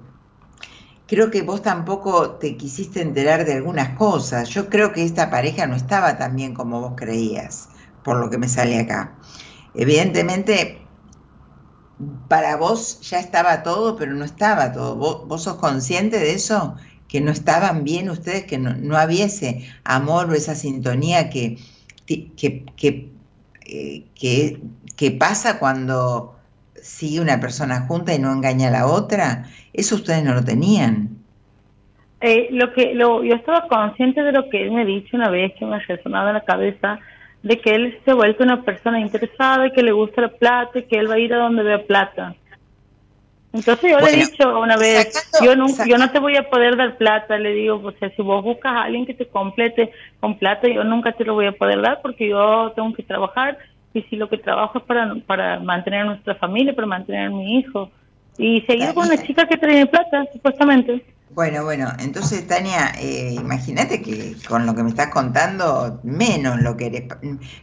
[1.08, 4.50] creo que vos tampoco te quisiste enterar de algunas cosas.
[4.50, 7.70] Yo creo que esta pareja no estaba tan bien como vos creías,
[8.04, 9.16] por lo que me sale acá.
[9.74, 10.82] Evidentemente,
[12.28, 14.96] para vos ya estaba todo, pero no estaba todo.
[14.96, 16.76] ¿Vos, sos consciente de eso?
[17.08, 21.58] Que no estaban bien ustedes, que no, había ese amor o esa sintonía que,
[22.08, 23.10] que, que,
[23.68, 24.58] eh, que,
[24.96, 26.36] que pasa cuando
[26.82, 31.10] sigue una persona junta y no engaña a la otra, eso ustedes no lo tenían.
[32.22, 35.54] Eh, lo que lo, yo estaba consciente de lo que él me dicho una vez
[35.60, 37.00] que me ha resonado en la cabeza
[37.44, 40.80] de que él se ha vuelto una persona interesada y que le gusta la plata
[40.80, 42.36] y que él va a ir a donde vea plata.
[43.58, 46.78] Entonces yo le he dicho una vez, yo, no, yo no te voy a poder
[46.78, 50.38] dar plata, le digo, o sea, si vos buscas a alguien que te complete con
[50.38, 53.58] plata, yo nunca te lo voy a poder dar porque yo tengo que trabajar
[53.96, 57.30] y si lo que trabajo es para, para mantener a nuestra familia, para mantener a
[57.32, 57.90] mi hijo
[58.38, 61.04] y seguir con la chica que tiene plata, supuestamente.
[61.32, 66.78] Bueno, bueno, entonces Tania, eh, imagínate que con lo que me estás contando, menos lo
[66.78, 67.04] que eres,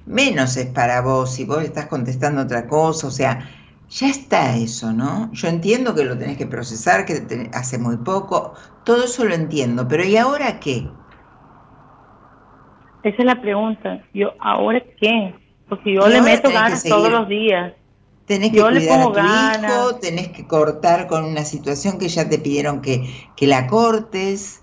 [0.07, 3.49] menos es para vos, si vos estás contestando otra cosa, o sea,
[3.95, 5.33] ya está eso, ¿no?
[5.33, 8.55] Yo entiendo que lo tenés que procesar, que hace muy poco,
[8.85, 10.89] todo eso lo entiendo, pero ¿y ahora qué?
[13.05, 15.35] Esa es la pregunta, yo, ¿ahora qué?
[15.69, 17.73] Porque yo le meto ganas todos los días.
[18.27, 22.39] Tenés que cuidar a tu hijo, tenés que cortar con una situación que ya te
[22.39, 23.05] pidieron que,
[23.37, 24.63] que la cortes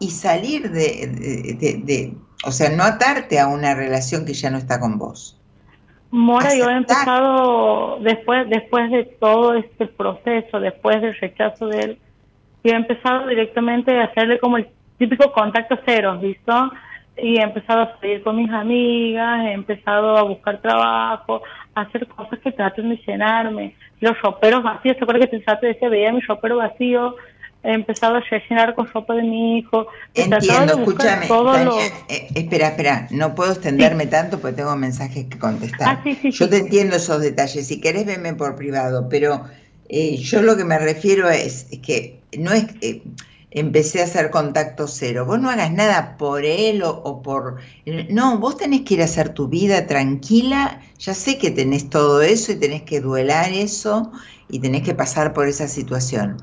[0.00, 4.80] y salir de, de, o sea, no atarte a una relación que ya no está
[4.80, 5.35] con vos.
[6.10, 11.98] Mora, yo he empezado, después, después de todo este proceso, después del rechazo de él,
[12.64, 14.68] yo he empezado directamente a hacerle como el
[14.98, 16.70] típico contacto cero, ¿visto?
[17.18, 21.42] y he empezado a salir con mis amigas, he empezado a buscar trabajo,
[21.74, 23.74] a hacer cosas que traten de llenarme.
[24.00, 27.16] Los roperos vacíos, ¿te acuerdas que te decía, veía mi ropero vacío?
[27.66, 29.88] He empezado a rellenar con ropa de mi hijo.
[30.14, 31.26] Entiendo, escúchame,
[32.08, 36.00] eh, espera, espera, no puedo extenderme tanto porque tengo mensajes que contestar.
[36.04, 39.44] Ah, yo te entiendo esos detalles, si querés verme por privado, pero
[39.88, 42.66] eh, yo lo que me refiero es, que no es...
[42.80, 43.02] Eh,
[43.50, 45.24] empecé a hacer contacto cero.
[45.24, 47.56] Vos no hagas nada por él o, por...
[48.10, 50.80] No, vos tenés que ir a hacer tu vida tranquila.
[50.98, 54.12] Ya sé que tenés todo eso y tenés que duelar eso
[54.48, 56.36] y tenés que pasar por esa situación.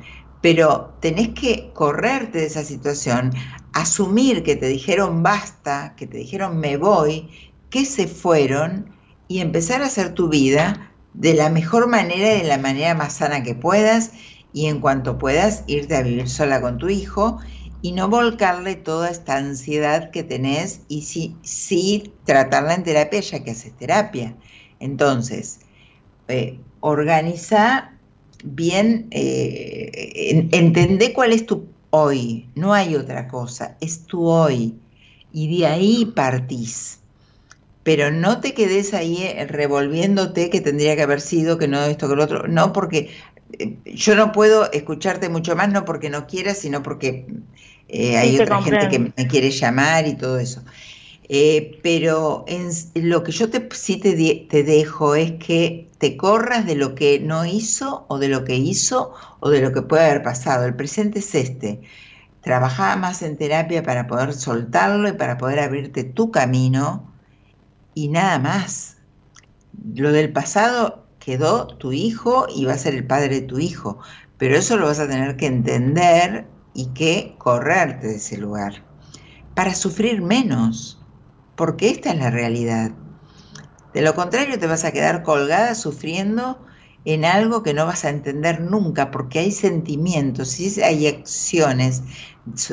[0.43, 3.31] Pero tenés que correrte de esa situación,
[3.71, 7.29] asumir que te dijeron basta, que te dijeron me voy,
[7.69, 8.93] que se fueron
[9.29, 13.13] y empezar a hacer tu vida de la mejor manera y de la manera más
[13.13, 14.11] sana que puedas
[14.51, 17.39] y en cuanto puedas irte a vivir sola con tu hijo
[17.81, 23.45] y no volcarle toda esta ansiedad que tenés y sí, sí tratarla en terapia ya
[23.45, 24.35] que haces terapia.
[24.81, 25.61] Entonces,
[26.27, 27.92] eh, organiza
[28.43, 34.75] bien, eh, entendé cuál es tu hoy, no hay otra cosa, es tu hoy
[35.31, 36.99] y de ahí partís.
[37.83, 42.07] Pero no te quedes ahí eh, revolviéndote que tendría que haber sido, que no esto,
[42.07, 42.47] que lo otro.
[42.47, 43.09] No, porque
[43.85, 47.27] yo no puedo escucharte mucho más, no porque no quieras, sino porque
[47.87, 50.63] eh, hay otra gente que me quiere llamar y todo eso.
[51.29, 54.13] Eh, pero en, lo que yo te, sí te,
[54.49, 58.55] te, dejo es que te corras de lo que no hizo o de lo que
[58.55, 60.65] hizo o de lo que puede haber pasado.
[60.65, 61.81] El presente es este.
[62.41, 67.13] Trabajaba más en terapia para poder soltarlo y para poder abrirte tu camino
[67.95, 68.97] y nada más.
[69.95, 73.99] Lo del pasado quedó tu hijo y va a ser el padre de tu hijo.
[74.37, 78.83] Pero eso lo vas a tener que entender y que correrte de ese lugar
[79.53, 80.99] para sufrir menos,
[81.55, 82.91] porque esta es la realidad.
[83.93, 86.65] De lo contrario te vas a quedar colgada sufriendo
[87.05, 92.01] en algo que no vas a entender nunca, porque hay sentimientos y hay acciones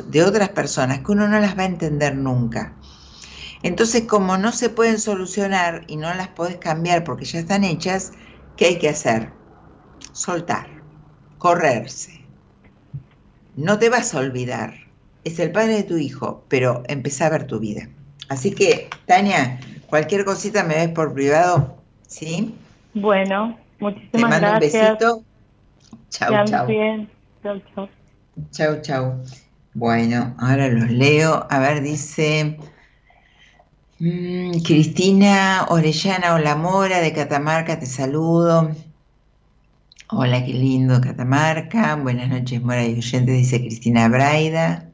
[0.07, 2.75] de otras personas que uno no las va a entender nunca.
[3.63, 8.13] Entonces, como no se pueden solucionar y no las puedes cambiar porque ya están hechas,
[8.61, 9.31] ¿Qué hay que hacer?
[10.11, 10.67] Soltar,
[11.39, 12.23] correrse.
[13.55, 14.75] No te vas a olvidar.
[15.23, 17.89] Es el padre de tu hijo, pero empezá a ver tu vida.
[18.31, 21.75] Así que, Tania, Cualquier cosita me ves por privado,
[22.07, 22.55] ¿sí?
[22.93, 24.99] Bueno, Te muchísimas mando un gracias.
[24.99, 25.25] besito.
[26.09, 26.65] Chau, chau.
[26.67, 27.09] bien.
[27.43, 27.89] Chau, chau.
[28.51, 29.21] Chau, chau.
[29.73, 31.45] Bueno, ahora los leo.
[31.49, 32.57] A ver, dice
[33.99, 38.71] mm, Cristina Orellana Olamora de Catamarca, te saludo.
[40.09, 41.95] Hola, qué lindo Catamarca.
[41.97, 44.90] Buenas noches, Mora y oyentes, dice Cristina Braida.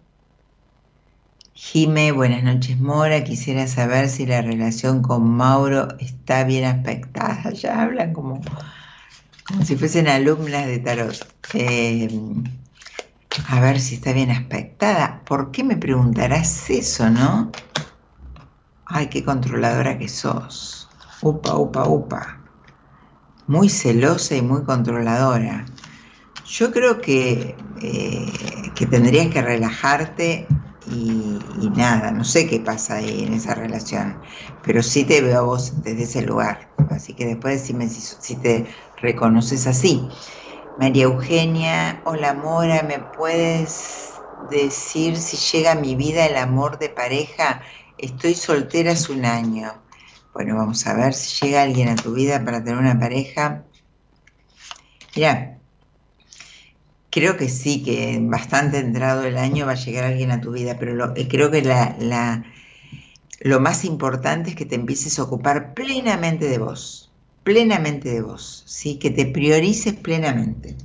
[1.59, 3.23] Jime, buenas noches, Mora.
[3.23, 7.49] Quisiera saber si la relación con Mauro está bien aspectada.
[7.53, 8.41] Ya hablan como,
[9.47, 11.15] como si fuesen alumnas de tarot.
[11.55, 12.07] Eh,
[13.47, 15.23] a ver si está bien aspectada.
[15.25, 17.51] ¿Por qué me preguntarás eso, no?
[18.85, 20.87] Ay, qué controladora que sos.
[21.23, 22.39] Upa, upa, upa.
[23.47, 25.65] Muy celosa y muy controladora.
[26.45, 30.47] Yo creo que, eh, que tendrías que relajarte
[30.89, 34.21] y, nada, no sé qué pasa ahí en esa relación,
[34.63, 36.69] pero sí te veo a vos desde ese lugar.
[36.89, 40.09] Así que después decime si, si te reconoces así.
[40.77, 46.89] María Eugenia, hola Mora, ¿me puedes decir si llega a mi vida el amor de
[46.89, 47.61] pareja?
[47.97, 49.73] Estoy soltera hace un año.
[50.33, 53.65] Bueno, vamos a ver si llega alguien a tu vida para tener una pareja.
[55.15, 55.56] Mira,
[57.17, 60.77] creo que sí, que bastante entrado el año va a llegar alguien a tu vida,
[60.79, 61.61] pero lo- eh, creo que
[63.41, 67.11] lo más importante es que te empieces a ocupar plenamente de vos,
[67.43, 68.99] plenamente de vos, ¿sí?
[68.99, 70.75] que te priorices plenamente.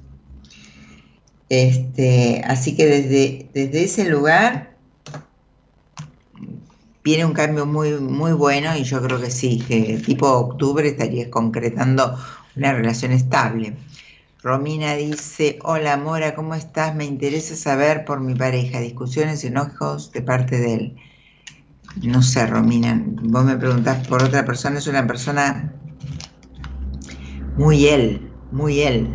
[1.49, 4.77] Este, así que desde, desde ese lugar
[7.05, 11.29] viene un cambio muy, muy bueno y yo creo que sí, que tipo octubre estarías
[11.29, 12.17] concretando
[12.57, 13.77] una relación estable.
[14.43, 16.97] Romina dice, hola Mora, ¿cómo estás?
[16.97, 20.97] Me interesa saber por mi pareja, discusiones y enojos de parte de él.
[22.03, 25.73] No sé, Romina, vos me preguntás por otra persona, es una persona
[27.57, 29.15] muy él, muy él.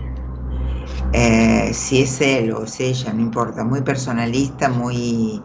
[1.12, 5.44] Eh, si es él o es ella, no importa, muy personalista, muy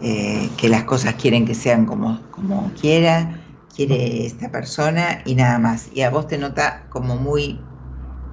[0.00, 3.44] eh, que las cosas quieren que sean como, como quiera,
[3.74, 5.88] quiere esta persona y nada más.
[5.92, 7.60] Y a vos te nota como muy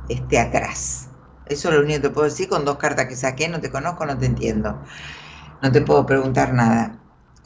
[0.09, 1.09] este, atrás.
[1.45, 3.69] Eso es lo único que te puedo decir con dos cartas que saqué, no te
[3.69, 4.80] conozco, no te entiendo.
[5.61, 6.97] No te puedo preguntar nada.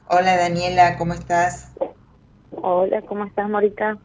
[0.08, 1.72] Hola Daniela, ¿cómo estás?
[2.52, 3.98] Hola, ¿cómo estás, Morita?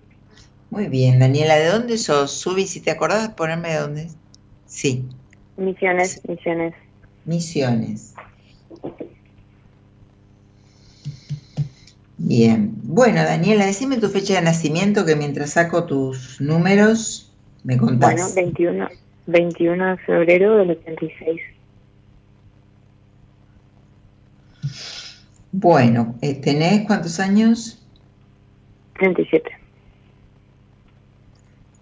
[0.70, 2.30] Muy bien, Daniela, ¿de dónde sos?
[2.32, 4.08] Subi, si te acordás, ponerme de dónde.
[4.66, 5.06] Sí,
[5.56, 6.74] Misiones, misiones.
[7.24, 8.14] Misiones.
[12.16, 12.72] Bien.
[12.82, 17.31] Bueno, Daniela, decime tu fecha de nacimiento que mientras saco tus números
[17.64, 18.14] me contás.
[18.14, 18.88] Bueno, 21,
[19.26, 21.40] 21 de febrero del 86.
[25.52, 27.78] Bueno, eh, ¿tenés cuántos años?
[28.98, 29.50] 37.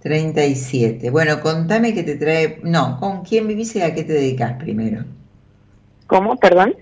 [0.01, 1.11] 37.
[1.11, 2.59] Bueno, contame qué te trae...
[2.63, 5.05] No, ¿con quién vivís y a qué te dedicas primero?
[6.07, 6.37] ¿Cómo?
[6.37, 6.75] Perdón.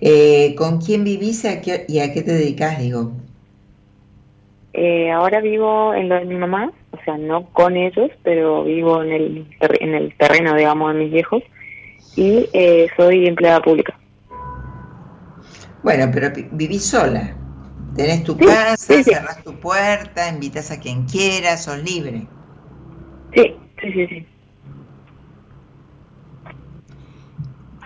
[0.00, 3.12] Eh, ¿Con quién vivís y a qué, y a qué te dedicas, digo?
[4.72, 9.02] Eh, ahora vivo en lo de mi mamá, o sea, no con ellos, pero vivo
[9.02, 11.42] en el, en el terreno, digamos, de mis viejos.
[12.16, 13.98] Y eh, soy empleada pública.
[15.82, 17.34] Bueno, pero vi- vivís sola.
[17.96, 19.10] Tenés tu Sí, casa, sí, sí.
[19.10, 22.26] cerrás tu puerta, invitas a quien quieras, sos libre.
[23.32, 24.26] Sí, sí, sí, sí.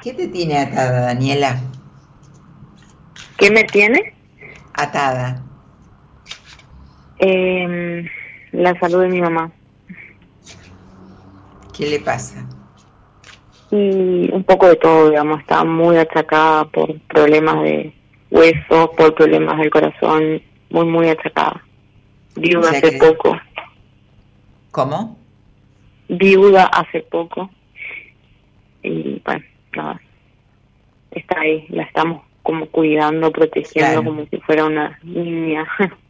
[0.02, 1.56] ¿Qué te tiene atada, Daniela?
[3.36, 4.14] ¿Qué me tiene?
[4.74, 5.42] Atada.
[7.24, 8.05] Eh,
[8.51, 9.51] la salud de mi mamá.
[11.77, 12.47] ¿Qué le pasa?
[13.70, 17.94] y un poco de todo, digamos, está muy achacada por problemas de
[18.31, 21.65] huesos, por problemas del corazón, muy, muy achacada.
[22.36, 23.40] Viuda O sea hace que- poco,
[24.73, 25.16] ¿Cómo?
[26.09, 27.49] viuda hace poco,
[28.82, 29.43] y bueno,
[29.74, 30.01] nada,
[31.12, 34.05] está ahí, la estamos como cuidando, protegiendo Claro.
[34.05, 35.66] como si fuera una niña.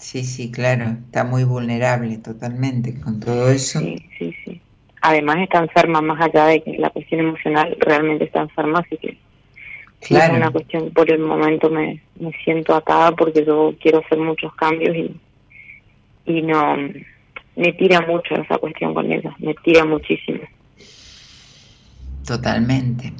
[0.00, 0.98] Sí, sí, claro.
[1.06, 3.78] Está muy vulnerable totalmente con todo eso.
[3.78, 4.62] sí, sí, sí.
[5.02, 9.18] Además está enferma, más allá de que la cuestión emocional realmente está enferma, así que
[10.00, 10.52] Sí, es una Claro.
[10.52, 14.96] cuestión que por el momento me, me siento atada porque yo quiero hacer muchos cambios
[14.96, 15.20] y,
[16.24, 16.76] y no
[17.56, 20.40] me tira mucho esa cuestión con ella, me tira muchísimo.
[22.24, 23.14] Totalmente.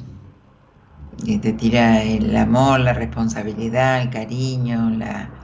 [1.23, 5.40] Y te tira el amor, la responsabilidad, el cariño, la,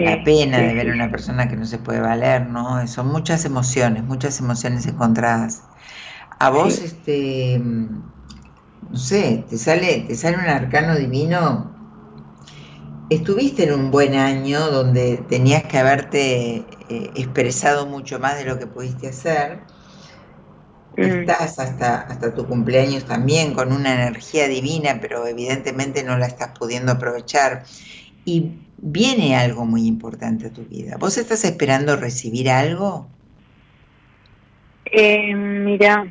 [0.00, 2.86] Sí, la pena sí, de ver a una persona que no se puede valer, ¿no?
[2.88, 5.62] Son muchas emociones, muchas emociones encontradas.
[6.38, 6.84] A vos, Sí.
[6.84, 11.70] este, no sé, te sale, te sale un arcano divino
[13.10, 16.56] estuviste en un buen año donde tenías que haberte
[16.88, 19.66] eh, expresado mucho más de lo que pudiste hacer.
[20.96, 21.02] Mm.
[21.02, 26.50] Estás hasta, hasta tu cumpleaños también con una energía divina, pero evidentemente no la estás
[26.58, 27.64] pudiendo aprovechar.
[28.30, 30.96] Y viene algo muy importante a tu vida.
[30.98, 33.08] ¿Vos estás esperando recibir algo?
[34.84, 36.06] Eh, mira,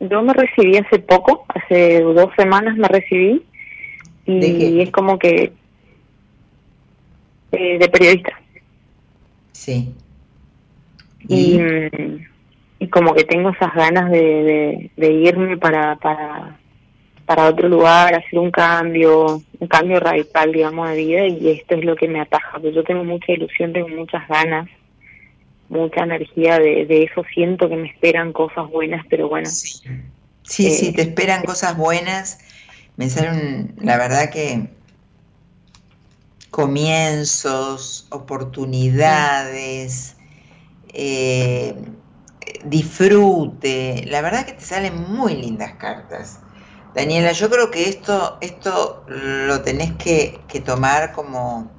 [0.00, 3.42] yo me recibí hace poco, hace dos semanas me recibí
[4.26, 4.82] y ¿De qué?
[4.82, 5.52] es como que
[7.52, 8.32] eh, de periodista
[9.52, 9.94] Sí.
[11.28, 11.58] y,
[12.80, 16.58] y como que tengo esas ganas de, de, de irme para, para
[17.26, 21.84] para otro lugar, hacer un cambio, un cambio radical, digamos, de vida y esto es
[21.84, 24.68] lo que me ataja, porque yo tengo mucha ilusión, tengo muchas ganas,
[25.68, 29.80] mucha energía de, de eso, siento que me esperan cosas buenas, pero bueno, Sí,
[30.44, 32.38] sí, Eh, sí, te esperan cosas buenas.
[32.96, 34.68] Me salen, la verdad que
[36.50, 40.16] comienzos, oportunidades,
[40.92, 41.74] eh,
[42.64, 44.04] disfrute.
[44.06, 46.41] La verdad que te salen muy lindas cartas.
[46.94, 51.72] Daniela, yo creo que esto, esto lo tenés que, que tomar como,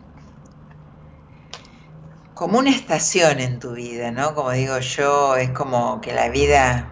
[2.34, 4.34] como una estación en tu vida, ¿no?
[4.36, 6.90] Como digo yo, es como que la vida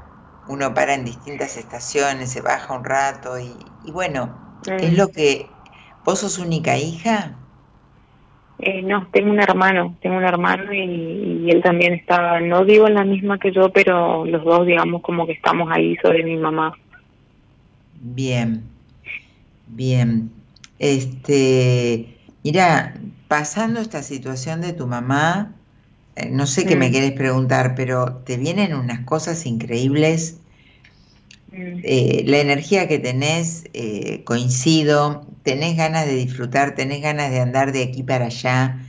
[0.48, 4.40] uno para en distintas estaciones, se baja un rato y, y bueno,
[4.78, 4.98] es Mm.
[4.98, 5.64] lo que...
[6.04, 7.38] ¿Vos sos única hija?
[8.60, 10.80] Eh, no, tengo un hermano, tengo un hermano y,
[11.46, 15.02] y él también está, no digo en la misma que yo, pero los dos digamos
[15.02, 16.74] como que estamos ahí sobre mi mamá.
[18.04, 18.64] Bien,
[19.68, 20.32] bien.
[20.80, 25.54] Este, mira, pasando esta situación de tu mamá,
[26.16, 30.38] eh, no sé qué me quieres preguntar, pero te vienen unas cosas increíbles.
[31.52, 31.80] Mm.
[31.84, 37.72] Eh, la energía que tenés, eh, coincido, tenés ganas de disfrutar, tenés ganas de andar
[37.72, 38.80] de aquí para allá,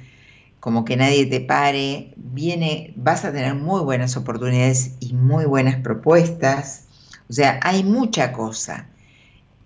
[0.59, 5.77] como que nadie te pare, viene, vas a tener muy buenas oportunidades y muy buenas
[5.83, 6.87] propuestas,
[7.29, 8.92] o sea, hay mucha cosa.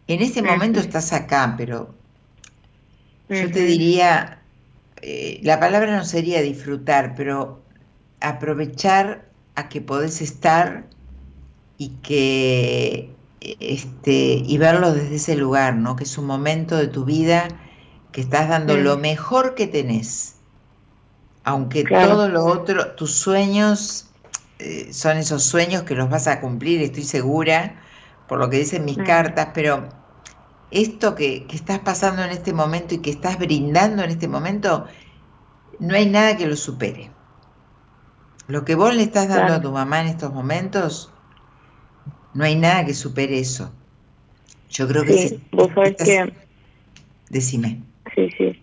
[0.09, 1.79] En este momento estás acá, pero
[3.33, 4.49] yo te diría,
[5.03, 7.67] eh, la palabra no sería disfrutar, pero
[8.21, 10.91] aprovechar a que podés estar
[11.79, 15.97] y que este y verlo desde ese lugar, ¿no?
[15.97, 17.61] Que es un momento de tu vida
[18.13, 20.43] que estás dando lo mejor que tenés.
[21.45, 22.15] Aunque Claro.
[22.15, 24.15] todo lo otro, tus sueños
[24.59, 27.81] eh, son esos sueños que los vas a cumplir, estoy segura,
[28.29, 29.89] por lo que dicen mis cartas, pero
[30.71, 34.87] esto que, que estás pasando en este momento y que estás brindando en este momento,
[35.79, 37.11] no hay nada que lo supere.
[38.49, 39.55] Lo que vos le estás dando Claro.
[39.55, 41.13] a tu mamá en estos momentos,
[42.35, 43.73] no hay nada que supere eso.
[44.71, 46.33] Yo creo que Sí, vos sabés estás- que
[47.31, 47.81] Decime.
[48.15, 48.63] Sí, sí.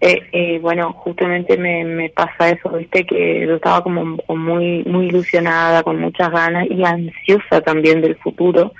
[0.00, 4.84] Eh, eh, bueno, justamente me, me pasa eso, viste, que yo estaba como, como muy
[4.84, 8.72] muy ilusionada, con muchas ganas y ansiosa también del futuro.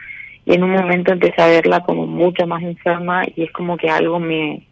[0.47, 3.91] Y en un momento empecé a verla como mucho más enferma y es como que
[3.91, 4.67] algo me,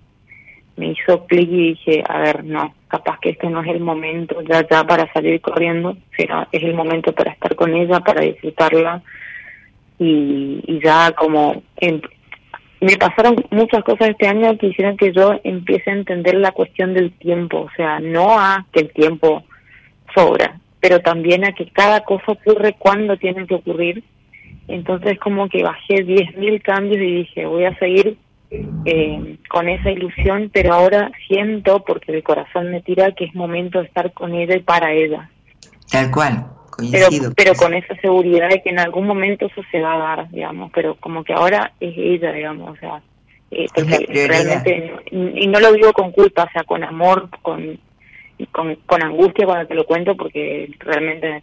[0.77, 4.41] me hizo clic y dije, a ver, no, capaz que este no es el momento
[4.43, 9.03] ya ya para salir corriendo, sino es el momento para estar con ella, para disfrutarla
[9.99, 12.01] y, y ya como em-
[12.81, 16.93] me pasaron muchas cosas este año que hicieron que yo empiece a entender la cuestión
[16.93, 19.43] del tiempo, o sea, no a que el tiempo
[20.15, 24.05] sobra, pero también a que cada cosa ocurre cuando tiene que ocurrir.
[24.69, 28.17] Entonces como que bajé 10.000 cambios y dije, voy a seguir
[28.51, 33.81] eh, con esa ilusión, pero ahora siento, porque el corazón me tira, que es momento
[33.81, 35.31] de estar con ella y para ella.
[35.91, 36.47] Tal cual,
[36.91, 37.33] Pero, coincido.
[37.37, 40.71] pero con esa seguridad de que en algún momento eso se va a dar, digamos,
[40.75, 43.03] pero como que ahora es ella, digamos, o sea,
[43.51, 47.79] eh, porque realmente, y no lo digo con culpa, o sea, con amor, con,
[48.51, 51.43] con, con angustia cuando te lo cuento, porque realmente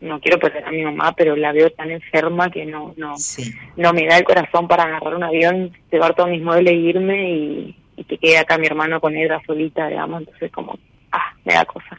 [0.00, 3.52] no quiero perder a mi mamá, pero la veo tan enferma que no, no, Sí.
[3.76, 7.30] no me da el corazón para agarrar un avión, llevar todos mis muebles e irme
[7.30, 10.78] y, y que quede acá mi hermano con ella solita, digamos, entonces como,
[11.12, 11.98] ah, me da cosa.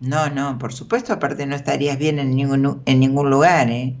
[0.00, 3.96] No, no, por supuesto, aparte no estarías bien en ningún, en ningún lugar, ¿eh?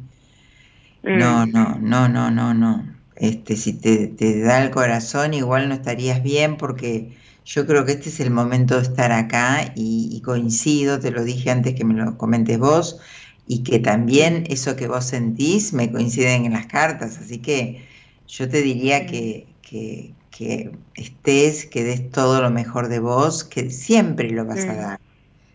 [1.02, 1.18] Mm.
[1.18, 2.84] No, no, no, no, no, no.
[3.16, 7.12] Este, si te, te da el corazón, igual no estarías bien porque
[7.44, 11.22] yo creo que este es el momento de estar acá y, y coincido, te lo
[11.24, 13.00] dije antes que me lo comentes vos,
[13.46, 17.84] y que también eso que vos sentís me coinciden en las cartas, así que
[18.26, 23.70] yo te diría que, que, que estés, que des todo lo mejor de vos, que
[23.70, 25.00] siempre lo vas a dar,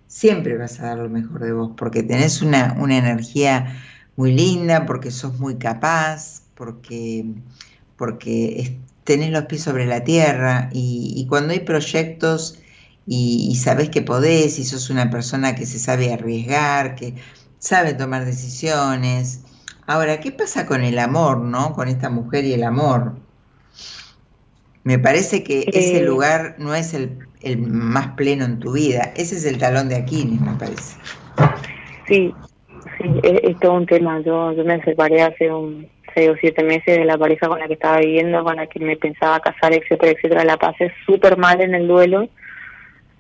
[0.07, 3.76] siempre vas a dar lo mejor de vos, porque tenés una, una energía
[4.16, 7.26] muy linda, porque sos muy capaz, porque,
[7.98, 12.60] porque tenés los pies sobre la tierra y, cuando hay proyectos
[13.07, 17.16] y, sabes que podés y sos una persona que se sabe arriesgar, que
[17.60, 19.45] sabe tomar decisiones.
[19.86, 21.73] Ahora, ¿qué pasa con el amor, no?
[21.73, 23.14] Con esta mujer y el amor.
[24.84, 26.03] Me parece que ese Eh.
[26.06, 29.11] lugar no es el, el más pleno en tu vida.
[29.15, 30.95] Ese es el talón de Aquiles, me parece.
[32.07, 32.34] Sí,
[32.98, 34.19] sí, es, es todo un tema.
[34.22, 37.68] Yo, yo me separé hace un seis o siete meses de la pareja con la
[37.68, 40.44] que estaba viviendo, con la que me pensaba casar, etcétera, etcétera.
[40.44, 42.30] La pasé súper mal en el duelo.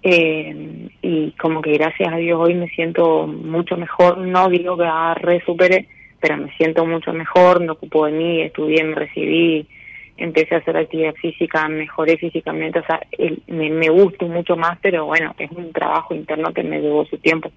[0.01, 4.17] Eh, y como que gracias a Dios hoy me siento mucho mejor.
[4.17, 5.87] No digo que ah, re superé,
[6.19, 7.59] pero me siento mucho mejor.
[7.61, 9.67] Me ocupo de mí, estudié, me recibí,
[10.17, 12.79] empecé a hacer actividad física, mejoré físicamente.
[12.79, 16.63] O sea, el- me, me gusta mucho más, pero bueno, es un trabajo interno que
[16.63, 17.51] me llevó su tiempo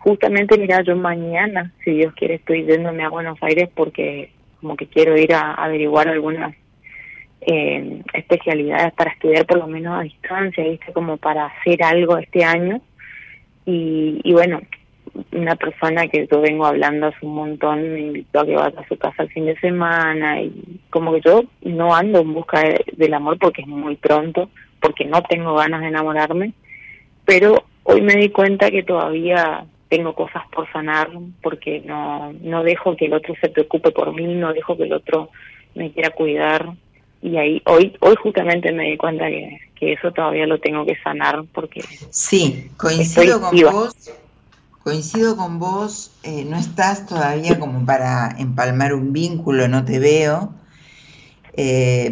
[0.00, 4.30] justamente mira yo mañana si Dios quiere estoy yéndome a Buenos Aires porque
[4.60, 6.54] como que quiero ir a, averiguar algunas
[7.42, 12.44] eh, especialidades para estudiar por lo menos a distancia viste como para hacer algo este
[12.44, 12.80] año.
[13.66, 14.60] Y, y bueno
[15.32, 18.86] una persona que yo vengo hablando hace un montón me invitó a que vaya a
[18.88, 22.84] su casa el fin de semana y como que yo no ando en busca de-
[22.96, 24.50] del amor porque es muy pronto
[24.80, 26.52] porque no tengo ganas de enamorarme
[27.24, 31.08] pero hoy me di cuenta que todavía tengo cosas por sanar
[31.42, 34.92] porque no no dejo que el otro se preocupe por mí no dejo que el
[34.92, 35.30] otro
[35.74, 36.68] me quiera cuidar
[37.22, 40.96] y ahí hoy hoy justamente me di cuenta que, que eso todavía lo tengo que
[41.02, 41.80] sanar porque
[42.10, 43.70] Sí, coincido con viva.
[43.72, 43.94] vos.
[44.82, 50.54] Coincido con vos, eh, no estás todavía como para empalmar un vínculo, no te veo.
[51.52, 52.10] Eh,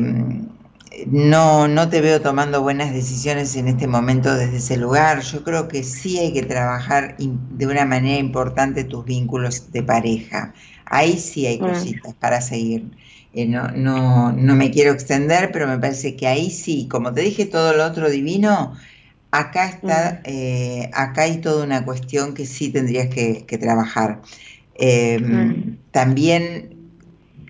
[1.06, 5.20] no, no te veo tomando buenas decisiones en este momento desde ese lugar.
[5.22, 10.55] Yo creo que sí hay que trabajar de una manera importante tus vínculos de pareja.
[10.86, 11.64] Ahí sí hay Mm.
[11.64, 12.90] cositas para seguir.
[13.33, 17.21] Eh, no, no, no me quiero extender, pero me parece que ahí sí, como te
[17.23, 18.75] dije todo lo otro divino,
[19.31, 24.23] acá está, eh, acá hay toda una cuestión que sí tendrías que, que trabajar.
[24.75, 25.79] Eh, Mm.
[25.91, 26.77] También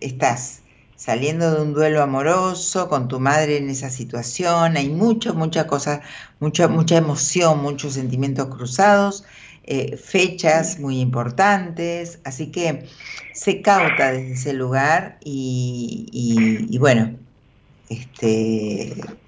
[0.01, 0.63] estás
[0.99, 6.03] saliendo de un duelo amoroso con tu madre en esa situación, hay mucho, mucha cosa,
[6.41, 9.25] mucha, mucha emoción, muchos sentimientos cruzados,
[9.65, 12.89] eh, fechas muy importantes, así que
[13.33, 16.09] se cauta desde ese lugar y,
[16.71, 17.21] y- bueno,
[17.89, 19.21] este,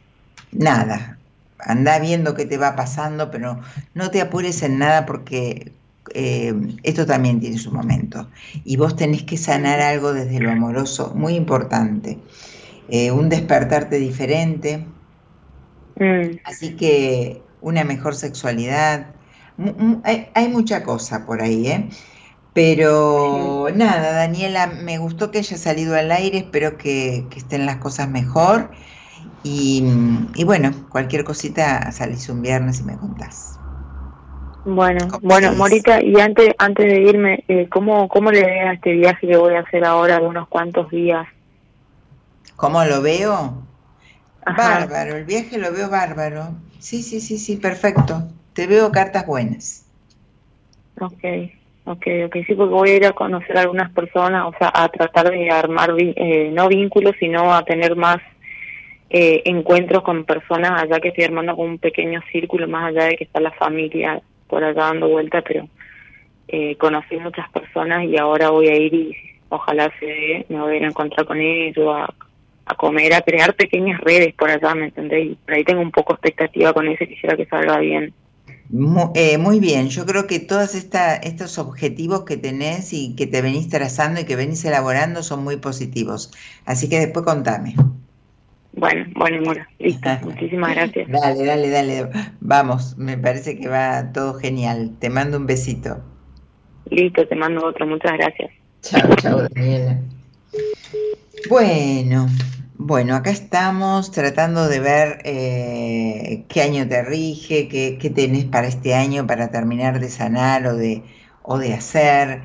[0.53, 1.25] nada,
[1.59, 3.61] anda viendo qué te va pasando, pero
[3.95, 5.80] no te apures en nada porque
[6.15, 8.29] eh, esto también tiene su momento.
[8.65, 12.19] Y vos tenés que sanar algo desde lo amoroso, muy importante.
[12.89, 14.87] Eh, un despertarte diferente,
[15.97, 19.15] mm, así que una mejor sexualidad.
[20.35, 21.89] Hay mucha cosa por ahí, ¿eh?
[22.53, 27.77] Pero nada, Daniela, me gustó que haya salido al aire, espero que, que estén las
[27.77, 28.71] cosas mejor.
[29.43, 29.85] Y,
[30.35, 33.50] y bueno, cualquier cosita salís un viernes y me contás.
[34.65, 35.53] Bueno ¿Cómo bueno?
[35.53, 39.37] Morita y antes antes de irme eh, cómo cómo le ves a este viaje que
[39.37, 41.27] voy a hacer ahora de unos cuantos días
[42.61, 43.63] ¿Cómo lo veo?
[44.45, 44.81] Ajá.
[44.81, 46.51] Bárbaro, el viaje lo veo bárbaro.
[46.79, 48.25] Sí, sí, sí, sí, perfecto.
[48.53, 49.87] Te veo cartas buenas.
[51.01, 51.55] Okay,
[51.85, 54.91] okay, okay, sí, porque voy a ir a conocer a algunas personas, o sea, a
[54.91, 58.19] tratar de armar, eh, no vínculos, sino a tener más
[59.09, 63.17] eh, encuentros con personas allá que estoy armando como un pequeño círculo, más allá de
[63.17, 64.21] que está la familia
[64.51, 65.69] por allá dando vueltas, pero
[66.49, 69.17] eh, conocí muchas personas y ahora voy a ir y
[69.49, 72.09] ojalá se dé, me voy a ir a encontrar con ellos, a,
[72.67, 75.27] a comer, a crear pequeñas redes por allá, ¿me entendés?
[75.27, 78.15] Y por ahí tengo un poco expectativa con eso y quisiera que salga bien.
[78.71, 83.43] Mu- eh, muy bien, yo creo que todos estos objetivos que tenés y que te
[83.43, 86.33] venís trazando y que venís elaborando son muy positivos.
[86.65, 87.75] Así que después contame.
[88.73, 91.09] Bueno, bueno, Mora, listo, muchísimas gracias.
[91.09, 92.09] Dale, dale, dale.
[92.41, 94.97] Vamos, me parece que va todo genial.
[95.01, 96.03] Te mando un besito.
[96.87, 98.51] Listo, te mando otro, muchas gracias.
[98.83, 99.99] Chao, chao, Daniela.
[101.49, 102.29] Bueno,
[102.75, 108.69] bueno, acá estamos tratando de ver eh, qué año te rige, qué, qué tenés para
[108.69, 111.03] este año para terminar de sanar o de,
[111.43, 112.43] o de hacer.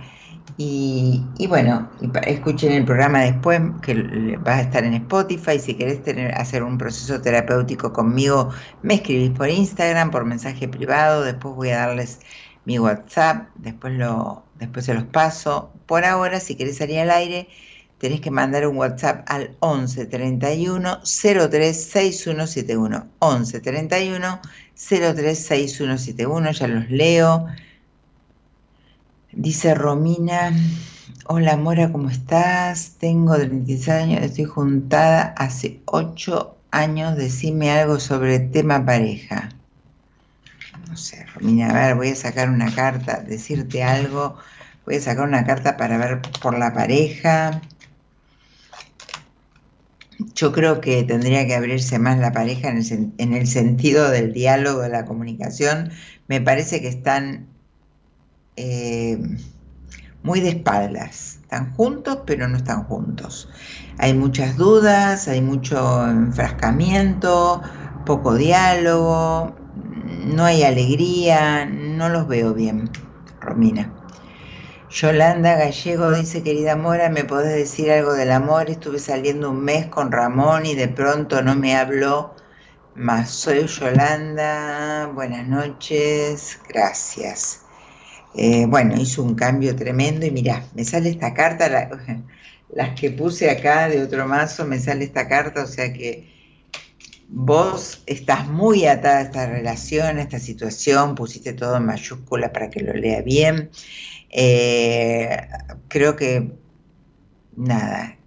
[0.57, 1.91] Y, y bueno,
[2.25, 5.59] escuchen el programa después, que l- va a estar en Spotify.
[5.59, 8.51] Si querés tener, hacer un proceso terapéutico conmigo,
[8.81, 11.23] me escribís por Instagram, por mensaje privado.
[11.23, 12.21] Después voy a darles
[12.63, 15.73] mi WhatsApp, después, lo, después se los paso.
[15.85, 17.49] Por ahora, si querés salir al aire,
[17.97, 23.11] tenés que mandar un WhatsApp al 11 31 03 6171.
[23.19, 24.39] 11 31
[24.73, 27.45] 03 6171, ya los leo.
[29.35, 30.53] Dice Romina,
[31.25, 32.95] hola Mora, ¿cómo estás?
[32.99, 39.49] Tengo 36 años, estoy juntada hace 8 años, decime algo sobre el tema pareja.
[40.87, 44.37] No sé, Romina, a ver, voy a sacar una carta, decirte algo,
[44.85, 47.59] voy a sacar una carta para ver por la pareja.
[50.33, 54.31] Yo creo que tendría que abrirse más la pareja en el, en el sentido del
[54.31, 55.91] diálogo, de la comunicación.
[56.29, 57.53] Me parece que están
[58.55, 59.19] eh,
[60.23, 61.39] muy de espaldas.
[61.41, 63.49] Están juntos, pero no están juntos.
[63.97, 67.61] Hay muchas dudas, hay mucho enfrascamiento,
[68.05, 69.55] poco diálogo,
[70.25, 72.89] no hay alegría, no los veo bien,
[73.39, 73.93] Romina.
[74.89, 78.69] Yolanda Gallego dice, querida Mora, ¿me podés decir algo del amor?
[78.69, 82.33] Estuve saliendo un mes con Ramón y de pronto no me habló
[82.95, 83.29] más.
[83.29, 87.64] Soy Yolanda, buenas noches, gracias.
[88.37, 91.89] Eh, bueno, hizo un cambio tremendo y mirá, me sale esta carta,
[92.73, 96.27] las que puse acá de otro mazo, me sale esta carta, o sea que
[97.29, 102.69] vos estás muy atada a esta relación, a esta situación, pusiste todo en mayúscula para
[102.69, 103.69] que lo lea bien.
[104.29, 105.37] Eh,
[105.87, 106.51] creo que,
[107.55, 108.17] nada,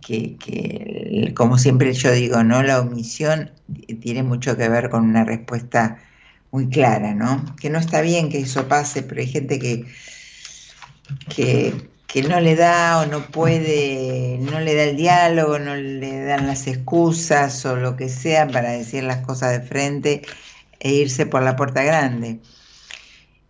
[0.00, 2.62] que, que, como siempre yo digo, ¿no?
[2.62, 3.50] La omisión
[4.00, 5.98] tiene mucho que ver con una respuesta
[6.56, 7.44] muy clara, ¿no?
[7.60, 9.84] Que no está bien que eso pase, pero hay gente que,
[11.28, 16.24] que, que no le da o no puede, no le da el diálogo, no le
[16.24, 20.22] dan las excusas o lo que sea para decir las cosas de frente
[20.80, 22.40] e irse por la puerta grande.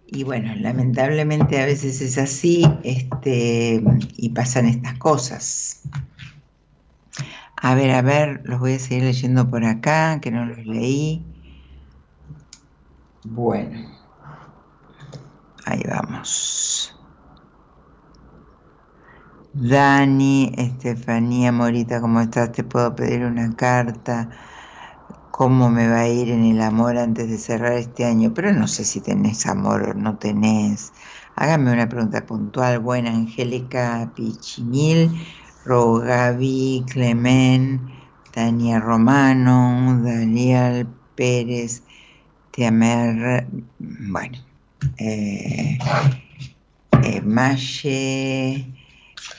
[0.08, 3.84] Y bueno, lamentablemente a veces es así este,
[4.16, 5.82] y pasan estas cosas.
[7.54, 11.24] A ver, a ver, los voy a seguir leyendo por acá, que no los leí.
[13.34, 13.78] Bueno,
[15.66, 16.92] ahí vamos.
[19.70, 22.52] Dani, Estefanía Morita, ¿cómo estás?
[22.52, 24.30] Te puedo pedir una carta
[25.30, 28.66] cómo me va a ir en el amor antes de cerrar este año, pero no
[28.68, 30.92] sé si tenés amor o no tenés.
[31.36, 32.80] Hágame una pregunta puntual.
[32.80, 35.26] Buena, Angélica Pichimil,
[35.64, 37.92] Rogavi, Clemen,
[38.32, 41.85] Tania Romano, Daniel Pérez,
[42.56, 43.46] Teamer,
[43.78, 44.38] bueno,
[44.96, 45.76] eh,
[47.04, 48.64] eh, Maye,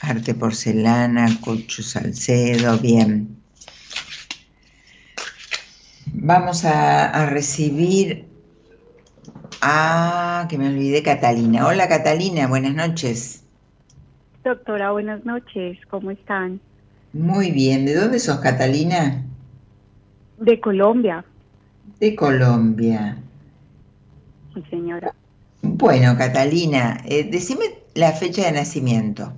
[0.01, 3.35] Arte Porcelana, Cocho Salcedo, bien.
[6.13, 8.27] Vamos a, recibir
[9.61, 11.65] a, que me olvidé, Catalina.
[11.65, 13.43] Hola Catalina, buenas noches.
[14.43, 16.61] Doctora, buenas noches, ¿cómo están?
[17.13, 19.25] Muy bien, ¿de dónde sos Catalina?
[20.37, 21.25] De Colombia.
[21.99, 23.17] De Colombia.
[24.53, 25.15] Sí, señora.
[25.61, 27.65] Bueno, Catalina, eh, decime
[27.95, 29.33] la fecha de nacimiento.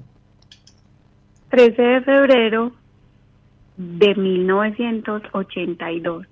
[1.50, 2.72] 13 de febrero
[3.78, 6.28] de 1982.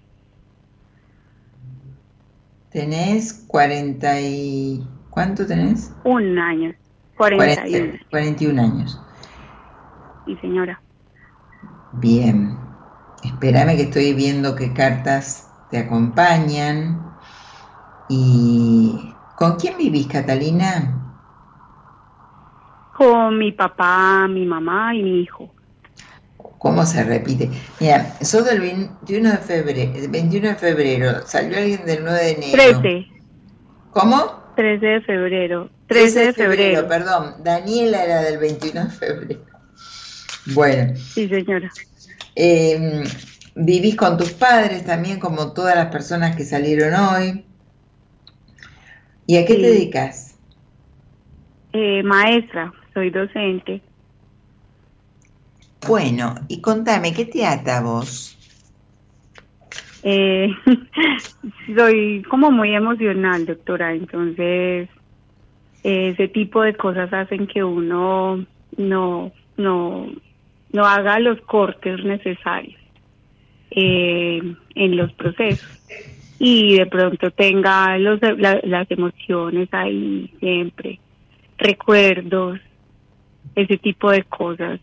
[2.72, 4.84] Tenés 40 y...
[5.10, 5.92] ¿Cuánto tenés?
[6.04, 6.74] Un año.
[7.18, 7.94] 41.
[8.12, 9.02] 41 años.
[10.26, 10.80] Sí, señora.
[11.94, 12.58] Bien.
[13.24, 17.16] Espérame que estoy viendo qué cartas te acompañan.
[18.10, 20.94] ¿Y con quién vivís, Catalina?
[22.96, 25.54] Con mi papá, mi mamá y mi hijo.
[26.58, 27.50] ¿Cómo se repite?
[27.80, 32.82] Mira, sos del 21 de febrero, 21 de febrero, salió alguien del 9 de enero.
[32.82, 33.08] 13.
[33.92, 34.54] ¿Cómo?
[34.56, 35.70] 13 de febrero.
[35.88, 36.88] 13 de febrero.
[36.88, 39.42] Perdón, Daniela era del 21 de febrero.
[40.54, 40.94] Bueno.
[40.98, 41.72] Sí, señora.
[42.36, 43.04] Eh,
[43.58, 47.46] vivís con tus padres también, como todas las personas que salieron hoy.
[49.26, 49.62] ¿Y a qué Sí.
[49.62, 50.36] te dedicas?
[51.74, 53.82] Eh, maestra, soy docente.
[55.88, 58.38] Bueno, y contame, ¿qué te ata a vos?
[60.04, 60.50] Eh,
[61.76, 64.90] soy como muy emocional, doctora, entonces
[65.84, 68.46] eh, ese tipo de cosas hacen que uno
[68.78, 70.12] no, no,
[70.72, 72.77] no haga los cortes necesarios
[73.72, 74.42] eh,
[74.76, 75.70] en los procesos
[76.40, 81.02] y de pronto tenga los, la- las emociones ahí siempre,
[81.58, 82.60] recuerdos,
[83.56, 84.80] ese tipo de cosas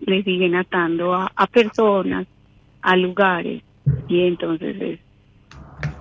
[0.00, 2.26] le siguen atando a, a personas,
[2.82, 3.62] a lugares
[4.06, 5.00] y entonces es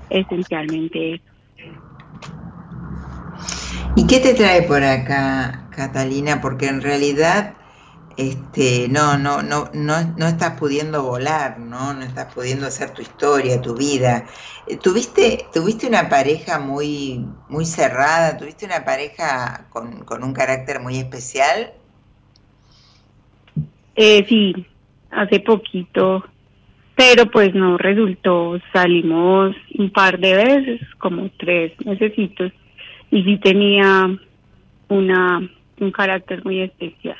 [0.09, 1.25] esencialmente eso.
[3.95, 6.41] ¿Y qué te trae por acá, Catalina?
[6.41, 7.60] Porque en realidad
[8.29, 11.93] este, no, no, no, no, no estás pudiendo volar, ¿no?
[11.93, 14.25] No estás pudiendo hacer tu historia, tu vida.
[14.67, 18.37] Eh, ¿Tuviste, tuviste una pareja muy, muy cerrada?
[18.37, 21.71] ¿Tuviste una pareja con, con un carácter muy especial?
[23.95, 24.65] Eh, sí,
[25.09, 26.23] hace poquito,
[26.95, 28.59] pero pues no resultó.
[28.71, 32.51] Salimos un par de veces, como tres necesitos,
[33.09, 34.17] y sí tenía
[34.87, 35.41] una
[35.81, 37.17] un carácter muy especial.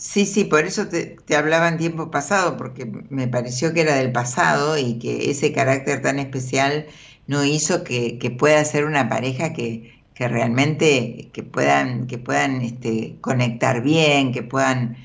[0.00, 3.94] Sí, sí, por eso te, te, hablaba en tiempo pasado, porque me pareció que era
[3.96, 6.86] del pasado y que ese carácter tan especial
[7.26, 12.62] no hizo que, que pueda ser una pareja que, que realmente que puedan, que puedan
[12.62, 14.96] este, conectar bien, que puedan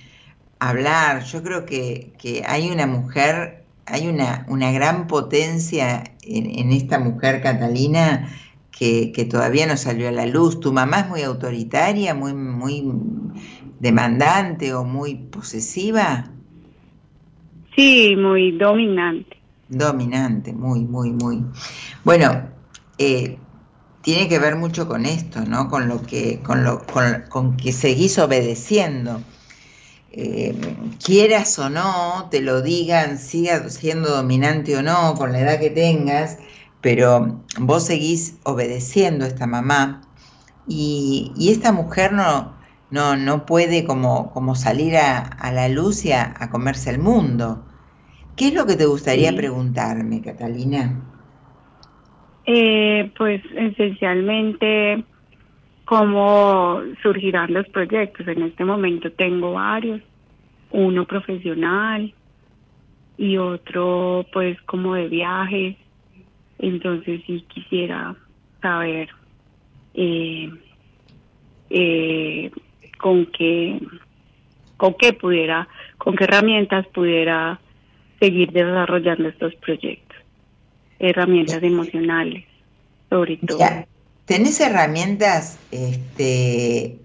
[0.60, 1.26] hablar.
[1.26, 7.00] Yo creo que, que hay una mujer, hay una, una gran potencia en, en esta
[7.00, 8.30] mujer Catalina
[8.72, 10.60] que, que, todavía no salió a la luz.
[10.62, 12.84] Tu mamá es muy autoritaria, muy, muy
[13.80, 16.32] demandante o muy posesiva?
[17.76, 19.38] Sí, muy dominante.
[19.68, 21.44] Dominante, muy, muy, muy.
[22.04, 22.50] Bueno,
[22.98, 23.38] eh,
[24.02, 25.70] tiene que ver mucho con esto, ¿no?
[25.70, 29.22] Con lo que, con lo, con, con que seguís obedeciendo.
[30.12, 30.56] Eh,
[31.04, 35.72] quieras o no, te lo digan, sigas siendo dominante o no, con la edad que
[35.72, 36.38] tengas,
[36.80, 40.02] pero vos seguís obedeciendo a esta mamá
[40.68, 42.55] y, y esta mujer no,
[42.96, 47.00] no, no puede como, como salir a, a la luz y a, a, comerse el
[47.00, 47.66] mundo.
[48.38, 49.36] ¿Qué es lo que te gustaría sí.
[49.36, 51.02] preguntarme, Catalina?
[52.46, 55.04] Eh, pues esencialmente
[55.84, 58.26] cómo surgirán los proyectos.
[58.30, 60.02] En este momento tengo varios,
[60.72, 62.14] uno profesional
[63.18, 65.76] y otro pues como de viajes.
[66.60, 68.16] Entonces sí quisiera
[68.62, 69.10] saber
[69.96, 70.50] eh,
[71.70, 72.52] eh,
[72.98, 73.80] con qué
[74.78, 75.68] con qué pudiera
[75.98, 77.60] con qué herramientas pudiera
[78.20, 80.18] seguir desarrollando estos proyectos.
[81.00, 82.46] Herramientas emocionales
[83.10, 83.60] sobre todo.
[84.26, 87.00] tenés herramientas este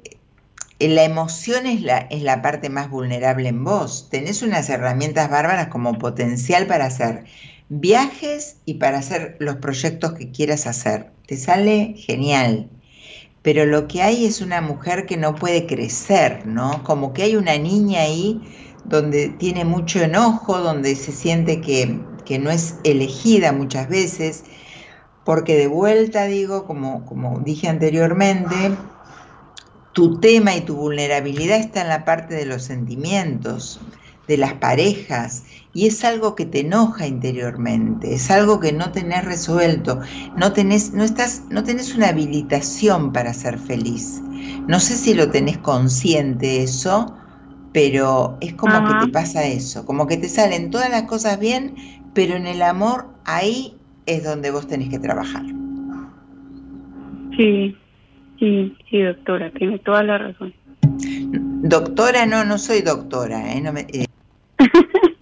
[0.88, 4.08] la emoción es la, es la parte más vulnerable en vos.
[4.10, 7.24] Tenés unas herramientas bárbaras como potencial para hacer
[7.68, 11.10] viajes y para hacer los proyectos que quieras hacer.
[11.26, 12.70] Te sale genial
[13.42, 16.82] pero lo que hay es una mujer que no puede crecer, ¿no?
[16.84, 18.40] Como que hay una niña ahí
[18.84, 24.44] donde tiene mucho enojo, donde se siente que, que no es elegida muchas veces,
[25.24, 28.72] porque de vuelta digo, como, como dije anteriormente,
[29.92, 33.80] tu tema y tu vulnerabilidad está en la parte de los sentimientos,
[34.28, 39.24] de las parejas, y es algo que te enoja interiormente, es algo que no tenés
[39.24, 40.00] resuelto,
[40.36, 44.20] no tenés, no estás, no tenés una habilitación para ser feliz.
[44.66, 47.14] No sé si lo tenés consciente eso,
[47.72, 48.98] pero es como Ajá.
[48.98, 51.74] que te pasa eso, como que te salen todas las cosas bien,
[52.14, 53.76] pero en el amor ahí
[54.06, 55.44] es donde vos tenés que trabajar.
[57.36, 57.76] Sí,
[58.40, 60.52] sí, sí, doctora, tiene toda la razón.
[61.62, 63.60] Doctora, no, no soy doctora, ¿eh?
[63.60, 64.06] No me, eh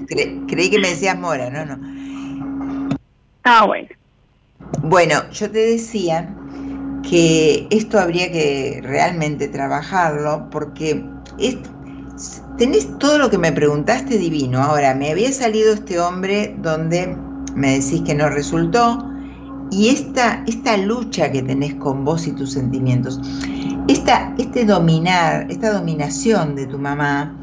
[0.08, 1.78] Cre creí que me decías Mora, no, no.
[3.44, 3.88] Ah, bueno.
[4.82, 6.34] Bueno, yo te decía
[7.08, 11.04] que esto habría que realmente trabajarlo porque
[11.38, 11.56] es,
[12.56, 14.60] tenés todo lo que me preguntaste divino.
[14.60, 17.16] Ahora, me había salido este hombre donde
[17.54, 19.04] me decís que no resultó
[19.70, 23.20] y esta, esta lucha que tenés con vos y tus sentimientos,
[23.86, 27.36] esta, este dominar, esta dominación de tu mamá,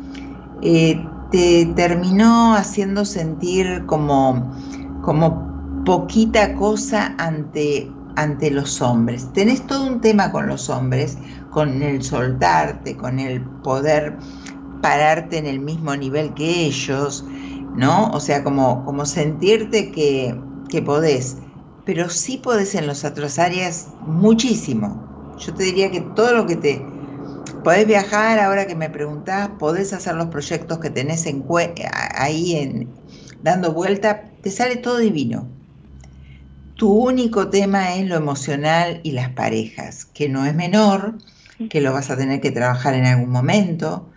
[0.61, 4.51] eh, te terminó haciendo sentir como,
[5.01, 9.31] como poquita cosa ante, ante los hombres.
[9.33, 11.17] Tenés todo un tema con los hombres,
[11.51, 14.17] con el soltarte, con el poder
[14.81, 17.25] pararte en el mismo nivel que ellos,
[17.75, 18.11] ¿no?
[18.11, 20.39] O sea, como, como sentirte que,
[20.69, 21.37] que podés,
[21.85, 25.35] pero sí podés en las otras áreas muchísimo.
[25.37, 26.85] Yo te diría que todo lo que te,
[27.65, 31.43] podés viajar, ahora que me preguntás, podés hacer los proyectos que tenés en
[32.13, 32.89] ahí en,
[33.41, 35.47] dando vuelta, te sale todo divino.
[36.75, 41.17] Tu único tema es lo emocional y las parejas, que no es menor,
[41.71, 44.07] que lo vas a tener que trabajar en algún momento,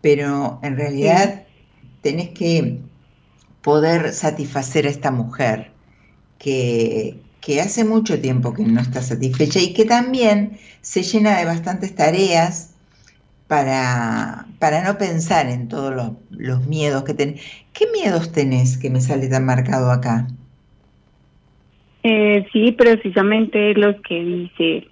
[0.00, 1.88] pero en realidad sí.
[2.00, 2.78] tenés que
[3.60, 5.72] poder satisfacer a esta mujer
[6.38, 11.44] que, que hace mucho tiempo que no está satisfecha y que también se llena de
[11.44, 12.73] bastantes tareas
[13.46, 17.42] para, para no pensar en todos los, los miedos que tenés.
[17.72, 20.26] ¿Qué miedos tenés que me sale tan marcado acá?
[22.02, 24.88] Eh, sí, precisamente los que dice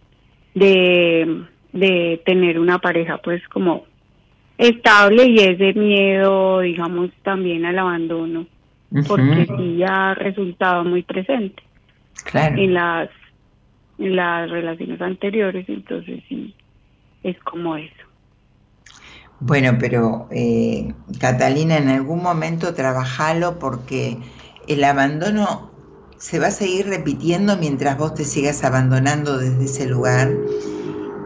[0.54, 3.84] de, de tener una pareja pues como
[4.58, 8.46] estable y ese miedo, digamos, también al abandono,
[8.90, 9.06] uh -huh.
[9.06, 11.62] porque sí ha resultado muy presente
[12.24, 12.56] claro.
[12.56, 13.10] en las
[13.98, 16.54] en las relaciones anteriores, entonces sí,
[17.22, 18.01] es como eso.
[19.44, 24.16] Bueno, pero eh, Catalina, en algún momento trabajalo porque
[24.68, 25.72] el abandono
[26.16, 30.30] se va a seguir repitiendo mientras vos te sigas abandonando desde ese lugar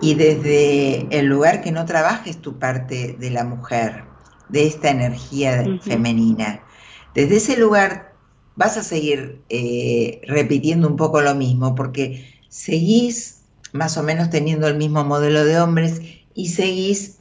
[0.01, 4.05] y desde el lugar que no trabajes tu parte de la mujer,
[4.49, 6.63] de esta energía femenina.
[7.15, 8.15] Desde ese lugar
[8.55, 13.43] vas a seguir eh, repitiendo un poco lo mismo porque seguís
[13.75, 16.01] más o menos teniendo el mismo modelo de hombres
[16.35, 17.16] y seguís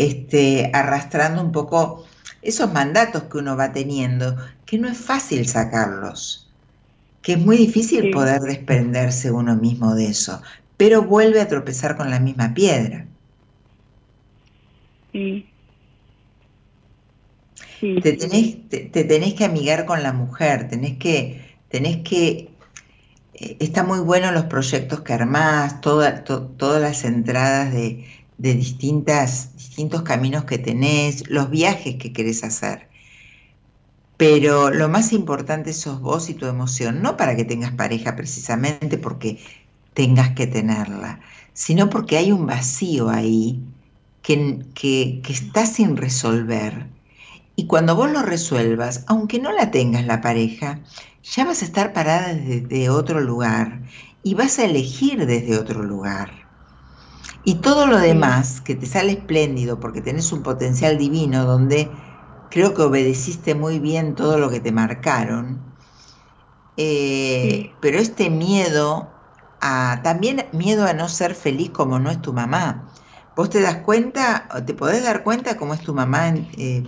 [0.00, 2.06] este, arrastrando un poco
[2.40, 6.50] esos mandatos que uno va teniendo, que no es fácil sacarlos,
[7.20, 10.40] que es muy difícil poder desprenderse uno mismo de eso,
[10.78, 13.06] pero vuelve a tropezar con la misma piedra.
[15.12, 15.46] Sí.
[17.80, 22.48] te, tenés, te, tenés que amigar con la mujer, tenés que, tenés que
[23.34, 26.22] eh, está muy bueno los proyectos que armás, todas
[26.80, 28.06] las entradas de,
[28.40, 32.88] de distintas, distintos caminos que tenés, los viajes que querés hacer.
[34.16, 38.98] Pero lo más importante sos vos y tu emoción, no para que tengas pareja precisamente
[38.98, 39.38] porque
[39.94, 41.20] tengas que tenerla,
[41.52, 43.62] sino porque hay un vacío ahí
[44.22, 46.88] que, que, que está sin resolver.
[47.54, 50.80] Y cuando vos lo resuelvas, aunque no la tengas la pareja,
[51.22, 53.82] ya vas a estar parada desde otro lugar
[54.24, 56.39] y vas a elegir desde otro lugar.
[57.42, 61.90] Y todo lo demás, que te sale espléndido porque tenés un potencial divino donde
[62.50, 65.60] creo que obedeciste muy bien todo lo que te marcaron,
[66.76, 69.08] eh, pero este miedo
[69.60, 72.88] a, también miedo a no ser feliz como no es tu mamá.
[73.36, 76.82] ¿Vos te das cuenta, te podés dar cuenta cómo es tu mamá en, eh,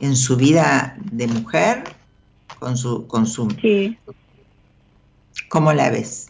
[0.00, 1.84] en su vida de mujer?
[2.58, 3.98] Con su, con su, sí.
[5.48, 6.28] ¿Cómo la ves?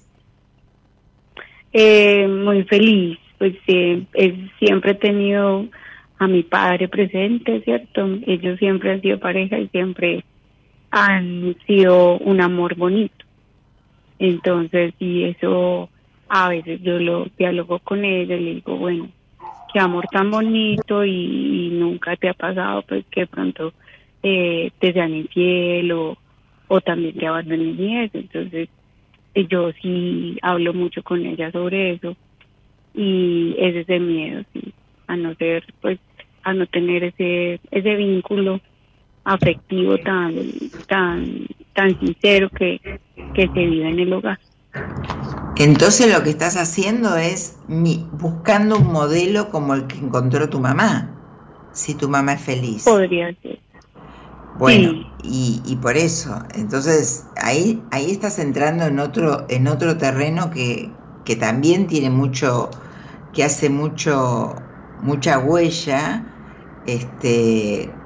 [1.73, 4.05] Eh, muy feliz, pues eh,
[4.59, 5.67] siempre he tenido
[6.19, 8.09] a mi padre presente, ¿cierto?
[8.27, 10.25] Ellos siempre han sido pareja y siempre
[10.91, 13.25] han sido un amor bonito.
[14.19, 15.91] Entonces, y eso
[16.29, 19.09] a veces yo lo dialogo con ella y le digo, bueno,
[19.73, 23.75] qué amor tan bonito y, nunca te ha pasado pues que pronto
[24.23, 26.17] eh, te sean infiel o,
[26.69, 28.17] o también te abandonen y eso.
[28.17, 28.71] Entonces,
[29.35, 32.17] yo sí hablo mucho con ella sobre eso
[32.97, 34.73] y ese es el miedo, sí,
[35.07, 35.99] a no ser, pues,
[36.43, 38.61] a no tener ese, ese vínculo
[39.25, 40.35] afectivo tan,
[40.89, 42.81] tan, tan sincero que,
[43.35, 44.39] que se vive en el hogar.
[45.57, 50.61] Entonces lo que estás haciendo es mi, buscando un modelo como el que encontró tu
[50.61, 51.11] mamá,
[51.73, 52.85] si tu mamá es feliz.
[52.85, 53.59] Podría ser.
[54.59, 54.93] Bueno,
[55.23, 60.91] y, y, por eso, entonces ahí, ahí estás entrando en otro, en otro terreno que,
[61.27, 62.71] que también tiene mucho,
[63.37, 64.63] que hace mucho,
[64.97, 66.25] mucha huella,
[66.87, 67.99] este,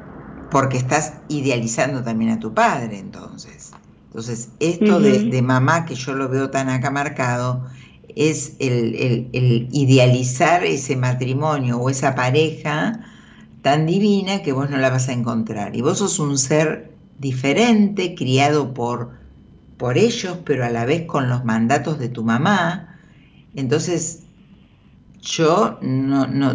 [0.49, 3.71] porque estás idealizando también a tu padre entonces.
[4.07, 7.65] Entonces, esto de, mamá, que yo lo veo tan acá marcado,
[8.17, 12.99] es el, el, idealizar ese matrimonio o esa pareja
[13.63, 15.77] tan divina que vos no la vas a encontrar.
[15.77, 16.91] Y vos sos un ser
[17.21, 19.13] diferente, criado por,
[19.77, 22.99] por ellos, pero a la vez con los mandatos de tu mamá.
[23.55, 24.25] Entonces,
[25.23, 26.55] yo no, no,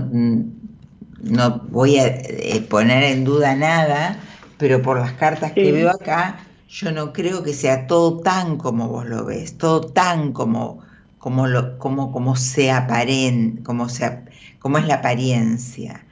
[1.22, 4.20] no voy a eh, poner en duda nada,
[4.58, 6.40] pero por las cartas que veo acá,
[6.70, 10.80] yo no creo que sea todo tan como vos lo ves, todo tan como,
[11.18, 14.24] como, lo, como, como se aparen, como, se,
[14.60, 16.06] como es la apariencia.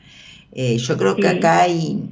[0.52, 2.10] Eh, yo creo que acá hay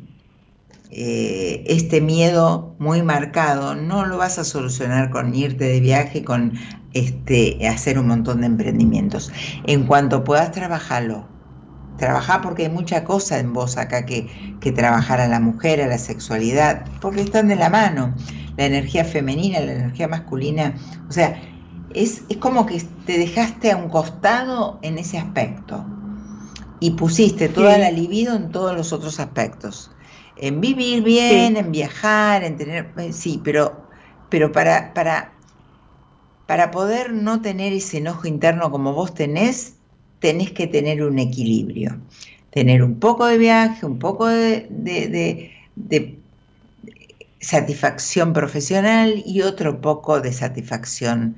[0.89, 6.53] eh, este miedo muy marcado, no lo vas a solucionar con irte de viaje, con
[6.93, 9.31] este, hacer un montón de emprendimientos.
[9.65, 11.25] En cuanto puedas trabajarlo,
[11.97, 14.27] trabajar porque hay mucha cosa en vos acá que,
[14.59, 18.13] que trabajar a la mujer, a la sexualidad, porque están de la mano.
[18.57, 20.75] La energía femenina, la energía masculina,
[21.07, 21.41] o sea,
[21.93, 25.85] es, es como que te dejaste a un costado en ese aspecto
[26.79, 29.91] y pusiste toda la libido en todos los otros aspectos.
[30.35, 33.87] En vivir bien, en viajar, en tener, eh, sí, pero,
[34.29, 35.30] pero para, para
[36.51, 39.75] para poder no tener ese enojo interno como vos tenés,
[40.19, 41.97] tenés que tener un equilibrio.
[42.49, 45.49] Tener un poco de viaje, un poco de,
[47.39, 51.37] satisfacción profesional y otro poco de satisfacción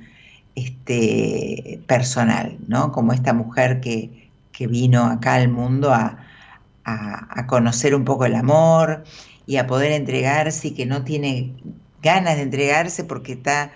[0.56, 2.90] este, personal, ¿no?
[2.90, 4.10] Como esta mujer que,
[4.66, 6.26] vino acá al mundo a,
[6.84, 9.04] a, conocer un poco el amor
[9.46, 11.52] y a poder entregarse y que no tiene
[12.02, 13.70] ganas de entregarse porque está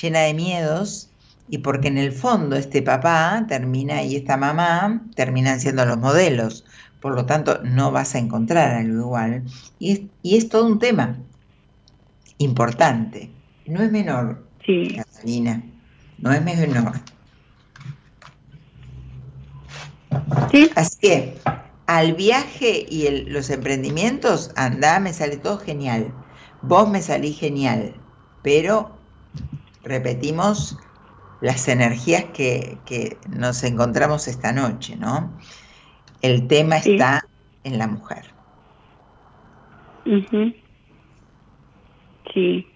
[0.00, 1.10] llena de miedos
[1.48, 6.64] y porque en el fondo este papá termina y esta mamá terminan siendo los modelos,
[7.00, 9.44] por lo tanto no vas a encontrar algo igual.
[9.78, 11.18] Y es, y es todo un tema
[12.38, 13.30] importante,
[13.66, 15.62] no es menor, Sí, Catalina,
[16.18, 16.92] no es menor.
[20.50, 21.38] sí, Así que
[21.86, 26.12] al viaje y el- los emprendimientos, anda, me sale todo genial.
[26.62, 28.00] Vos me salís genial,
[28.42, 28.98] pero
[29.82, 30.78] repetimos
[31.40, 35.36] las energías que, que nos encontramos esta noche, ¿no?
[36.22, 36.92] El tema Sí.
[36.92, 37.22] está
[37.64, 38.34] en la mujer.
[42.34, 42.66] sí.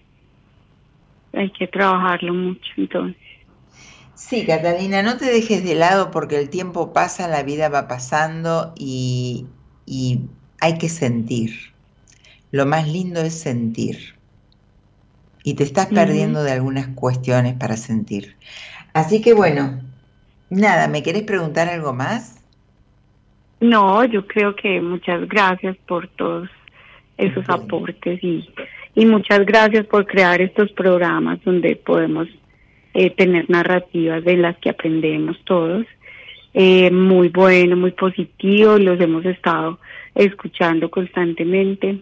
[1.33, 3.17] Hay que trabajarlo mucho, entonces.
[4.15, 8.73] Sí, Catalina, no te dejes de lado porque el tiempo pasa, la vida va pasando
[8.75, 9.47] y,
[9.85, 10.21] y
[10.59, 11.75] hay que sentir.
[12.51, 14.16] Lo más lindo es sentir.
[15.47, 18.35] Y te estás perdiendo de algunas cuestiones para sentir.
[18.91, 19.79] Así que bueno,
[20.49, 22.43] nada, ¿me querés preguntar algo más?
[23.61, 26.49] No, yo creo que muchas gracias por todos
[27.17, 28.45] esos aportes y,
[28.93, 32.27] y muchas gracias por crear estos programas donde podemos
[32.93, 35.85] eh, tener narrativas de las que aprendemos todos.
[36.53, 39.79] Eh, muy bueno, muy positivo, los hemos estado
[40.13, 41.99] escuchando constantemente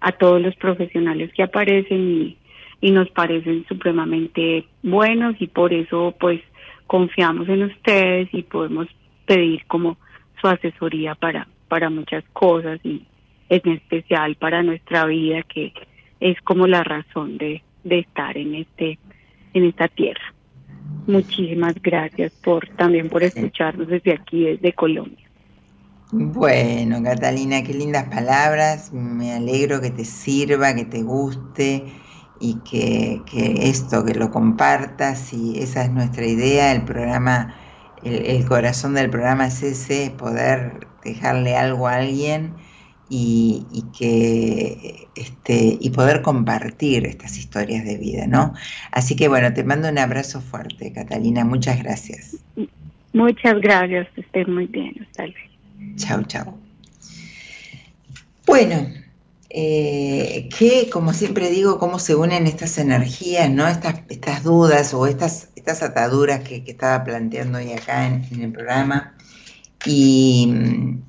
[0.00, 2.36] a todos los profesionales que aparecen y,
[2.80, 6.40] y nos parecen supremamente buenos y por eso pues
[6.86, 8.88] confiamos en ustedes y podemos
[9.26, 9.96] pedir como
[10.40, 13.04] su asesoría para, para muchas cosas y
[13.48, 15.72] en especial para nuestra vida que
[16.20, 18.98] es como la razón de, de estar en este
[19.52, 20.32] en esta tierra.
[21.06, 25.28] Muchísimas gracias por también por escucharnos desde aquí, desde Colombia.
[26.12, 28.92] Bueno, Catalina, qué lindas palabras.
[28.92, 31.84] Me alegro que te sirva, que te guste
[32.40, 35.32] y que, que esto, que lo compartas.
[35.32, 36.72] Y esa es nuestra idea.
[36.72, 37.54] El programa,
[38.02, 42.54] el, el corazón del programa es ese, poder dejarle algo a alguien
[43.10, 48.54] y, y que este y poder compartir estas historias de vida, ¿no?
[48.92, 51.44] Así que bueno, te mando un abrazo fuerte, Catalina.
[51.44, 52.36] Muchas gracias.
[53.12, 54.94] Muchas gracias, que estén muy bien.
[55.02, 55.96] Hasta luego.
[55.96, 56.54] Chau, chau.
[58.46, 58.86] Bueno,
[59.52, 63.66] eh, que como siempre digo, cómo se unen estas energías, ¿no?
[63.66, 68.52] Estas, estas dudas o estas, estas ataduras que, que estaba planteando hoy acá en, el
[68.52, 69.16] programa.
[69.84, 71.02] Y mm,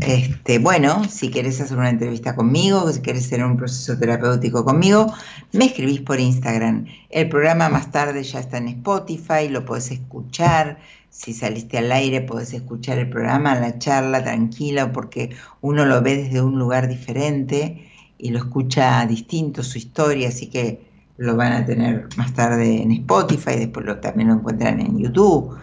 [0.00, 5.12] este, bueno, si querés hacer una entrevista conmigo, si querés hacer un proceso terapéutico conmigo,
[5.52, 6.86] me escribís por Instagram.
[7.10, 10.78] El programa más tarde ya está en Spotify, lo podés escuchar.
[11.14, 15.30] Si saliste al aire, podés escuchar el programa, la charla tranquila, porque
[15.60, 17.88] uno lo ve desde un lugar diferente
[18.18, 22.90] y lo escucha distinto su historia, así que lo van a tener más tarde en
[22.90, 25.56] Spotify, después lo, también lo encuentran en YouTube.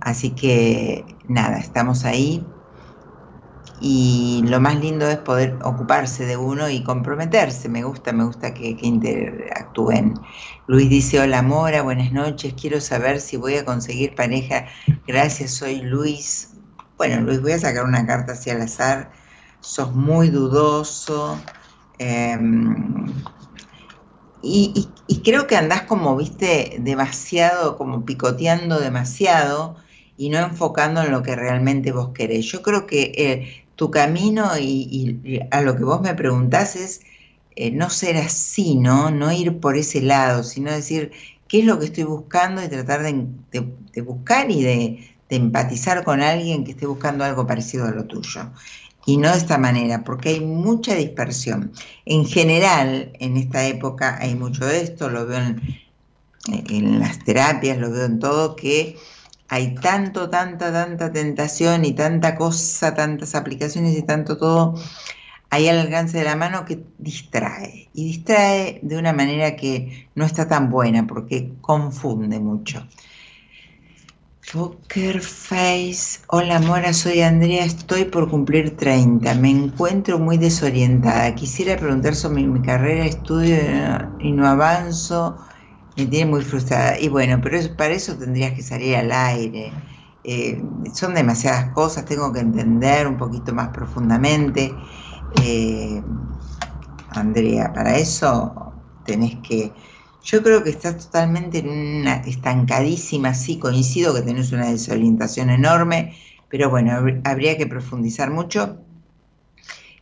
[0.00, 2.46] Así que nada, estamos ahí
[3.80, 7.68] y lo más lindo es poder ocuparse de uno y comprometerse.
[7.68, 10.14] Me gusta, me gusta que, interactúen.
[10.66, 14.66] Luis dice, hola Mora, buenas noches, quiero saber si voy a conseguir pareja.
[15.06, 16.54] Gracias, soy Luis.
[16.96, 19.12] Bueno, Luis, voy a sacar una carta hacia al azar.
[19.60, 21.38] Sos muy dudoso.
[24.40, 29.76] y, y- y creo que andás como, viste, demasiado, como picoteando demasiado
[30.16, 32.46] y no enfocando en lo que realmente vos querés.
[32.46, 37.02] Yo creo que eh, tu camino y, a lo que vos me preguntás es
[37.56, 39.10] eh, no ser así, ¿no?
[39.10, 41.12] No ir por ese lado, sino decir
[41.48, 45.36] qué es lo que estoy buscando y tratar de, de- de buscar y de, de
[45.36, 48.52] empatizar con alguien que esté buscando algo parecido a lo tuyo.
[49.06, 51.72] Y no de esta manera, porque hay mucha dispersión.
[52.06, 55.62] En general, en esta época hay mucho de esto, lo veo en,
[56.48, 58.96] en las terapias, lo veo en todo, que
[59.48, 64.74] hay tanto, tanta, tanta tentación y tanta cosa, tantas aplicaciones y tanto todo
[65.50, 67.88] ahí al alcance de la mano que distrae.
[67.94, 72.86] Y distrae de una manera que no está tan buena porque confunde mucho.
[74.52, 76.20] Poker Face.
[76.28, 79.34] Hola Mora, soy Andrea, estoy por cumplir 30.
[79.34, 81.34] Me encuentro muy desorientada.
[81.34, 83.56] Quisiera preguntar sobre mi carrera, estudio
[84.20, 85.38] y no avanzo.
[85.98, 86.98] Me tiene muy frustrada.
[87.00, 89.72] Y bueno, pero para eso tendrías que salir al aire.
[90.22, 90.62] Eh,
[90.94, 94.86] son demasiadas cosas, tengo que entender un poquito más profundamente.
[95.30, 96.02] Eh,
[97.10, 99.74] Andrea, para eso tenés que...
[100.20, 106.16] Yo creo que estás totalmente en una estancadísima, sí, coincido que tenés una desorientación enorme,
[106.48, 108.84] pero bueno, habr- habría que profundizar mucho.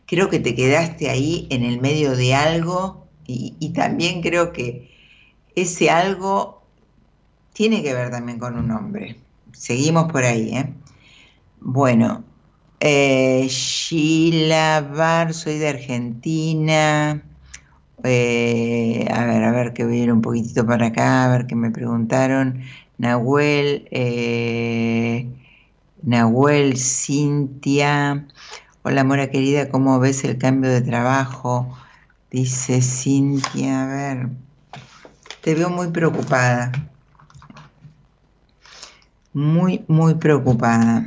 [0.05, 4.96] Creo que te quedaste ahí en el medio de algo y también creo que
[5.61, 6.63] ese algo
[7.53, 9.17] tiene que ver también con un hombre.
[9.53, 10.73] Seguimos por ahí, ¿eh?
[11.61, 12.23] Bueno,
[12.79, 17.23] Eh, Sheila Bar, soy de Argentina.
[18.03, 21.47] Eh, a ver, a ver, que voy a ir un poquitito para acá, a ver
[21.47, 22.61] qué me preguntaron.
[22.97, 25.27] Nahuel, eh,
[26.03, 28.27] Nahuel, Cintia.
[28.83, 31.77] Hola, Mora querida, ¿cómo ves el cambio de trabajo?
[32.31, 34.29] Dice Cintia, a ver,
[35.47, 36.73] te veo muy preocupada.
[39.31, 41.05] Muy, muy preocupada.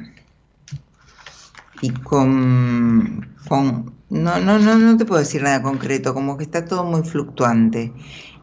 [1.82, 6.64] Y con, con no, no, no, no te puedo decir nada concreto, como que está
[6.64, 7.92] todo muy fluctuante.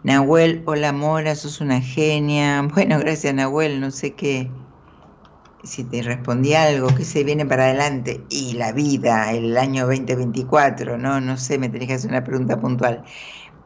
[0.04, 2.62] Nahuel, hola Mora, sos una genia.
[2.62, 4.52] Bueno, gracias Nahuel, no sé qué,
[5.64, 8.24] si te respondí algo, que se viene para adelante.
[8.30, 12.60] Y la vida, el año 2024, no, no sé, me tenés que hacer una pregunta
[12.60, 13.04] puntual.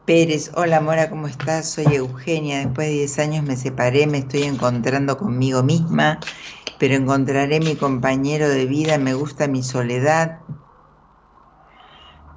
[0.04, 1.70] Pérez, hola Mora, ¿cómo estás?
[1.72, 6.20] Soy Eugenia, después de 10 años me separé, me estoy encontrando conmigo misma,
[6.78, 10.42] pero encontraré mi compañero de vida, me gusta mi soledad,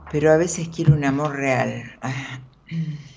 [0.07, 1.99] pero a veces quiero un amor real.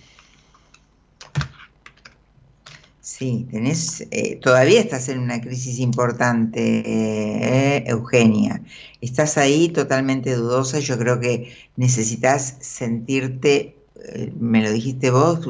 [3.00, 8.62] Sí, tenés, eh, todavía estás en una crisis importante, eh, Eugenia.
[9.00, 10.78] Estás ahí totalmente dudosa.
[10.80, 15.40] Yo creo que necesitas sentirte, eh, me lo dijiste vos,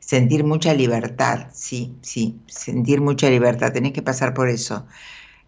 [0.00, 1.48] sentir mucha libertad.
[1.52, 3.72] Sí, sí, sentir mucha libertad.
[3.72, 4.86] Tenés que pasar por eso.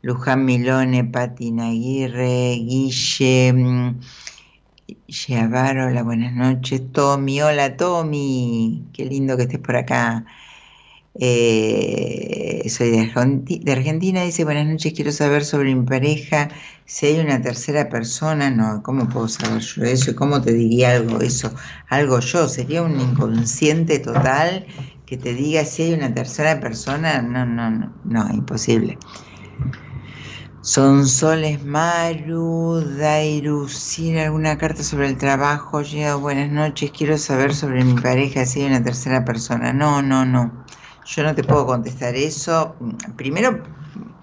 [0.02, 3.52] Luján Milone, Patina Aguirre, Guille.
[3.54, 4.00] Mm,
[5.06, 6.90] Llevar, hola, buenas noches.
[6.92, 10.24] Tommy, hola Tommy, qué lindo que estés por acá.
[11.14, 16.48] Eh, soy de, Argentina, dice buenas noches, quiero saber sobre mi pareja,
[16.86, 20.12] si hay una tercera persona, no, ¿cómo puedo saber yo eso?
[20.12, 21.52] ¿Y cómo te diría algo eso?
[21.88, 24.66] Algo yo, sería un inconsciente total
[25.04, 28.98] que te diga si hay una tercera persona, no, no, no, no, imposible.
[30.62, 37.54] Son Soles Maru, Dairu, sin alguna carta sobre el trabajo, llega buenas noches, quiero saber
[37.54, 39.72] sobre mi pareja, si hay una tercera persona.
[39.72, 40.61] No, no, no.
[41.04, 42.76] Yo no te puedo contestar eso.
[43.16, 43.62] Primero,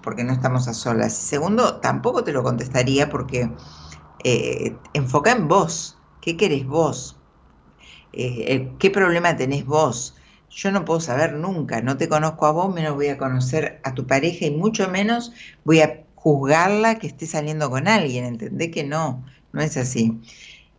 [0.02, 1.14] porque no estamos a solas.
[1.14, 3.50] Segundo, tampoco te lo contestaría porque
[4.24, 5.98] eh, enfoca en vos.
[6.22, 7.18] ¿Qué querés vos?
[8.14, 10.16] Eh, ¿Qué problema tenés vos?
[10.50, 13.94] Yo no puedo saber nunca, no te conozco a vos, menos voy a conocer a
[13.94, 15.32] tu pareja y mucho menos
[15.64, 18.26] voy a juzgarla que esté saliendo con alguien.
[18.26, 20.20] Entendé que no, no es así.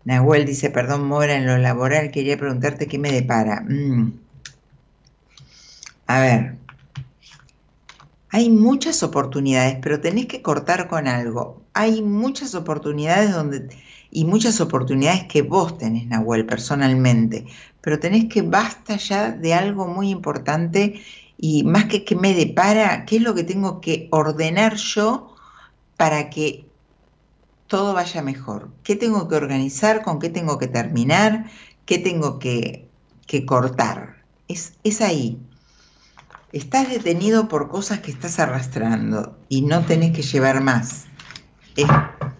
[0.04, 3.62] Nahuel dice, perdón Mora, en lo laboral quería preguntarte qué me depara.
[3.68, 4.19] Mm.
[6.10, 6.56] A ver,
[8.30, 11.62] hay muchas oportunidades, pero tenés que cortar con algo.
[11.72, 13.68] Hay muchas oportunidades donde
[14.10, 17.46] y muchas oportunidades que vos tenés, Nahuel, personalmente,
[17.80, 21.00] pero tenés que basta ya de algo muy importante
[21.38, 25.36] y más que que me depara, ¿qué es lo que tengo que ordenar yo
[25.96, 26.66] para que
[27.68, 28.72] todo vaya mejor?
[28.82, 30.02] ¿Qué tengo que organizar?
[30.02, 31.46] ¿Con qué tengo que terminar?
[31.86, 32.88] ¿Qué tengo que,
[33.28, 34.24] que cortar?
[34.48, 35.38] Es, es ahí,
[36.52, 41.06] Estás detenido por cosas que estás arrastrando y no tenés que llevar más.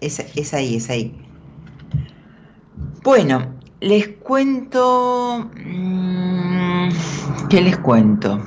[0.00, 1.14] Es, ahí, es ahí.
[3.04, 5.50] Bueno, les cuento...
[5.54, 6.88] Mm,
[7.48, 8.44] ¿Qué les cuento?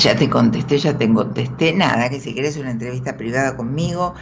[0.00, 1.72] Ya te contesté, ya te contesté.
[1.72, 4.14] Nada, que si querés una entrevista privada conmigo,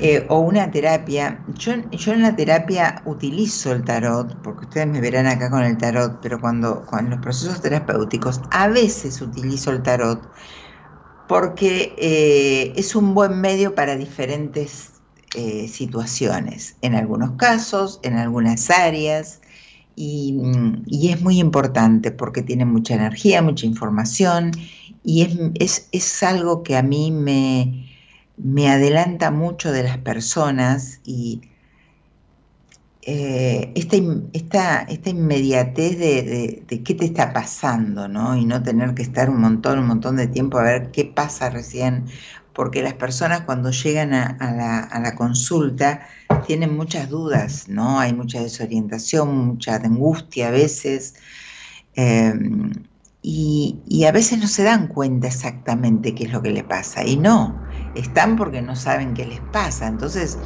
[0.00, 1.40] eh, o una terapia.
[1.56, 5.76] Yo, yo en la terapia utilizo el tarot, porque ustedes me verán acá con el
[5.78, 10.20] tarot, pero cuando, en los procesos terapéuticos a veces utilizo el tarot
[11.28, 14.92] porque eh, es un buen medio para diferentes
[15.34, 19.40] eh, situaciones, en algunos casos, en algunas áreas,
[19.96, 20.36] y,
[20.86, 24.50] y, es muy importante porque tiene mucha energía, mucha información,
[25.04, 27.93] y es, es, es algo que a mí me,
[28.36, 31.42] me adelanta mucho de las personas y
[33.06, 38.34] eh, esta, esta, inmediatez de, qué te está pasando, ¿no?
[38.34, 41.50] Y no tener que estar un montón, un montón de tiempo a ver qué pasa
[41.50, 42.06] recién,
[42.54, 46.06] porque las personas cuando llegan a, la, consulta
[46.46, 48.00] tienen muchas dudas, ¿no?
[48.00, 51.14] Hay mucha desorientación, mucha angustia a veces.
[51.96, 52.72] Em,
[53.22, 57.04] y, y, a veces no se dan cuenta exactamente qué es lo que le pasa.
[57.04, 57.60] Y no,
[57.94, 59.86] están porque no saben qué les pasa.
[59.88, 60.38] Entonces,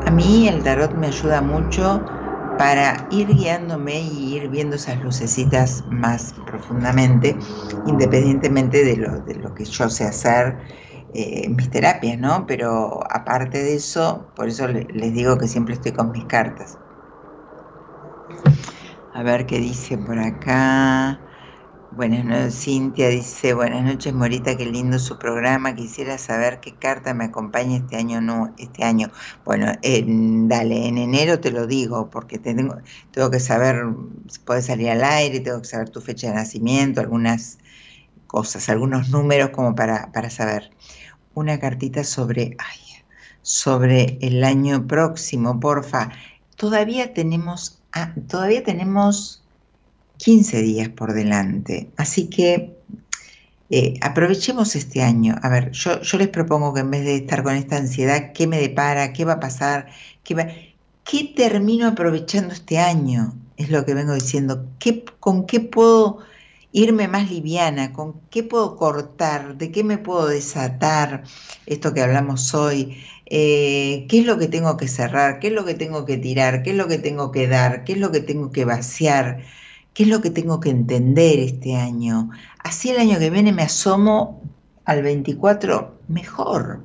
[0.00, 2.06] a mí el tarot me ayuda mucho
[2.56, 7.40] para ir guiándome y ir viendo esas lucecitas más profundamente,
[7.84, 10.58] independientemente de lo, de lo que yo sé hacer
[11.10, 12.46] eh, en mis terapias, ¿no?
[12.46, 16.78] Pero aparte de eso, por eso les digo que siempre estoy con mis cartas.
[19.12, 21.25] A ver qué dice por acá.
[21.96, 27.14] Buenas noches, Cintia dice, buenas noches Morita, qué lindo su programa, quisiera saber qué carta
[27.14, 29.10] me acompaña este año, no, este año.
[29.46, 32.76] Bueno, dale, en enero te lo digo, porque tengo,
[33.12, 33.82] tengo que saber
[34.44, 37.56] puedes salir al aire, tengo que saber tu fecha de nacimiento, algunas
[38.26, 40.70] cosas, algunos números como para, para saber.
[41.32, 42.78] Una cartita sobre, ay,
[43.40, 46.10] sobre el año próximo, porfa.
[46.56, 49.45] Todavía tenemos, ah, todavía tenemos
[50.18, 51.90] 15 días por delante.
[51.96, 52.76] Así que
[53.70, 55.36] eh, aprovechemos este año.
[55.42, 58.60] A ver, yo, les propongo que en vez de estar con esta ansiedad, ¿qué me
[58.60, 59.12] depara?
[59.12, 59.88] ¿Qué va a pasar?
[60.22, 60.74] ¿Qué,
[61.04, 63.34] ¿qué termino aprovechando este año?
[63.56, 64.66] Es lo que vengo diciendo.
[64.78, 66.18] ¿Qué, ¿Con qué puedo
[66.72, 67.92] irme más liviana?
[67.92, 69.56] ¿Con qué puedo cortar?
[69.58, 71.24] ¿De qué me puedo desatar?
[71.66, 72.98] Esto que hablamos hoy.
[73.26, 75.40] Eh, ¿Qué es lo que tengo que cerrar?
[75.40, 76.62] ¿Qué es lo que tengo que tirar?
[76.62, 77.84] ¿Qué es lo que tengo que dar?
[77.84, 79.42] ¿Qué es lo que tengo que vaciar?
[79.96, 82.28] ¿Qué es lo que tengo que entender este año?
[82.62, 84.42] Así el año que viene me asomo
[84.84, 86.82] al 24 mejor.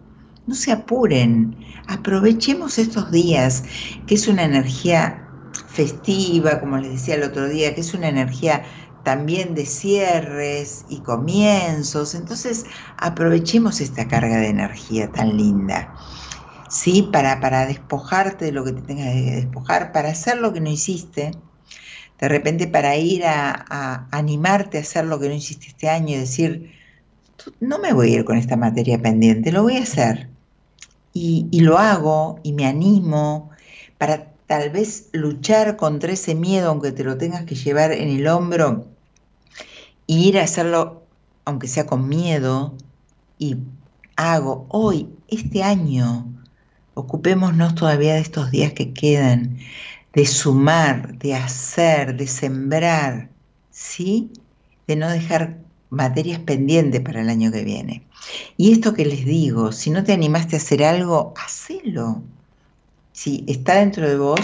[0.47, 1.57] No se apuren,
[1.87, 3.65] aprovechemos estos días,
[4.07, 5.27] que es una energía
[5.67, 8.63] festiva, como les decía el otro día, que es una energía
[9.03, 12.15] también de cierres y comienzos.
[12.15, 12.65] Entonces,
[12.95, 15.93] aprovechemos esta carga de energía tan linda.
[16.69, 17.09] ¿Sí?
[17.11, 20.69] Para, para despojarte de lo que te tengas que despojar, para hacer lo que no
[20.69, 21.31] hiciste,
[22.21, 26.19] de repente para ir a, animarte a hacer lo que no hiciste este año y
[26.19, 26.71] decir,
[27.59, 30.29] no me voy a ir con esta materia pendiente, lo voy a hacer.
[31.13, 33.49] Y, y lo hago y me animo
[33.97, 38.27] para tal vez luchar contra ese miedo, aunque te lo tengas que llevar en el
[38.27, 38.85] hombro,
[40.07, 41.03] e ir a hacerlo,
[41.45, 42.75] aunque sea con miedo,
[43.39, 43.57] y
[44.15, 46.31] hago hoy, este año,
[46.93, 49.57] ocupémonos todavía de estos días que quedan,
[50.13, 53.29] de sumar, de hacer, de sembrar,
[53.69, 54.31] ¿sí?
[54.87, 55.59] De no dejar
[55.89, 58.03] materias pendientes para el año que viene.
[58.57, 62.21] Y esto que les digo, si no te animaste a hacer algo, hacelo.
[63.13, 64.39] Si está dentro de vos,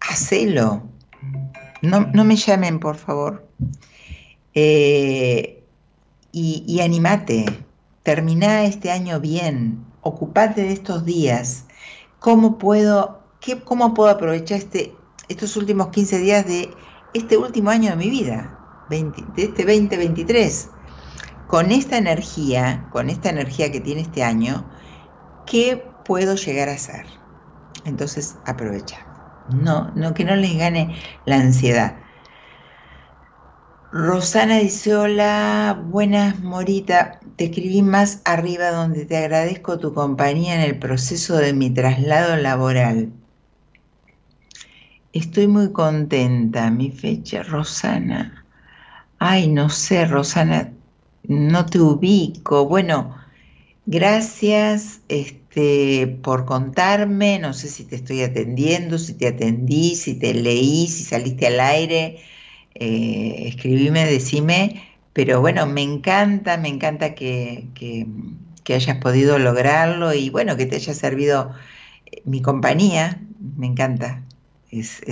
[0.00, 0.82] hacelo.
[1.80, 3.46] No, no me llamen, por favor.
[4.54, 5.62] Eh,
[6.32, 7.44] y, y animate.
[8.02, 9.84] Termina este año bien.
[10.02, 11.66] Ocupate de estos días
[12.22, 14.94] cómo puedo, qué, cómo puedo aprovechar este,
[15.28, 16.70] estos últimos 15 días de
[17.12, 18.58] este último año de mi vida,
[18.88, 20.70] de este 2023.
[21.48, 24.64] Con esta energía, con esta energía que tiene este año,
[25.44, 27.04] ¿qué puedo llegar a hacer?
[27.84, 29.04] Entonces, aprovecha.
[29.50, 30.96] No, no, que no les gane
[31.26, 31.96] la ansiedad.
[33.92, 40.62] Rosana dice, hola, buenas Morita, te escribí más arriba donde te agradezco tu compañía en
[40.62, 43.12] el proceso de mi traslado laboral.
[45.12, 48.46] Estoy muy contenta, mi fecha, Rosana.
[49.18, 50.72] Ay, no sé, Rosana,
[51.24, 52.66] no te ubico.
[52.66, 53.14] Bueno,
[53.84, 60.32] gracias este, por contarme, no sé si te estoy atendiendo, si te atendí, si te
[60.32, 62.22] leí, si saliste al aire
[62.74, 64.82] eh, escribime, decime,
[65.12, 67.68] pero bueno, me encanta, me encanta que,
[68.68, 71.52] hayas podido lograrlo y bueno, que te haya servido
[72.06, 73.20] eh, mi compañía,
[73.56, 74.22] me encanta.
[74.70, 75.02] Es,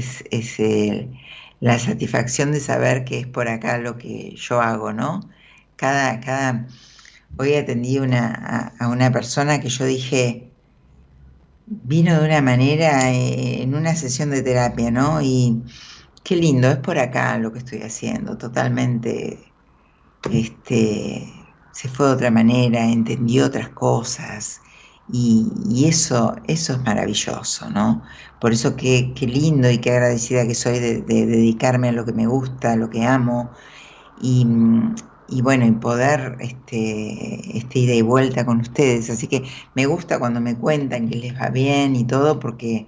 [1.61, 5.29] la satisfacción de saber que es por acá lo que yo hago, ¿no?
[5.77, 6.67] Cada, cada,
[7.37, 10.49] hoy atendí una, a, una persona que yo dije,
[11.67, 15.21] vino de una manera eh, en una sesión de terapia, ¿no?
[15.21, 15.63] Y,
[16.23, 19.53] Qué lindo, es por acá lo que estoy haciendo, totalmente,
[20.31, 21.27] este,
[21.73, 24.61] se fue de otra manera, entendió otras cosas
[25.13, 28.03] y, eso, eso es maravilloso, ¿no?
[28.41, 32.13] Por eso qué, qué lindo y qué agradecida que soy de, dedicarme a lo que
[32.13, 33.51] me gusta, a lo que amo
[34.23, 34.47] y,
[35.29, 39.11] y bueno, y poder este, este ida y vuelta con ustedes.
[39.11, 39.43] Así que
[39.75, 42.87] me gusta cuando me cuentan que les va bien y todo porque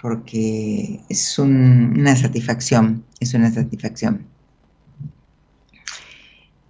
[0.00, 4.26] porque es una satisfacción, es una satisfacción.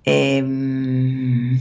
[0.05, 1.59] Em,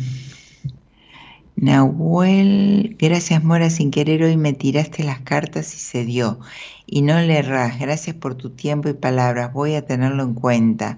[1.58, 6.40] Nahuel, gracias Mora, sin querer hoy me tiraste las cartas y se dio.
[6.86, 10.98] Y no le erras, gracias por tu tiempo y palabras, voy a tenerlo en cuenta.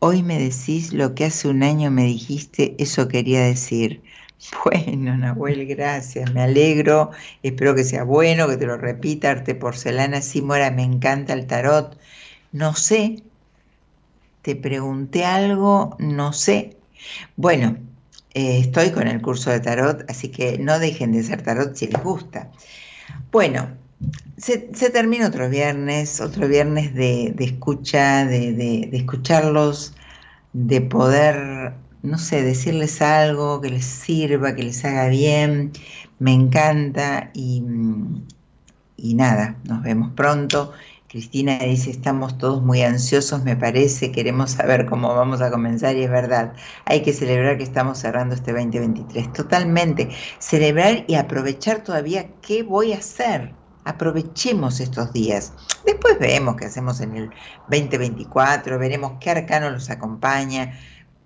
[0.00, 4.02] Hoy me decís lo que hace un año me dijiste, eso quería decir.
[4.64, 7.10] Bueno, Nahuel, gracias, me alegro,
[7.42, 11.96] espero que sea bueno, que te lo repita, Arte Porcelana Simora, me encanta el tarot.
[12.52, 13.22] No sé,
[14.42, 16.76] te pregunté algo, no sé.
[17.36, 17.78] Bueno,
[18.34, 21.86] eh, estoy con el curso de tarot, así que no dejen de hacer tarot si
[21.88, 22.50] les gusta.
[23.30, 23.68] Bueno,
[24.36, 24.58] se,
[24.90, 29.94] termina otro viernes, otro viernes de, de escucha, de, de, escucharlos,
[30.52, 35.72] de poder, no sé, decirles algo que les sirva, que les haga bien.
[36.18, 37.62] Me encanta y,
[38.96, 40.72] y nada, nos vemos pronto.
[41.12, 46.04] Cristina dice, estamos todos muy ansiosos, me parece, queremos saber cómo vamos a comenzar y
[46.04, 46.54] es verdad,
[46.86, 49.30] hay que celebrar que estamos cerrando este 2023.
[49.34, 50.08] Totalmente,
[50.38, 53.54] celebrar y aprovechar todavía qué voy a hacer.
[53.84, 55.52] Aprovechemos estos días.
[55.84, 57.30] Después vemos qué hacemos en el
[57.68, 60.72] 2024, veremos qué arcano los acompaña.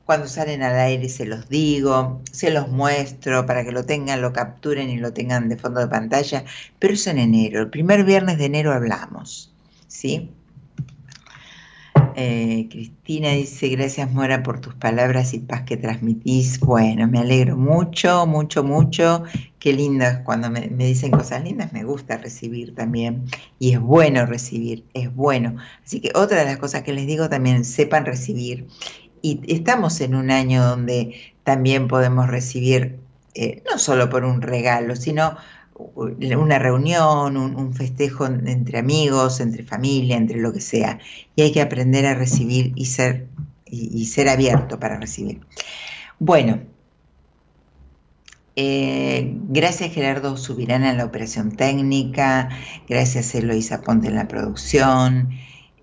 [0.07, 4.33] Cuando salen al aire se los digo, se los muestro para que lo tengan, lo
[4.33, 6.45] capturen y lo tengan de fondo de pantalla.
[6.79, 9.53] Pero eso en enero, el primer viernes de enero hablamos.
[9.89, 10.31] ¿sí?
[12.15, 16.61] Eh, Cristina dice, gracias Mora por tus palabras y paz que transmitís.
[16.61, 19.25] Bueno, me alegro mucho, mucho, mucho.
[19.59, 23.25] Qué lindas cuando me, me, dicen cosas lindas, me gusta recibir también.
[23.59, 25.57] Y es bueno recibir, es bueno.
[25.85, 28.67] Así que otra de las cosas que les digo también, sepan recibir.
[29.23, 31.15] Y estamos en un año donde
[31.45, 32.99] también podemos recibir,
[33.35, 35.37] eh, no solo por un regalo, sino
[35.79, 40.99] una reunión, un, festejo entre amigos, entre familia, entre lo que sea.
[41.35, 43.27] Y hay que aprender a recibir y ser,
[43.67, 45.41] y, ser abierto para recibir.
[46.19, 46.61] Bueno,
[48.55, 52.49] eh, gracias Gerardo Subirana en la operación técnica,
[52.89, 55.31] gracias Eloisa Ponte en la producción.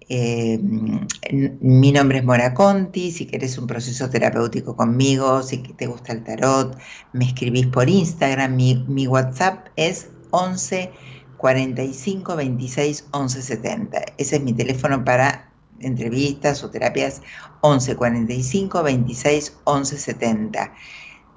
[0.09, 6.13] Eh, mi nombre es Mora Conti, si querés un proceso terapéutico conmigo, si te gusta
[6.13, 6.77] el tarot,
[7.13, 10.91] me escribís por Instagram, mi, mi WhatsApp es 11
[11.37, 14.01] 45 26 11 70.
[14.17, 17.21] Ese es mi teléfono para entrevistas o terapias
[17.61, 20.73] 11 45 26 11 70.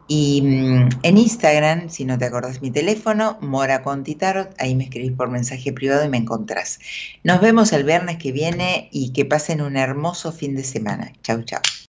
[0.09, 4.85] Y mmm, en Instagram, si no te acordás mi teléfono, Mora Conti Tarot, ahí me
[4.85, 6.78] escribís por mensaje privado y me encontrás.
[7.24, 11.12] Nos vemos el viernes que viene y que pasen un hermoso fin de semana.
[11.23, 11.61] Chau, chau.